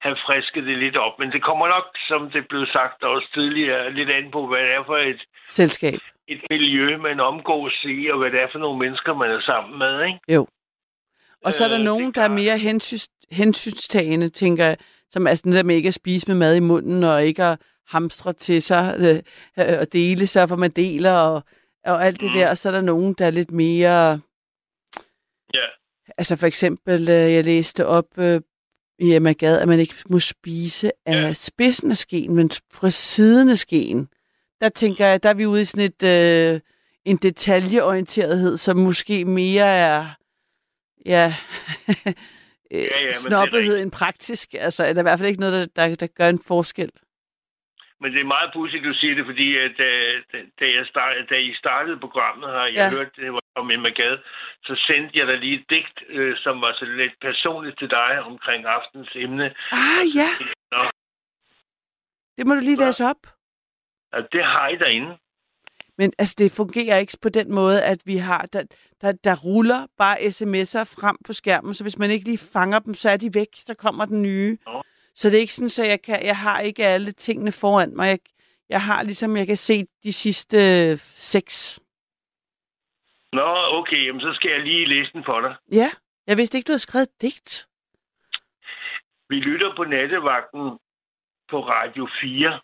have 0.00 0.16
frisket 0.26 0.64
det 0.64 0.78
lidt 0.78 0.96
op. 0.96 1.18
Men 1.18 1.28
det 1.32 1.42
kommer 1.48 1.66
nok, 1.68 1.86
som 2.08 2.30
det 2.30 2.42
blev 2.48 2.66
sagt 2.72 3.02
også 3.02 3.28
tidligere, 3.34 3.92
lidt 3.98 4.10
an 4.10 4.30
på, 4.32 4.46
hvad 4.46 4.58
det 4.58 4.72
er 4.78 4.84
for 4.86 4.96
et, 4.96 5.20
Selskab. 5.48 5.94
et 6.28 6.40
miljø, 6.50 6.96
man 6.98 7.20
omgås 7.20 7.76
i, 7.84 8.08
og 8.12 8.18
hvad 8.18 8.30
det 8.30 8.40
er 8.40 8.48
for 8.52 8.58
nogle 8.58 8.78
mennesker, 8.78 9.14
man 9.14 9.30
er 9.30 9.40
sammen 9.40 9.78
med, 9.78 10.04
ikke? 10.06 10.18
Jo. 10.34 10.46
Og 11.44 11.52
så 11.54 11.64
er 11.64 11.68
der 11.68 11.78
Øh, 11.78 11.84
nogen, 11.84 12.12
der 12.12 12.22
er 12.22 12.28
mere 12.28 12.58
hensyns, 12.58 13.08
hensynstagende, 13.30 14.28
tænker 14.28 14.64
jeg, 14.64 14.76
som 15.10 15.26
er 15.26 15.34
sådan 15.34 15.52
der 15.52 15.62
med 15.62 15.76
ikke 15.76 15.88
at 15.88 15.94
spise 15.94 16.28
med 16.30 16.36
mad 16.38 16.56
i 16.56 16.60
munden, 16.60 17.04
og 17.04 17.24
ikke 17.24 17.44
at 17.44 17.58
hamstre 17.88 18.32
til 18.32 18.62
sig, 18.62 18.94
øh, 18.98 19.16
øh, 19.66 19.78
og 19.80 19.92
dele 19.92 20.26
sig, 20.26 20.48
for 20.48 20.56
man 20.56 20.70
deler, 20.70 21.12
og, 21.12 21.42
og 21.86 22.04
alt 22.06 22.20
det 22.20 22.28
Mm. 22.30 22.38
der. 22.38 22.50
Og 22.50 22.56
så 22.56 22.68
er 22.68 22.72
der 22.72 22.80
nogen, 22.80 23.14
der 23.18 23.26
er 23.26 23.30
lidt 23.30 23.50
mere... 23.50 24.20
Ja. 25.54 25.66
Altså 26.18 26.36
for 26.36 26.46
eksempel, 26.46 27.00
øh, 27.00 27.32
jeg 27.34 27.44
læste 27.44 27.86
op 27.86 28.18
øh, 28.18 28.40
i 28.98 29.14
Emma 29.14 29.32
Gad, 29.32 29.58
at 29.58 29.68
man 29.68 29.80
ikke 29.80 29.94
må 30.10 30.18
spise 30.18 30.90
af 31.06 31.22
Ja. 31.22 31.32
spidsen 31.32 31.90
af 31.90 31.96
skeen, 31.96 32.34
men 32.34 32.50
fra 32.72 32.90
siden 32.90 33.48
af 33.48 33.58
skeen. 33.58 34.08
Der 34.60 34.68
tænker 34.68 35.06
jeg, 35.06 35.22
der 35.22 35.28
er 35.28 35.34
vi 35.34 35.46
ude 35.46 35.62
i 35.62 35.64
sådan 35.64 35.84
et, 35.84 36.02
øh, 36.02 36.60
en 37.04 37.16
detaljeorienterethed, 37.16 38.56
som 38.56 38.76
måske 38.76 39.24
mere 39.24 39.66
er 39.66 40.06
ja, 41.06 41.34
Ja, 42.70 42.78
ja, 42.78 43.12
snobbethed 43.12 43.78
end 43.78 43.90
praktisk. 43.90 44.54
Altså, 44.58 44.84
er 44.84 44.92
der 44.92 45.00
i 45.00 45.02
hvert 45.02 45.18
fald 45.18 45.28
ikke 45.28 45.40
noget, 45.40 45.70
der, 45.76 45.86
der, 45.86 45.94
der 45.94 46.06
gør 46.06 46.28
en 46.28 46.38
forskel. 46.38 46.90
Men 48.00 48.12
det 48.12 48.20
er 48.20 48.34
meget 48.36 48.50
pudsigt, 48.54 48.84
du 48.84 48.94
siger 49.00 49.14
det, 49.14 49.26
fordi 49.26 49.48
at, 49.64 49.72
da, 49.78 49.88
da, 50.60 50.64
jeg 50.76 50.86
start, 50.92 51.12
da 51.30 51.34
I 51.34 51.54
startede 51.54 52.00
programmet 52.00 52.48
her, 52.56 52.64
jeg 52.64 52.74
Ja. 52.76 52.84
ja. 52.84 52.90
hørte 52.96 53.10
det 53.22 53.32
var 53.32 53.40
om 53.62 53.70
Emma 53.70 53.88
Gade, 53.88 54.18
så 54.66 54.74
sendte 54.86 55.18
jeg 55.18 55.26
dig 55.26 55.38
lige 55.38 55.56
et 55.60 55.66
digt, 55.70 55.98
øh, 56.08 56.36
som 56.44 56.60
var 56.60 56.72
så 56.78 56.84
lidt 56.84 57.14
personligt 57.20 57.78
til 57.78 57.90
dig 57.90 58.10
omkring 58.30 58.64
aftens 58.66 59.08
emne. 59.14 59.46
Ah, 59.72 60.04
ja. 60.18 60.28
Nå, 60.72 60.82
Det 62.36 62.46
må 62.46 62.54
du 62.54 62.60
lige 62.60 62.84
læse 62.84 63.04
op. 63.04 63.22
og 64.12 64.22
det 64.32 64.44
har 64.44 64.68
I 64.68 64.76
derinde. 64.76 65.18
Men 65.98 66.12
altså, 66.18 66.34
det 66.38 66.52
fungerer 66.56 66.98
ikke 66.98 67.16
på 67.22 67.28
den 67.28 67.54
måde, 67.54 67.84
at 67.84 67.98
vi 68.06 68.16
har, 68.16 68.42
der, 68.52 68.62
der, 69.00 69.12
der 69.24 69.36
ruller 69.44 69.86
bare 69.98 70.16
sms'er 70.18 70.84
frem 71.00 71.16
på 71.26 71.32
skærmen, 71.32 71.74
så 71.74 71.84
hvis 71.84 71.98
man 71.98 72.10
ikke 72.10 72.24
lige 72.24 72.48
fanger 72.52 72.78
dem, 72.78 72.94
så 72.94 73.10
er 73.10 73.16
de 73.16 73.30
væk, 73.34 73.48
så 73.54 73.74
kommer 73.78 74.04
den 74.04 74.22
nye. 74.22 74.58
Nå. 74.66 74.82
Så 75.18 75.28
det 75.28 75.36
er 75.36 75.40
ikke 75.40 75.52
sådan, 75.52 75.76
så 75.78 75.84
jeg, 75.84 76.02
kan, 76.02 76.26
jeg 76.26 76.36
har 76.36 76.60
ikke 76.60 76.84
alle 76.86 77.12
tingene 77.12 77.52
foran 77.52 77.96
mig. 77.96 78.08
Jeg, 78.08 78.18
jeg 78.68 78.82
har 78.82 79.02
ligesom, 79.02 79.36
jeg 79.36 79.46
kan 79.46 79.56
se 79.56 79.86
de 80.02 80.12
sidste 80.12 80.56
øh, 80.56 80.98
seks. 81.32 81.80
Nå, 83.32 83.48
okay, 83.78 84.06
jamen, 84.06 84.20
så 84.20 84.32
skal 84.34 84.50
jeg 84.50 84.60
lige 84.60 84.86
læse 84.86 85.12
den 85.12 85.24
for 85.24 85.40
dig. 85.40 85.56
Ja, 85.72 85.88
jeg 86.26 86.36
vidste 86.36 86.58
ikke, 86.58 86.66
du 86.68 86.72
havde 86.72 86.88
skrevet 86.88 87.08
et 87.08 87.22
digt. 87.22 87.68
Vi 89.28 89.36
lytter 89.36 89.76
på 89.76 89.84
nattevagten 89.84 90.78
på 91.50 91.60
Radio 91.60 92.08
4. 92.20 92.60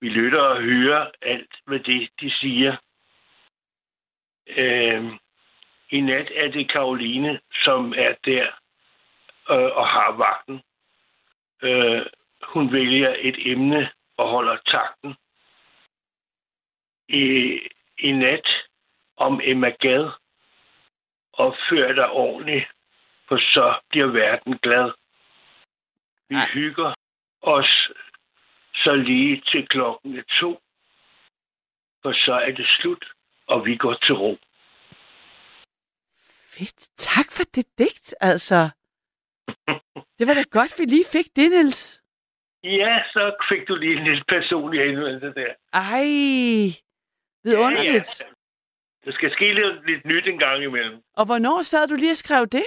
Vi 0.00 0.08
lytter 0.08 0.40
og 0.40 0.62
hører 0.62 1.10
alt, 1.22 1.54
hvad 1.66 1.78
det, 1.78 2.10
de 2.20 2.30
siger. 2.30 2.76
Øh, 4.46 5.04
I 5.90 6.00
nat 6.00 6.28
er 6.34 6.48
det 6.50 6.72
Karoline, 6.72 7.40
som 7.64 7.92
er 7.96 8.14
der 8.24 8.46
øh, 9.50 9.76
og 9.76 9.88
har 9.88 10.12
vagten. 10.12 10.62
Øh, 11.62 12.06
hun 12.42 12.72
vælger 12.72 13.14
et 13.18 13.36
emne 13.52 13.90
og 14.16 14.28
holder 14.28 14.56
takten. 14.66 15.14
I, 17.08 17.24
i 17.98 18.12
nat 18.12 18.48
om 19.16 19.40
Emma 19.42 19.68
Gad. 19.68 20.10
Opfør 21.32 21.92
dig 21.92 22.10
ordentligt, 22.10 22.64
for 23.28 23.36
så 23.36 23.80
bliver 23.90 24.06
verden 24.06 24.58
glad. 24.58 24.92
Vi 26.28 26.34
Ej. 26.34 26.48
hygger 26.54 26.94
os 27.42 27.90
så 28.74 28.94
lige 28.94 29.42
til 29.50 29.66
klokken 29.68 30.18
er 30.18 30.22
to, 30.40 30.60
for 32.02 32.12
så 32.12 32.32
er 32.32 32.52
det 32.52 32.66
slut, 32.80 33.04
og 33.46 33.66
vi 33.66 33.76
går 33.76 33.94
til 33.94 34.14
ro. 34.14 34.38
Fedt. 36.54 36.88
Tak 36.96 37.32
for 37.32 37.42
det 37.54 37.66
digt, 37.78 38.14
altså. 38.20 38.70
Det 40.18 40.26
var 40.26 40.34
da 40.34 40.42
godt, 40.50 40.74
vi 40.78 40.84
lige 40.84 41.04
fik 41.12 41.26
det, 41.36 41.50
Niels. 41.50 42.00
Ja, 42.64 43.02
så 43.12 43.22
fik 43.50 43.68
du 43.68 43.74
lige 43.76 43.96
en 43.96 44.04
lidt 44.04 44.24
personlig 44.28 44.80
henvendelse 44.86 45.26
der. 45.40 45.52
Ej, 45.72 46.06
vidunderligt. 47.44 48.10
Ja, 48.20 48.26
ja. 48.26 48.30
Der 49.04 49.12
skal 49.12 49.32
ske 49.32 49.54
lidt, 49.54 49.86
lidt 49.86 50.04
nyt 50.04 50.26
en 50.26 50.38
gang 50.38 50.62
imellem. 50.62 50.96
Og 51.16 51.24
hvornår 51.26 51.62
sad 51.62 51.88
du 51.88 51.94
lige 51.94 52.10
og 52.12 52.16
skrev 52.16 52.46
det? 52.46 52.66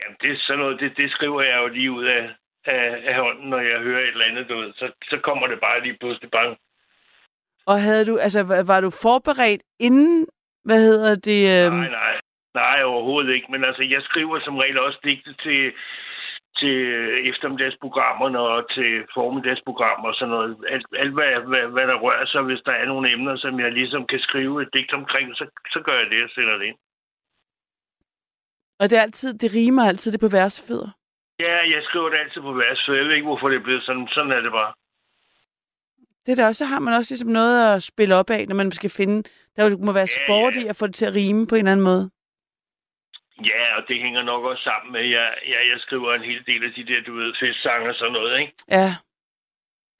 Jamen, 0.00 0.16
det 0.20 0.30
er 0.32 0.36
sådan 0.40 0.58
noget, 0.58 0.80
det, 0.80 0.96
det 0.96 1.10
skriver 1.10 1.42
jeg 1.42 1.56
jo 1.62 1.66
lige 1.68 1.92
ud 1.92 2.04
af, 2.04 2.24
af, 2.64 3.02
af 3.08 3.14
hånden, 3.14 3.50
når 3.50 3.60
jeg 3.60 3.78
hører 3.80 4.00
et 4.02 4.08
eller 4.08 4.24
andet, 4.24 4.48
du 4.48 4.56
ved. 4.56 4.72
Så, 4.72 4.92
så 5.10 5.16
kommer 5.24 5.46
det 5.46 5.60
bare 5.60 5.82
lige 5.82 5.96
pludselig 6.00 6.30
bang. 6.30 6.56
Og 7.66 7.80
havde 7.82 8.06
du, 8.06 8.18
altså, 8.18 8.42
var- 8.42 8.62
var 8.66 8.80
du 8.80 8.90
forberedt 9.02 9.62
inden, 9.80 10.26
hvad 10.64 10.80
hedder 10.88 11.14
det? 11.14 11.40
Øhm, 11.66 11.76
Nej, 11.76 11.88
nej. 11.90 12.20
Nej, 12.54 12.82
overhovedet 12.82 13.34
ikke. 13.34 13.46
Men 13.52 13.64
altså, 13.64 13.82
jeg 13.82 14.02
skriver 14.02 14.40
som 14.40 14.56
regel 14.58 14.78
også 14.78 14.98
digte 15.04 15.34
til, 15.44 15.72
til 16.60 16.76
eftermiddagsprogrammerne 17.30 18.38
og 18.38 18.60
til 18.74 18.90
formiddagsprogrammer 19.14 20.08
og 20.08 20.14
sådan 20.14 20.34
noget. 20.36 20.50
Alt, 20.74 20.86
alt 21.02 21.14
hvad, 21.16 21.30
hvad, 21.50 21.64
hvad 21.74 21.86
der 21.90 21.98
rører 22.04 22.26
sig, 22.26 22.42
hvis 22.42 22.62
der 22.66 22.72
er 22.72 22.86
nogle 22.86 23.12
emner, 23.12 23.36
som 23.36 23.60
jeg 23.60 23.72
ligesom 23.72 24.06
kan 24.06 24.20
skrive 24.20 24.62
et 24.62 24.68
digt 24.72 24.92
omkring, 24.92 25.26
så, 25.38 25.44
så 25.72 25.80
gør 25.86 25.96
jeg 26.00 26.10
det 26.10 26.24
og 26.24 26.30
sender 26.30 26.56
det 26.58 26.66
ind. 26.70 26.78
Og 28.80 28.90
det 28.90 28.98
er 28.98 29.02
altid, 29.02 29.30
det 29.42 29.54
rimer 29.54 29.84
altid, 29.90 30.12
det 30.12 30.20
på 30.20 30.32
versfødder. 30.38 30.90
Ja, 31.40 31.56
jeg 31.74 31.82
skriver 31.88 32.08
det 32.10 32.18
altid 32.18 32.40
på 32.40 32.52
vers, 32.52 32.78
så 32.78 32.92
jeg 32.92 33.04
ved 33.04 33.14
ikke, 33.14 33.30
hvorfor 33.30 33.48
det 33.48 33.56
er 33.58 33.66
blevet 33.68 33.82
sådan. 33.82 34.08
Sådan 34.14 34.32
er 34.32 34.40
det 34.40 34.52
bare. 34.52 34.72
Det 36.26 36.36
der 36.38 36.46
også, 36.46 36.58
så 36.58 36.64
har 36.64 36.80
man 36.80 36.94
også 36.94 37.12
ligesom 37.12 37.28
noget 37.28 37.74
at 37.74 37.82
spille 37.82 38.14
op 38.14 38.30
af, 38.30 38.48
når 38.48 38.54
man 38.54 38.70
skal 38.72 38.90
finde, 38.90 39.22
der 39.56 39.84
må 39.86 39.92
være 39.92 40.06
sport 40.06 40.54
i 40.56 40.66
at 40.68 40.76
få 40.76 40.86
det 40.86 40.94
til 40.94 41.06
at 41.06 41.14
rime 41.14 41.46
på 41.46 41.54
en 41.54 41.58
eller 41.58 41.72
anden 41.72 41.84
måde. 41.84 42.10
Ja, 43.50 43.76
og 43.76 43.82
det 43.88 43.96
hænger 44.04 44.22
nok 44.22 44.44
også 44.44 44.62
sammen 44.62 44.92
med, 44.92 45.00
at 45.00 45.10
jeg, 45.10 45.34
jeg, 45.48 45.60
jeg 45.72 45.78
skriver 45.80 46.14
en 46.14 46.22
hel 46.30 46.42
del 46.46 46.64
af 46.64 46.72
de 46.76 46.86
der, 46.86 47.00
du 47.06 47.12
ved, 47.14 47.34
festsange 47.40 47.88
og 47.88 47.94
sådan 47.94 48.12
noget, 48.12 48.40
ikke? 48.40 48.52
Ja, 48.70 48.94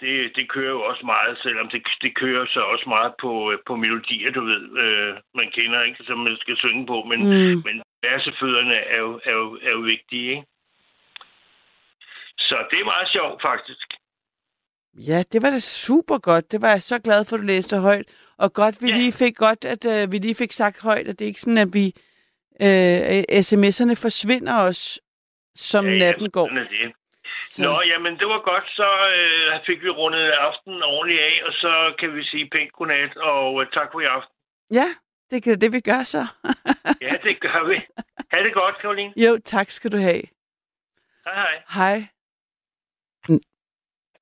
Det, 0.00 0.36
det 0.36 0.44
kører 0.54 0.70
jo 0.70 0.82
også 0.90 1.06
meget, 1.06 1.38
selvom 1.42 1.68
det, 1.72 1.82
det 2.02 2.12
kører 2.22 2.46
så 2.46 2.60
også 2.60 2.86
meget 2.88 3.12
på, 3.20 3.52
øh, 3.52 3.58
på 3.66 3.76
melodier, 3.76 4.30
du 4.30 4.44
ved, 4.50 4.62
øh, 4.84 5.14
man 5.34 5.50
kender, 5.56 5.82
ikke? 5.82 6.04
Som 6.04 6.18
man 6.18 6.36
skal 6.40 6.56
synge 6.56 6.86
på, 6.86 7.02
men, 7.10 7.20
mm. 7.20 7.56
men 7.66 7.74
versefødderne 8.02 8.74
er 8.74 8.98
jo, 8.98 9.20
er, 9.24 9.32
jo, 9.32 9.58
er 9.62 9.70
jo 9.70 9.80
vigtige, 9.94 10.30
ikke? 10.30 10.44
Så 12.38 12.56
det 12.70 12.80
er 12.80 12.84
meget 12.84 13.08
sjovt, 13.16 13.42
faktisk. 13.42 13.86
ja, 15.08 15.22
det 15.32 15.42
var 15.42 15.50
da 15.50 15.58
super 15.58 16.18
godt. 16.18 16.52
Det 16.52 16.62
var 16.62 16.68
jeg 16.68 16.82
så 16.82 16.98
glad 16.98 17.24
for, 17.24 17.36
at 17.36 17.40
du 17.40 17.46
læste 17.46 17.78
højt. 17.78 18.06
Og 18.38 18.52
godt, 18.52 18.82
vi 18.82 18.88
Ja. 18.88 18.96
lige 18.96 19.12
fik 19.12 19.36
godt, 19.36 19.64
at 19.64 19.82
uh, 20.04 20.12
vi 20.12 20.18
lige 20.18 20.34
fik 20.34 20.52
sagt 20.52 20.82
højt, 20.82 21.08
at 21.08 21.18
det 21.18 21.24
er 21.24 21.28
ikke 21.28 21.40
sådan, 21.40 21.58
at 21.58 21.74
vi 21.74 21.92
uh, 22.60 23.22
sms'erne 23.48 23.94
forsvinder 24.06 24.54
os, 24.68 25.00
som 25.54 25.86
Ja, 25.86 25.98
natten 25.98 26.30
går. 26.30 26.48
Det. 26.48 26.92
Så, 27.40 27.62
Nå, 27.62 27.82
jamen, 27.82 28.12
det 28.18 28.26
var 28.26 28.40
godt. 28.50 28.64
Så 28.78 28.88
øh, 29.16 29.60
fik 29.66 29.82
vi 29.82 29.88
rundet 29.88 30.30
aftenen 30.30 30.82
ordentligt 30.82 31.20
af, 31.20 31.34
og 31.46 31.52
så 31.52 31.94
kan 32.00 32.14
vi 32.16 32.24
sige 32.24 32.48
pænt 32.52 32.72
godnat, 32.72 33.16
og 33.16 33.62
øh, 33.62 33.66
tak 33.72 33.88
for 33.92 34.00
i 34.00 34.04
aften. 34.04 34.34
Ja, 34.72 34.86
det 35.30 35.46
er 35.46 35.56
det, 35.56 35.72
vi 35.72 35.80
gør 35.80 36.02
så. 36.02 36.26
Ja, 37.00 37.14
det 37.24 37.40
gør 37.40 37.68
vi. 37.68 37.76
Ha' 38.32 38.42
det 38.42 38.54
godt, 38.54 38.78
Karoline. 38.78 39.12
jo, 39.16 39.38
tak 39.44 39.70
skal 39.70 39.92
du 39.92 39.96
have. 39.96 40.22
Hej, 41.24 41.34
hej. 41.34 41.62
Hej. 41.68 42.02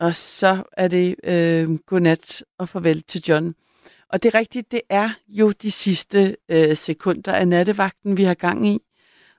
Og 0.00 0.14
så 0.14 0.64
er 0.72 0.88
det 0.88 1.08
øh, 1.24 1.78
godnat 1.86 2.44
og 2.58 2.68
farvel 2.68 3.02
til 3.02 3.20
John. 3.28 3.54
Og 4.12 4.22
det 4.22 4.34
er 4.34 4.38
rigtigt, 4.38 4.72
det 4.72 4.80
er 4.88 5.10
jo 5.28 5.50
de 5.50 5.70
sidste 5.70 6.36
øh, 6.48 6.76
sekunder 6.76 7.32
af 7.32 7.48
nattevagten, 7.48 8.16
vi 8.16 8.24
har 8.24 8.34
gang 8.34 8.66
i. 8.68 8.78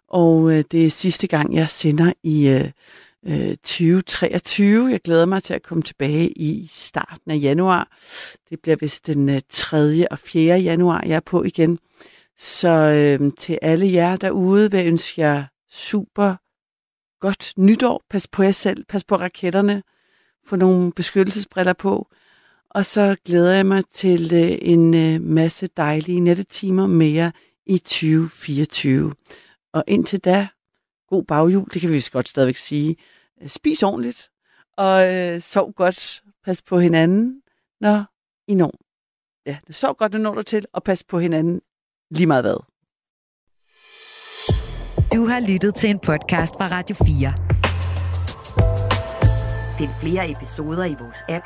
Og 0.07 0.51
øh, 0.51 0.63
det 0.72 0.86
er 0.86 0.89
sidste 0.89 1.28
gang, 1.28 1.55
jeg 1.55 1.69
sender 1.69 2.13
i 2.24 2.47
øh, 2.47 2.72
øh, 3.26 3.55
2023. 3.55 4.91
Jeg 4.91 4.99
glæder 4.99 5.26
mig 5.26 5.43
til 5.43 5.53
at 5.53 5.63
komme 5.63 5.84
tilbage 5.84 6.30
i 6.30 6.67
starten 6.72 7.32
af 7.32 7.39
januar. 7.41 7.97
Det 8.49 8.59
bliver 8.61 8.78
vist 8.80 9.07
den 9.07 9.30
øh, 9.30 9.41
3. 9.49 10.11
og 10.11 10.19
4. 10.19 10.59
januar, 10.59 11.03
jeg 11.05 11.15
er 11.15 11.19
på 11.19 11.43
igen. 11.43 11.80
Så 12.38 12.69
øh, 12.69 13.32
til 13.38 13.59
alle 13.61 13.91
jer 13.93 14.15
derude 14.15 14.72
vil 14.72 14.78
jeg 14.78 14.88
ønske 14.88 15.22
jer 15.22 15.43
super 15.72 16.36
godt 17.19 17.53
nytår. 17.57 18.03
Pas 18.09 18.28
på 18.28 18.43
jer 18.43 18.51
selv. 18.51 18.86
Pas 18.89 19.03
på 19.03 19.15
raketterne. 19.15 19.84
Få 20.47 20.55
nogle 20.55 20.91
beskyttelsesbriller 20.91 21.74
på. 21.74 22.07
Og 22.76 22.86
så 22.86 23.15
glæder 23.26 23.53
jeg 23.53 23.65
mig 23.65 23.84
til 23.86 24.34
øh, 24.34 24.57
en 24.61 24.93
øh, 24.93 25.22
masse 25.22 25.67
dejlige 25.67 26.19
nettetimer 26.19 26.88
mere 26.88 27.32
i 27.65 27.78
2024. 27.78 29.13
Og 29.74 29.84
indtil 29.88 30.19
da, 30.19 30.47
god 31.07 31.24
baghjul, 31.24 31.69
det 31.74 31.82
kan 31.82 31.89
vi 31.89 32.03
godt 32.11 32.30
stadigvæk 32.30 32.55
sige. 32.55 32.95
Spis 33.47 33.84
ordentligt, 33.84 34.30
og 34.78 35.13
øh, 35.13 35.41
sov 35.41 35.74
godt. 35.74 36.24
Pas 36.45 36.61
på 36.61 36.80
hinanden, 36.80 37.41
når 37.82 38.05
I 38.47 38.55
når. 38.55 38.72
Ja, 39.45 39.57
sov 39.69 39.95
godt, 39.95 40.11
når 40.11 40.19
du 40.19 40.24
når 40.24 40.34
du 40.34 40.41
til, 40.41 40.65
og 40.74 40.84
pas 40.84 41.03
på 41.03 41.19
hinanden 41.19 41.61
lige 42.11 42.28
meget 42.28 42.43
hvad. 42.43 42.57
Du 45.13 45.26
har 45.26 45.39
lyttet 45.39 45.76
til 45.76 45.89
en 45.89 45.99
podcast 45.99 46.53
fra 46.53 46.67
Radio 46.67 46.95
4. 46.95 47.34
Find 49.78 49.89
flere 50.01 50.32
episoder 50.32 50.86
i 50.86 50.95
vores 50.99 51.24
app, 51.30 51.45